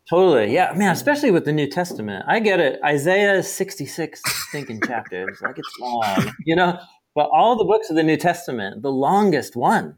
Totally, 0.09 0.53
yeah, 0.53 0.73
man. 0.75 0.93
Especially 0.93 1.31
with 1.31 1.45
the 1.45 1.53
New 1.53 1.69
Testament, 1.69 2.25
I 2.29 2.41
get 2.41 2.61
it. 2.61 2.81
Isaiah 2.85 3.43
sixty 3.43 3.87
six 3.87 4.23
thinking 4.53 4.81
chapters, 4.87 5.39
like 5.43 5.59
it's 5.59 5.77
long, 5.81 6.33
you 6.45 6.57
know. 6.57 6.79
But 7.15 7.31
all 7.33 7.57
the 7.57 7.65
books 7.65 7.91
of 7.91 7.97
the 7.97 8.03
New 8.03 8.17
Testament, 8.17 8.83
the 8.83 8.93
longest 8.93 9.57
one 9.57 9.97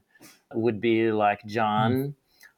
would 0.54 0.80
be 0.80 1.12
like 1.12 1.44
John 1.46 1.92
mm. 1.92 2.14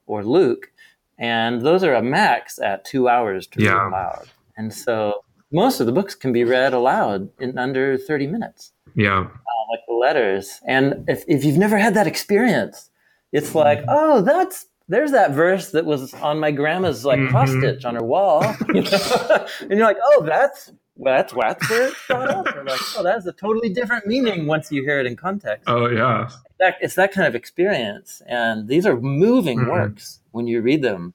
or 0.06 0.24
Luke, 0.24 0.70
and 1.18 1.62
those 1.62 1.82
are 1.84 1.94
a 1.94 2.02
max 2.02 2.58
at 2.58 2.84
two 2.84 3.08
hours 3.08 3.46
to 3.48 3.62
yeah. 3.62 3.72
read 3.72 3.88
aloud. 3.88 4.28
And 4.56 4.72
so 4.72 5.24
most 5.50 5.80
of 5.80 5.86
the 5.86 5.92
books 5.92 6.14
can 6.14 6.32
be 6.32 6.44
read 6.44 6.74
aloud 6.74 7.30
in 7.40 7.58
under 7.58 7.96
thirty 7.96 8.26
minutes. 8.26 8.72
Yeah, 8.94 9.20
uh, 9.20 9.64
like 9.70 9.80
the 9.88 9.94
letters. 9.94 10.60
And 10.66 11.04
if 11.08 11.24
if 11.26 11.44
you've 11.44 11.56
never 11.56 11.78
had 11.78 11.94
that 11.94 12.06
experience 12.06 12.90
it's 13.32 13.54
like, 13.54 13.82
oh, 13.88 14.20
that's 14.22 14.66
there's 14.88 15.12
that 15.12 15.32
verse 15.32 15.70
that 15.70 15.84
was 15.84 16.12
on 16.14 16.38
my 16.38 16.50
grandma's 16.50 17.04
like 17.04 17.18
mm-hmm. 17.18 17.30
cross 17.30 17.50
stitch 17.50 17.84
on 17.84 17.94
her 17.94 18.04
wall, 18.04 18.42
and 18.68 19.70
you're 19.70 19.80
like, 19.80 19.98
oh, 20.02 20.22
that's 20.24 20.72
that's 20.98 21.32
that's 21.32 21.70
where 21.70 21.88
it's 21.88 22.06
brought 22.06 22.28
up. 22.28 22.46
Like, 22.46 22.80
oh, 22.96 23.02
that's 23.02 23.26
a 23.26 23.32
totally 23.32 23.70
different 23.70 24.06
meaning 24.06 24.46
once 24.46 24.70
you 24.70 24.82
hear 24.82 25.00
it 25.00 25.06
in 25.06 25.16
context. 25.16 25.64
Oh 25.66 25.88
yeah, 25.88 26.28
that, 26.58 26.76
it's 26.80 26.94
that 26.96 27.12
kind 27.12 27.26
of 27.26 27.34
experience, 27.34 28.22
and 28.26 28.68
these 28.68 28.86
are 28.86 29.00
moving 29.00 29.60
mm-hmm. 29.60 29.70
works 29.70 30.20
when 30.32 30.46
you 30.46 30.60
read 30.60 30.82
them 30.82 31.14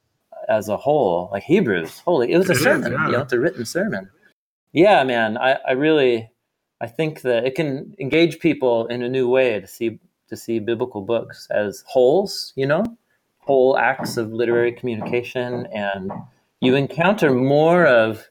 as 0.49 0.69
a 0.69 0.77
whole. 0.77 1.29
Like 1.31 1.43
Hebrews, 1.43 1.99
holy, 1.99 2.31
it 2.31 2.37
was 2.37 2.49
a 2.49 2.53
it 2.53 2.57
sermon. 2.57 2.93
Is, 2.93 2.97
yeah. 2.99 3.05
You 3.05 3.11
know, 3.13 3.21
it's 3.21 3.33
a 3.33 3.39
written 3.39 3.65
sermon. 3.65 4.09
Yeah, 4.73 5.03
man, 5.03 5.37
I, 5.37 5.57
I 5.67 5.71
really, 5.71 6.29
I 6.81 6.87
think 6.87 7.21
that 7.21 7.45
it 7.45 7.55
can 7.55 7.95
engage 7.99 8.39
people 8.39 8.87
in 8.87 9.01
a 9.01 9.09
new 9.09 9.29
way 9.29 9.59
to 9.59 9.67
see 9.67 9.99
to 10.27 10.37
see 10.37 10.59
biblical 10.59 11.01
books 11.01 11.47
as 11.51 11.83
wholes, 11.87 12.53
you 12.55 12.65
know, 12.65 12.83
whole 13.39 13.77
acts 13.77 14.17
of 14.17 14.31
literary 14.31 14.71
communication. 14.71 15.67
And 15.67 16.11
you 16.61 16.75
encounter 16.75 17.33
more 17.33 17.85
of, 17.85 18.29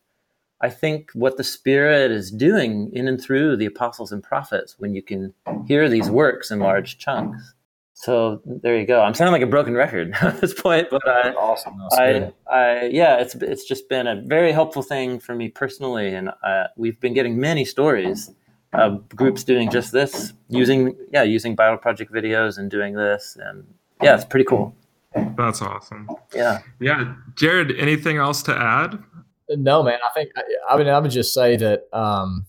I 0.60 0.68
think, 0.68 1.10
what 1.14 1.36
the 1.36 1.44
Spirit 1.44 2.10
is 2.10 2.30
doing 2.30 2.90
in 2.92 3.08
and 3.08 3.20
through 3.20 3.56
the 3.56 3.66
apostles 3.66 4.12
and 4.12 4.22
prophets 4.22 4.76
when 4.78 4.94
you 4.94 5.02
can 5.02 5.32
hear 5.66 5.88
these 5.88 6.10
works 6.10 6.50
in 6.50 6.58
large 6.58 6.98
chunks. 6.98 7.54
So 7.98 8.42
there 8.44 8.78
you 8.78 8.86
go. 8.86 9.00
I'm 9.00 9.14
sounding 9.14 9.32
like 9.32 9.40
a 9.40 9.50
broken 9.50 9.74
record 9.74 10.14
at 10.20 10.38
this 10.40 10.52
point, 10.52 10.88
but 10.90 11.08
I, 11.08 11.30
awesome. 11.32 11.80
I, 11.92 12.30
I, 12.46 12.86
yeah, 12.88 13.16
it's 13.16 13.34
it's 13.36 13.64
just 13.64 13.88
been 13.88 14.06
a 14.06 14.20
very 14.20 14.52
helpful 14.52 14.82
thing 14.82 15.18
for 15.18 15.34
me 15.34 15.48
personally, 15.48 16.14
and 16.14 16.30
uh, 16.44 16.64
we've 16.76 17.00
been 17.00 17.14
getting 17.14 17.40
many 17.40 17.64
stories 17.64 18.30
uh, 18.72 18.90
groups 19.14 19.44
doing 19.44 19.70
just 19.70 19.92
this, 19.92 20.32
using 20.48 20.96
yeah, 21.12 21.22
using 21.22 21.54
Bible 21.54 21.78
Project 21.78 22.12
videos 22.12 22.58
and 22.58 22.70
doing 22.70 22.94
this, 22.94 23.36
and 23.40 23.64
yeah, 24.02 24.14
it's 24.14 24.24
pretty 24.24 24.44
cool. 24.44 24.74
That's 25.36 25.62
awesome. 25.62 26.08
Yeah, 26.34 26.58
yeah. 26.80 27.14
Jared, 27.36 27.72
anything 27.78 28.18
else 28.18 28.42
to 28.44 28.54
add? 28.54 29.02
No, 29.48 29.82
man. 29.82 29.98
I 30.04 30.10
think 30.12 30.30
I 30.68 30.76
mean 30.76 30.88
I 30.88 30.98
would 30.98 31.10
just 31.10 31.32
say 31.32 31.56
that. 31.56 31.84
Um, 31.92 32.46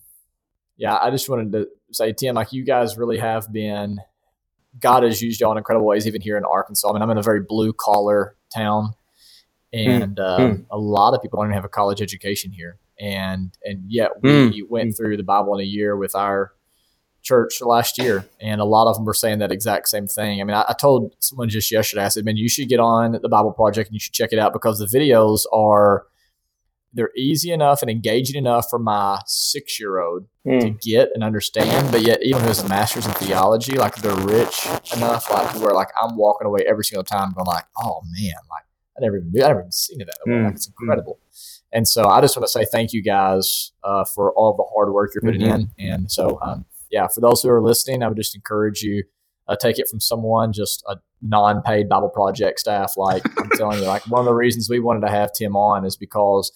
yeah, 0.76 0.96
I 0.96 1.10
just 1.10 1.28
wanted 1.28 1.52
to 1.52 1.68
say, 1.92 2.12
Tim, 2.12 2.34
like 2.34 2.52
you 2.52 2.64
guys 2.64 2.96
really 2.96 3.18
have 3.18 3.52
been. 3.52 3.98
God 4.78 5.02
has 5.02 5.20
used 5.20 5.40
y'all 5.40 5.50
in 5.50 5.58
incredible 5.58 5.86
ways, 5.86 6.06
even 6.06 6.20
here 6.20 6.36
in 6.36 6.44
Arkansas. 6.44 6.88
I 6.88 6.92
mean, 6.92 7.02
I'm 7.02 7.10
in 7.10 7.18
a 7.18 7.22
very 7.22 7.40
blue 7.40 7.72
collar 7.72 8.36
town, 8.54 8.92
and 9.72 10.16
mm. 10.16 10.40
Um, 10.40 10.66
a 10.70 10.78
lot 10.78 11.14
of 11.14 11.22
people 11.22 11.38
don't 11.38 11.46
even 11.46 11.54
have 11.54 11.64
a 11.64 11.68
college 11.68 12.00
education 12.00 12.52
here 12.52 12.78
and 13.00 13.56
and 13.64 13.84
yet 13.86 14.10
we 14.22 14.30
mm. 14.30 14.68
went 14.68 14.96
through 14.96 15.16
the 15.16 15.22
Bible 15.22 15.54
in 15.54 15.60
a 15.60 15.64
year 15.68 15.96
with 15.96 16.14
our 16.14 16.52
church 17.22 17.60
last 17.60 17.98
year, 17.98 18.24
and 18.40 18.60
a 18.60 18.64
lot 18.64 18.88
of 18.88 18.96
them 18.96 19.04
were 19.04 19.14
saying 19.14 19.38
that 19.40 19.52
exact 19.52 19.88
same 19.88 20.06
thing. 20.06 20.40
I 20.40 20.44
mean, 20.44 20.54
I, 20.54 20.64
I, 20.68 20.72
told 20.72 21.14
someone 21.18 21.48
just 21.48 21.70
yesterday, 21.70 22.04
I 22.04 22.08
said, 22.08 22.24
"Man, 22.24 22.36
you 22.36 22.48
should 22.48 22.68
get 22.68 22.80
on 22.80 23.18
the 23.20 23.28
Bible 23.28 23.52
Project 23.52 23.88
and 23.88 23.94
you 23.94 24.00
should 24.00 24.14
check 24.14 24.32
it 24.32 24.38
out 24.38 24.52
because 24.52 24.78
the 24.78 24.86
videos 24.86 25.42
are." 25.52 26.06
They're 26.94 27.10
easy 27.14 27.52
enough 27.52 27.82
and 27.82 27.90
engaging 27.90 28.36
enough 28.36 28.70
for 28.70 28.78
my 28.78 29.20
six 29.26 29.78
year 29.78 29.98
old 30.00 30.26
mm. 30.44 30.58
to 30.58 30.70
get 30.70 31.10
and 31.14 31.22
understand, 31.22 31.92
but 31.92 32.00
yet 32.00 32.22
even 32.22 32.42
as 32.46 32.64
a 32.64 32.68
master's 32.68 33.06
in 33.06 33.12
theology, 33.12 33.76
like 33.76 33.96
they're 33.96 34.16
rich 34.16 34.66
enough, 34.96 35.30
like 35.30 35.54
where 35.60 35.74
like 35.74 35.90
I'm 36.02 36.16
walking 36.16 36.46
away 36.46 36.60
every 36.66 36.84
single 36.84 37.04
time 37.04 37.34
going 37.34 37.46
like, 37.46 37.66
oh 37.76 38.00
man, 38.18 38.32
like 38.50 38.64
I 38.96 39.02
never 39.02 39.18
even 39.18 39.30
knew, 39.30 39.44
I 39.44 39.48
never 39.48 39.60
even 39.60 39.70
seen 39.70 40.00
it 40.00 40.06
that 40.06 40.16
way. 40.24 40.36
Mm. 40.36 40.44
Like 40.46 40.54
it's 40.54 40.66
incredible. 40.66 41.18
And 41.72 41.86
so 41.86 42.08
I 42.08 42.20
just 42.20 42.36
want 42.36 42.46
to 42.46 42.50
say 42.50 42.64
thank 42.64 42.92
you 42.92 43.02
guys 43.02 43.72
uh, 43.84 44.04
for 44.04 44.32
all 44.32 44.56
the 44.56 44.64
hard 44.74 44.92
work 44.92 45.12
you're 45.14 45.22
putting 45.22 45.42
mm-hmm. 45.42 45.80
in. 45.80 45.90
And 45.90 46.10
so, 46.10 46.38
um, 46.40 46.64
yeah, 46.90 47.06
for 47.08 47.20
those 47.20 47.42
who 47.42 47.50
are 47.50 47.62
listening, 47.62 48.02
I 48.02 48.08
would 48.08 48.16
just 48.16 48.34
encourage 48.34 48.82
you 48.82 49.04
uh, 49.48 49.56
take 49.56 49.78
it 49.78 49.88
from 49.88 50.00
someone, 50.00 50.52
just 50.52 50.84
a 50.88 50.96
non-paid 51.22 51.88
Bible 51.88 52.10
Project 52.10 52.60
staff. 52.60 52.94
Like 52.96 53.22
I'm 53.38 53.50
telling 53.50 53.80
you, 53.80 53.86
like 53.86 54.06
one 54.06 54.20
of 54.20 54.26
the 54.26 54.34
reasons 54.34 54.68
we 54.68 54.78
wanted 54.78 55.00
to 55.00 55.10
have 55.10 55.32
Tim 55.32 55.56
on 55.56 55.84
is 55.84 55.96
because 55.96 56.52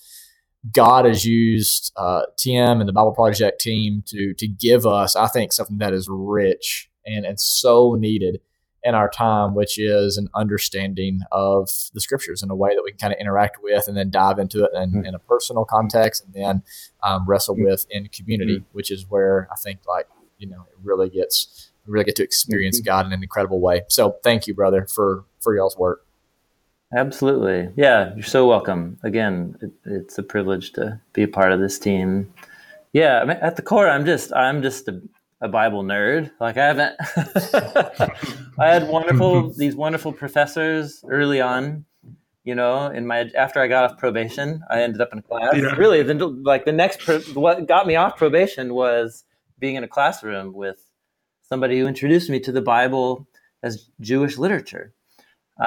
God 0.70 1.06
has 1.06 1.24
used 1.24 1.92
uh, 1.96 2.22
Tim 2.36 2.80
and 2.80 2.88
the 2.88 2.92
Bible 2.92 3.12
Project 3.12 3.60
team 3.60 4.02
to 4.08 4.34
to 4.34 4.46
give 4.46 4.86
us, 4.86 5.16
I 5.16 5.26
think, 5.26 5.52
something 5.52 5.78
that 5.78 5.94
is 5.94 6.06
rich 6.10 6.88
and 7.06 7.24
and 7.24 7.40
so 7.40 7.96
needed 7.98 8.40
in 8.84 8.94
our 8.94 9.08
time, 9.08 9.54
which 9.54 9.78
is 9.78 10.16
an 10.16 10.28
understanding 10.34 11.20
of 11.30 11.70
the 11.94 12.00
scriptures 12.00 12.42
in 12.42 12.50
a 12.50 12.56
way 12.56 12.74
that 12.74 12.82
we 12.84 12.90
can 12.90 12.98
kind 12.98 13.12
of 13.12 13.20
interact 13.20 13.58
with 13.62 13.86
and 13.86 13.96
then 13.96 14.10
dive 14.10 14.38
into 14.38 14.64
it 14.64 14.70
in, 14.74 14.90
mm-hmm. 14.90 15.04
in 15.04 15.14
a 15.14 15.20
personal 15.20 15.64
context 15.64 16.24
and 16.24 16.34
then 16.34 16.62
um, 17.04 17.24
wrestle 17.26 17.54
mm-hmm. 17.54 17.66
with 17.66 17.86
in 17.90 18.08
community, 18.08 18.56
mm-hmm. 18.56 18.72
which 18.72 18.90
is 18.90 19.06
where 19.08 19.48
I 19.52 19.56
think 19.56 19.80
like, 19.86 20.08
you 20.38 20.48
know, 20.48 20.66
it 20.72 20.78
really 20.82 21.08
gets, 21.08 21.70
we 21.86 21.92
really 21.92 22.06
get 22.06 22.16
to 22.16 22.24
experience 22.24 22.80
mm-hmm. 22.80 22.86
God 22.86 23.06
in 23.06 23.12
an 23.12 23.22
incredible 23.22 23.60
way. 23.60 23.82
So 23.88 24.16
thank 24.24 24.48
you, 24.48 24.54
brother, 24.54 24.86
for, 24.92 25.24
for 25.40 25.54
y'all's 25.54 25.78
work. 25.78 26.04
Absolutely. 26.94 27.72
Yeah. 27.76 28.12
You're 28.14 28.24
so 28.24 28.48
welcome. 28.48 28.98
Again, 29.04 29.56
it, 29.62 29.70
it's 29.84 30.18
a 30.18 30.22
privilege 30.22 30.72
to 30.72 31.00
be 31.12 31.22
a 31.22 31.28
part 31.28 31.52
of 31.52 31.60
this 31.60 31.78
team. 31.78 32.32
Yeah. 32.92 33.20
I 33.20 33.24
mean, 33.24 33.38
at 33.40 33.56
the 33.56 33.62
core, 33.62 33.88
I'm 33.88 34.04
just, 34.04 34.32
I'm 34.34 34.60
just 34.60 34.88
a, 34.88 35.00
a 35.42 35.48
Bible 35.48 35.82
nerd. 35.82 36.30
Like 36.40 36.56
I 36.56 36.66
haven't. 36.66 36.96
I 38.58 38.68
had 38.68 38.88
wonderful 38.88 39.52
these 39.56 39.74
wonderful 39.74 40.12
professors 40.12 41.04
early 41.08 41.40
on. 41.40 41.84
You 42.44 42.54
know, 42.54 42.86
in 42.86 43.06
my 43.06 43.30
after 43.36 43.60
I 43.60 43.68
got 43.68 43.90
off 43.90 43.98
probation, 43.98 44.62
I 44.70 44.82
ended 44.82 45.00
up 45.00 45.10
in 45.12 45.18
a 45.18 45.22
class. 45.22 45.54
Yeah. 45.54 45.74
Really, 45.74 46.02
the, 46.02 46.14
like 46.14 46.64
the 46.64 46.72
next 46.72 47.00
pro, 47.00 47.20
what 47.34 47.66
got 47.68 47.86
me 47.86 47.96
off 47.96 48.16
probation 48.16 48.74
was 48.74 49.24
being 49.58 49.76
in 49.76 49.84
a 49.84 49.88
classroom 49.88 50.52
with 50.52 50.90
somebody 51.42 51.78
who 51.78 51.86
introduced 51.86 52.30
me 52.30 52.40
to 52.40 52.50
the 52.50 52.62
Bible 52.62 53.28
as 53.62 53.88
Jewish 54.00 54.38
literature. 54.38 54.94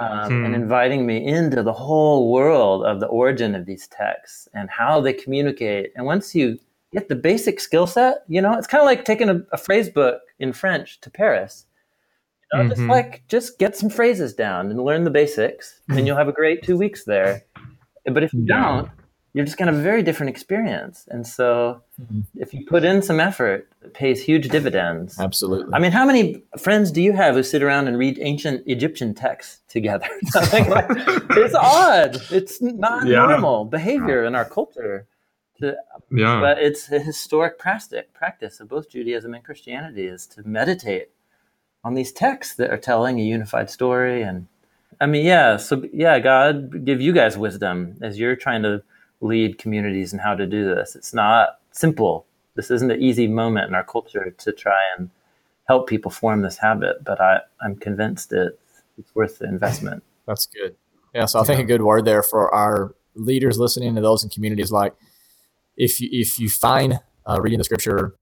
Um, 0.02 0.30
hmm. 0.30 0.46
and 0.46 0.56
inviting 0.56 1.06
me 1.06 1.24
into 1.24 1.62
the 1.62 1.72
whole 1.72 2.32
world 2.32 2.84
of 2.84 3.00
the 3.00 3.06
origin 3.06 3.54
of 3.54 3.68
these 3.68 3.88
texts 3.88 4.48
and 4.54 4.68
how 4.68 5.00
they 5.00 5.14
communicate. 5.14 5.92
And 5.96 6.08
once 6.08 6.34
you 6.34 6.58
get 6.96 7.10
the 7.10 7.16
basic 7.16 7.60
skill 7.60 7.86
set. 7.86 8.24
You 8.28 8.42
know, 8.42 8.54
it's 8.58 8.68
kind 8.68 8.82
of 8.82 8.86
like 8.86 9.06
taking 9.06 9.30
a, 9.30 9.42
a, 9.52 9.58
phrase 9.58 9.90
book 9.90 10.22
in 10.40 10.54
French 10.54 11.02
to 11.02 11.10
Paris. 11.10 11.66
You 12.54 12.60
know, 12.60 12.64
mm-hmm. 12.66 12.76
just 12.76 12.90
like 12.90 13.24
just 13.28 13.60
get 13.60 13.76
some 13.76 13.90
phrases 13.90 14.34
down 14.34 14.72
and 14.72 14.84
learn 14.84 15.04
the 15.04 15.12
basics, 15.12 15.82
and 15.90 16.08
you'll 16.08 16.18
have 16.18 16.28
a 16.28 16.34
great 16.34 16.64
two 16.64 16.78
weeks 16.78 17.04
there. 17.04 17.44
But 18.06 18.24
if 18.24 18.34
you 18.34 18.46
don't, 18.46 18.90
you're 19.36 19.44
just 19.44 19.58
going 19.58 19.68
to 19.68 19.74
have 19.74 19.82
a 19.82 19.84
very 19.84 20.02
different 20.02 20.30
experience. 20.30 21.10
And 21.12 21.28
so 21.28 21.82
mm-hmm. 22.02 22.22
if 22.36 22.54
you 22.54 22.66
put 22.66 22.86
in 22.86 23.02
some 23.02 23.20
effort, 23.20 23.68
it 23.84 23.94
pays 23.94 24.24
huge 24.24 24.48
dividends. 24.48 25.20
Absolutely. 25.20 25.74
I 25.74 25.80
mean, 25.80 25.92
how 25.92 26.06
many 26.06 26.42
friends 26.58 26.90
do 26.90 27.02
you 27.02 27.12
have 27.12 27.36
who 27.36 27.44
sit 27.44 27.62
around 27.62 27.90
and 27.90 27.98
read 27.98 28.18
ancient 28.22 28.64
Egyptian 28.66 29.14
texts 29.14 29.60
together? 29.68 30.08
like, 30.36 30.86
it's 31.32 31.54
odd. 31.54 32.18
It's 32.32 32.62
not 32.62 33.08
yeah. 33.08 33.26
normal 33.26 33.66
behavior 33.66 34.24
in 34.24 34.36
our 34.36 34.46
culture. 34.46 35.06
To, 35.60 35.76
yeah. 36.12 36.40
But 36.40 36.60
it's 36.60 36.92
a 36.92 37.00
historic 37.00 37.58
practice, 37.58 38.06
practice 38.14 38.60
of 38.60 38.68
both 38.68 38.90
Judaism 38.90 39.34
and 39.34 39.44
Christianity 39.44 40.06
is 40.06 40.28
to 40.28 40.44
meditate 40.44 41.10
on 41.84 41.94
these 41.94 42.12
texts 42.12 42.56
that 42.56 42.72
are 42.72 42.78
telling 42.78 43.20
a 43.20 43.24
unified 43.24 43.70
story. 43.70 44.22
And 44.22 44.48
I 45.00 45.06
mean, 45.06 45.26
yeah, 45.26 45.58
so 45.58 45.84
yeah, 45.94 46.20
God 46.20 46.84
give 46.84 47.00
you 47.00 47.14
guys 47.14 47.38
wisdom 47.38 47.98
as 48.02 48.20
you're 48.20 48.36
trying 48.36 48.64
to 48.64 48.84
lead 49.22 49.58
communities 49.58 50.12
and 50.12 50.22
how 50.22 50.36
to 50.36 50.46
do 50.46 50.66
this. 50.66 50.96
It's 50.96 51.14
not 51.14 51.60
simple. 51.72 52.26
This 52.56 52.72
isn't 52.72 52.92
an 52.92 53.02
easy 53.02 53.28
moment 53.28 53.68
in 53.68 53.76
our 53.76 53.84
culture 53.84 54.32
to 54.38 54.52
try 54.52 54.80
and 54.98 55.10
help 55.68 55.88
people 55.88 56.12
form 56.12 56.42
this 56.42 56.58
habit, 56.58 57.04
but 57.04 57.20
I, 57.20 57.40
I'm 57.62 57.76
convinced 57.76 58.32
it, 58.34 58.60
it's 58.98 59.14
worth 59.16 59.40
the 59.40 59.46
investment. 59.46 60.04
That's 60.28 60.46
good. 60.46 60.76
Yeah, 61.14 61.26
so 61.26 61.40
I 61.40 61.44
think 61.44 61.60
a 61.60 61.64
good 61.64 61.82
word 61.82 62.06
there 62.06 62.24
for 62.24 62.54
our 62.54 62.94
leaders 63.16 63.58
listening 63.58 63.96
to 63.96 64.02
those 64.02 64.24
in 64.24 64.30
communities 64.30 64.72
like 64.72 64.94
if 65.78 66.00
you, 66.00 66.10
if 66.12 66.40
you 66.40 66.50
find 66.50 67.00
uh, 67.26 67.40
reading 67.42 67.58
the 67.58 67.64
scripture 67.64 68.16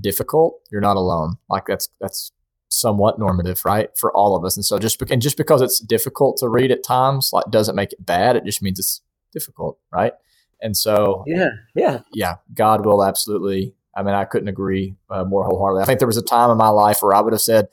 difficult, 0.00 0.60
you're 0.70 0.80
not 0.80 0.96
alone. 0.96 1.36
Like 1.48 1.66
that's 1.66 1.88
that's 2.00 2.32
somewhat 2.68 3.18
normative, 3.18 3.64
right, 3.64 3.90
for 3.96 4.12
all 4.12 4.36
of 4.36 4.44
us. 4.44 4.56
And 4.56 4.64
so 4.64 4.78
just 4.78 5.00
and 5.10 5.22
just 5.22 5.36
because 5.36 5.62
it's 5.62 5.78
difficult 5.78 6.36
to 6.38 6.48
read 6.48 6.70
at 6.70 6.82
times, 6.82 7.30
like 7.32 7.44
doesn't 7.50 7.76
make 7.76 7.92
it 7.92 8.04
bad. 8.04 8.36
It 8.36 8.44
just 8.44 8.62
means 8.62 8.78
it's 8.78 9.02
difficult, 9.32 9.78
right? 9.92 10.12
And 10.60 10.76
so, 10.76 11.24
yeah, 11.26 11.50
yeah, 11.74 12.00
yeah, 12.12 12.36
God 12.54 12.86
will 12.86 13.04
absolutely. 13.04 13.74
I 13.96 14.02
mean, 14.02 14.14
I 14.14 14.24
couldn't 14.24 14.48
agree 14.48 14.96
uh, 15.08 15.24
more 15.24 15.44
wholeheartedly. 15.44 15.82
I 15.82 15.86
think 15.86 16.00
there 16.00 16.08
was 16.08 16.16
a 16.16 16.22
time 16.22 16.50
in 16.50 16.56
my 16.56 16.70
life 16.70 17.00
where 17.00 17.14
I 17.14 17.20
would 17.20 17.32
have 17.32 17.40
said, 17.40 17.68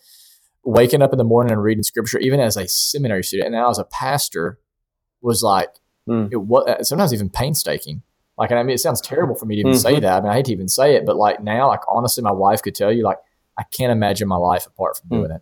waking 0.64 1.02
up 1.02 1.12
in 1.14 1.18
the 1.18 1.24
morning 1.24 1.52
and 1.52 1.64
reading 1.64 1.82
scripture, 1.82 2.20
even 2.20 2.40
as 2.40 2.58
a 2.58 2.68
seminary 2.68 3.24
student, 3.24 3.48
and 3.48 3.56
now 3.56 3.70
as 3.70 3.80
a 3.80 3.86
pastor, 3.86 4.60
was 5.22 5.42
like 5.42 5.70
mm. 6.08 6.30
it 6.32 6.38
was 6.38 6.88
sometimes 6.88 7.14
even 7.14 7.30
painstaking. 7.30 8.04
Like, 8.42 8.50
and 8.50 8.60
I 8.60 8.64
mean, 8.64 8.74
it 8.74 8.80
sounds 8.80 9.02
terrible 9.02 9.36
for 9.36 9.46
me 9.46 9.56
to 9.56 9.60
even 9.60 9.72
mm-hmm. 9.74 9.80
say 9.80 10.00
that. 10.00 10.18
I 10.18 10.22
mean, 10.22 10.32
I 10.32 10.36
hate 10.36 10.46
to 10.46 10.52
even 10.52 10.68
say 10.68 10.96
it, 10.96 11.06
but 11.06 11.16
like 11.16 11.44
now, 11.44 11.68
like 11.68 11.82
honestly, 11.88 12.24
my 12.24 12.32
wife 12.32 12.62
could 12.62 12.76
tell 12.76 12.92
you, 12.92 13.04
like, 13.04 13.20
I 13.58 13.64
can't 13.72 13.92
imagine 13.92 14.28
my 14.28 14.38
life 14.38 14.66
apart 14.66 14.98
from 14.98 15.10
mm. 15.10 15.22
doing 15.22 15.32
it 15.32 15.42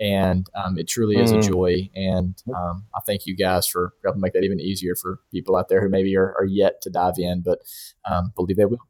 and 0.00 0.48
um, 0.54 0.78
it 0.78 0.86
truly 0.86 1.16
is 1.16 1.32
mm. 1.32 1.38
a 1.38 1.42
joy. 1.42 1.90
And 1.94 2.40
um, 2.54 2.84
I 2.94 3.00
thank 3.06 3.26
you 3.26 3.36
guys 3.36 3.66
for 3.66 3.94
helping 4.04 4.20
make 4.20 4.32
that 4.34 4.44
even 4.44 4.60
easier 4.60 4.94
for 4.94 5.20
people 5.32 5.56
out 5.56 5.68
there 5.68 5.82
who 5.82 5.88
maybe 5.88 6.16
are, 6.16 6.34
are 6.38 6.44
yet 6.44 6.80
to 6.82 6.90
dive 6.90 7.14
in, 7.18 7.40
but 7.40 7.60
um, 8.08 8.32
believe 8.36 8.56
they 8.56 8.64
will. 8.64 8.86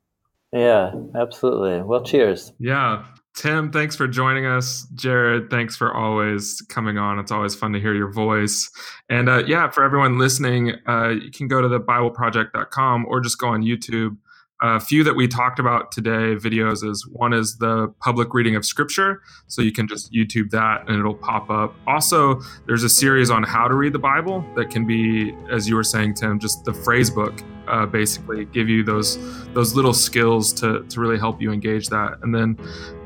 Yeah, 0.52 0.92
absolutely. 1.14 1.82
Well, 1.82 2.02
cheers. 2.02 2.52
Yeah. 2.58 3.06
Tim, 3.38 3.70
thanks 3.70 3.94
for 3.94 4.08
joining 4.08 4.46
us. 4.46 4.88
Jared, 4.96 5.48
thanks 5.48 5.76
for 5.76 5.94
always 5.94 6.60
coming 6.62 6.98
on. 6.98 7.20
It's 7.20 7.30
always 7.30 7.54
fun 7.54 7.72
to 7.72 7.78
hear 7.78 7.94
your 7.94 8.10
voice. 8.10 8.68
And 9.08 9.28
uh, 9.28 9.44
yeah, 9.46 9.70
for 9.70 9.84
everyone 9.84 10.18
listening, 10.18 10.72
uh, 10.88 11.10
you 11.10 11.30
can 11.30 11.46
go 11.46 11.60
to 11.60 11.68
the 11.68 11.78
BibleProject.com 11.78 13.06
or 13.06 13.20
just 13.20 13.38
go 13.38 13.46
on 13.46 13.62
YouTube 13.62 14.16
a 14.60 14.80
few 14.80 15.04
that 15.04 15.14
we 15.14 15.28
talked 15.28 15.60
about 15.60 15.92
today 15.92 16.34
videos 16.34 16.82
is 16.82 17.06
one 17.12 17.32
is 17.32 17.58
the 17.58 17.86
public 18.00 18.34
reading 18.34 18.56
of 18.56 18.64
scripture 18.64 19.22
so 19.46 19.62
you 19.62 19.70
can 19.70 19.86
just 19.86 20.12
youtube 20.12 20.50
that 20.50 20.80
and 20.88 20.98
it'll 20.98 21.14
pop 21.14 21.48
up 21.48 21.72
also 21.86 22.40
there's 22.66 22.82
a 22.82 22.88
series 22.88 23.30
on 23.30 23.44
how 23.44 23.68
to 23.68 23.76
read 23.76 23.92
the 23.92 23.98
bible 23.98 24.44
that 24.56 24.68
can 24.68 24.84
be 24.84 25.32
as 25.50 25.68
you 25.68 25.76
were 25.76 25.84
saying 25.84 26.12
tim 26.12 26.40
just 26.40 26.64
the 26.64 26.72
phrase 26.72 27.08
book 27.08 27.40
uh, 27.68 27.86
basically 27.86 28.46
give 28.46 28.68
you 28.68 28.82
those 28.82 29.16
those 29.52 29.74
little 29.74 29.92
skills 29.92 30.52
to 30.52 30.82
to 30.88 31.00
really 31.00 31.18
help 31.18 31.40
you 31.40 31.52
engage 31.52 31.88
that 31.88 32.18
and 32.22 32.34
then 32.34 32.58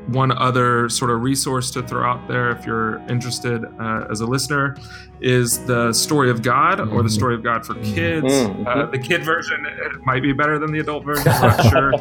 one 0.07 0.31
other 0.31 0.89
sort 0.89 1.11
of 1.11 1.21
resource 1.21 1.71
to 1.71 1.81
throw 1.81 2.03
out 2.03 2.27
there 2.27 2.51
if 2.51 2.65
you're 2.65 2.97
interested 3.09 3.63
uh, 3.79 4.05
as 4.11 4.21
a 4.21 4.25
listener 4.25 4.75
is 5.21 5.65
the 5.65 5.93
story 5.93 6.29
of 6.29 6.41
god 6.41 6.79
or 6.79 6.85
the 6.85 6.91
mm-hmm. 6.93 7.07
story 7.07 7.35
of 7.35 7.43
god 7.43 7.65
for 7.65 7.75
kids 7.75 8.25
mm-hmm. 8.25 8.67
uh, 8.67 8.85
the 8.87 8.99
kid 8.99 9.23
version 9.23 9.65
might 10.03 10.21
be 10.21 10.33
better 10.33 10.59
than 10.59 10.71
the 10.71 10.79
adult 10.79 11.05
version 11.05 11.27
i'm 11.27 11.57
not 11.57 11.71
sure 11.71 11.93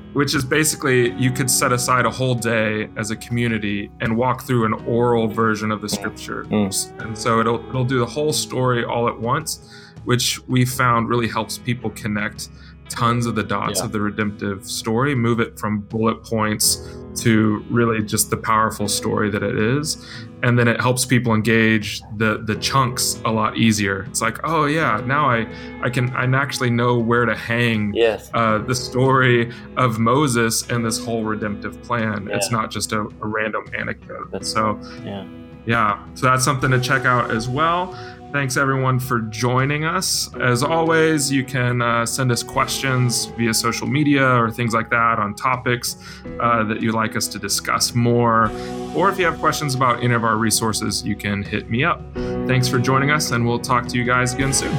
which 0.12 0.34
is 0.34 0.44
basically 0.44 1.12
you 1.12 1.30
could 1.30 1.50
set 1.50 1.72
aside 1.72 2.04
a 2.04 2.10
whole 2.10 2.34
day 2.34 2.88
as 2.96 3.10
a 3.10 3.16
community 3.16 3.90
and 4.00 4.16
walk 4.16 4.42
through 4.42 4.64
an 4.64 4.74
oral 4.86 5.28
version 5.28 5.70
of 5.70 5.80
the 5.80 5.88
scriptures 5.88 6.46
mm. 6.48 7.04
and 7.04 7.16
so 7.16 7.38
it'll 7.38 7.64
it'll 7.68 7.84
do 7.84 8.00
the 8.00 8.06
whole 8.06 8.32
story 8.32 8.84
all 8.84 9.08
at 9.08 9.18
once 9.18 9.72
which 10.04 10.40
we 10.46 10.64
found 10.64 11.08
really 11.08 11.28
helps 11.28 11.58
people 11.58 11.90
connect 11.90 12.48
tons 12.88 13.26
of 13.26 13.34
the 13.34 13.42
dots 13.42 13.80
yeah. 13.80 13.86
of 13.86 13.92
the 13.92 14.00
redemptive 14.00 14.64
story, 14.64 15.14
move 15.14 15.40
it 15.40 15.58
from 15.58 15.80
bullet 15.80 16.22
points 16.22 16.88
to 17.16 17.64
really 17.70 18.02
just 18.02 18.30
the 18.30 18.36
powerful 18.36 18.88
story 18.88 19.30
that 19.30 19.42
it 19.42 19.58
is. 19.58 20.06
And 20.42 20.58
then 20.58 20.68
it 20.68 20.80
helps 20.80 21.04
people 21.04 21.34
engage 21.34 22.02
the 22.18 22.42
the 22.44 22.56
chunks 22.56 23.20
a 23.24 23.30
lot 23.30 23.56
easier. 23.56 24.04
It's 24.10 24.20
like, 24.20 24.38
oh 24.44 24.66
yeah, 24.66 25.02
now 25.06 25.28
I 25.28 25.46
I 25.82 25.90
can 25.90 26.10
I 26.10 26.24
actually 26.36 26.70
know 26.70 26.98
where 26.98 27.24
to 27.24 27.34
hang 27.34 27.94
yes. 27.94 28.30
uh, 28.34 28.58
the 28.58 28.74
story 28.74 29.52
of 29.76 29.98
Moses 29.98 30.68
and 30.68 30.84
this 30.84 31.02
whole 31.02 31.24
redemptive 31.24 31.82
plan. 31.82 32.26
Yeah. 32.28 32.36
It's 32.36 32.50
not 32.50 32.70
just 32.70 32.92
a, 32.92 33.00
a 33.00 33.26
random 33.26 33.64
anecdote. 33.76 34.30
That's, 34.30 34.50
so 34.50 34.78
yeah. 35.02 35.26
Yeah. 35.66 36.04
So 36.14 36.26
that's 36.26 36.44
something 36.44 36.70
to 36.70 36.80
check 36.80 37.04
out 37.06 37.30
as 37.30 37.48
well. 37.48 37.94
Thanks 38.32 38.56
everyone 38.56 38.98
for 38.98 39.20
joining 39.20 39.84
us. 39.84 40.28
As 40.40 40.62
always, 40.62 41.30
you 41.30 41.44
can 41.44 41.80
uh, 41.80 42.04
send 42.04 42.30
us 42.32 42.42
questions 42.42 43.26
via 43.36 43.54
social 43.54 43.86
media 43.86 44.26
or 44.26 44.50
things 44.50 44.74
like 44.74 44.90
that 44.90 45.18
on 45.18 45.34
topics 45.34 45.96
uh, 46.40 46.64
that 46.64 46.82
you'd 46.82 46.94
like 46.94 47.16
us 47.16 47.28
to 47.28 47.38
discuss 47.38 47.94
more. 47.94 48.50
Or 48.94 49.08
if 49.10 49.18
you 49.18 49.24
have 49.24 49.38
questions 49.38 49.74
about 49.74 50.02
any 50.02 50.12
of 50.12 50.24
our 50.24 50.36
resources, 50.36 51.04
you 51.04 51.16
can 51.16 51.42
hit 51.42 51.70
me 51.70 51.84
up. 51.84 52.02
Thanks 52.46 52.68
for 52.68 52.78
joining 52.78 53.10
us, 53.10 53.30
and 53.30 53.46
we'll 53.46 53.60
talk 53.60 53.86
to 53.88 53.96
you 53.96 54.04
guys 54.04 54.34
again 54.34 54.52
soon. 54.52 54.74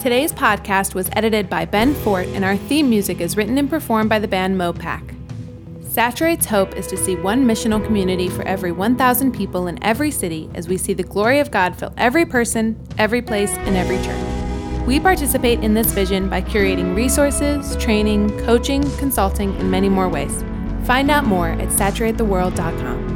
Today's 0.00 0.32
podcast 0.32 0.94
was 0.94 1.08
edited 1.12 1.48
by 1.48 1.64
Ben 1.64 1.94
Fort, 1.94 2.26
and 2.28 2.44
our 2.44 2.56
theme 2.56 2.90
music 2.90 3.20
is 3.20 3.36
written 3.36 3.56
and 3.56 3.70
performed 3.70 4.10
by 4.10 4.18
the 4.18 4.28
band 4.28 4.56
Mopac. 4.60 5.13
Saturate's 5.94 6.46
hope 6.46 6.74
is 6.74 6.88
to 6.88 6.96
see 6.96 7.14
one 7.14 7.46
missional 7.46 7.80
community 7.86 8.28
for 8.28 8.42
every 8.42 8.72
1,000 8.72 9.30
people 9.30 9.68
in 9.68 9.80
every 9.80 10.10
city 10.10 10.50
as 10.52 10.66
we 10.66 10.76
see 10.76 10.92
the 10.92 11.04
glory 11.04 11.38
of 11.38 11.52
God 11.52 11.76
fill 11.76 11.94
every 11.96 12.26
person, 12.26 12.76
every 12.98 13.22
place, 13.22 13.52
and 13.58 13.76
every 13.76 13.98
church. 13.98 14.86
We 14.88 14.98
participate 14.98 15.60
in 15.62 15.72
this 15.72 15.92
vision 15.92 16.28
by 16.28 16.42
curating 16.42 16.96
resources, 16.96 17.76
training, 17.76 18.36
coaching, 18.40 18.82
consulting, 18.96 19.54
and 19.54 19.70
many 19.70 19.88
more 19.88 20.08
ways. 20.08 20.42
Find 20.82 21.12
out 21.12 21.26
more 21.26 21.50
at 21.50 21.68
saturatetheworld.com. 21.68 23.13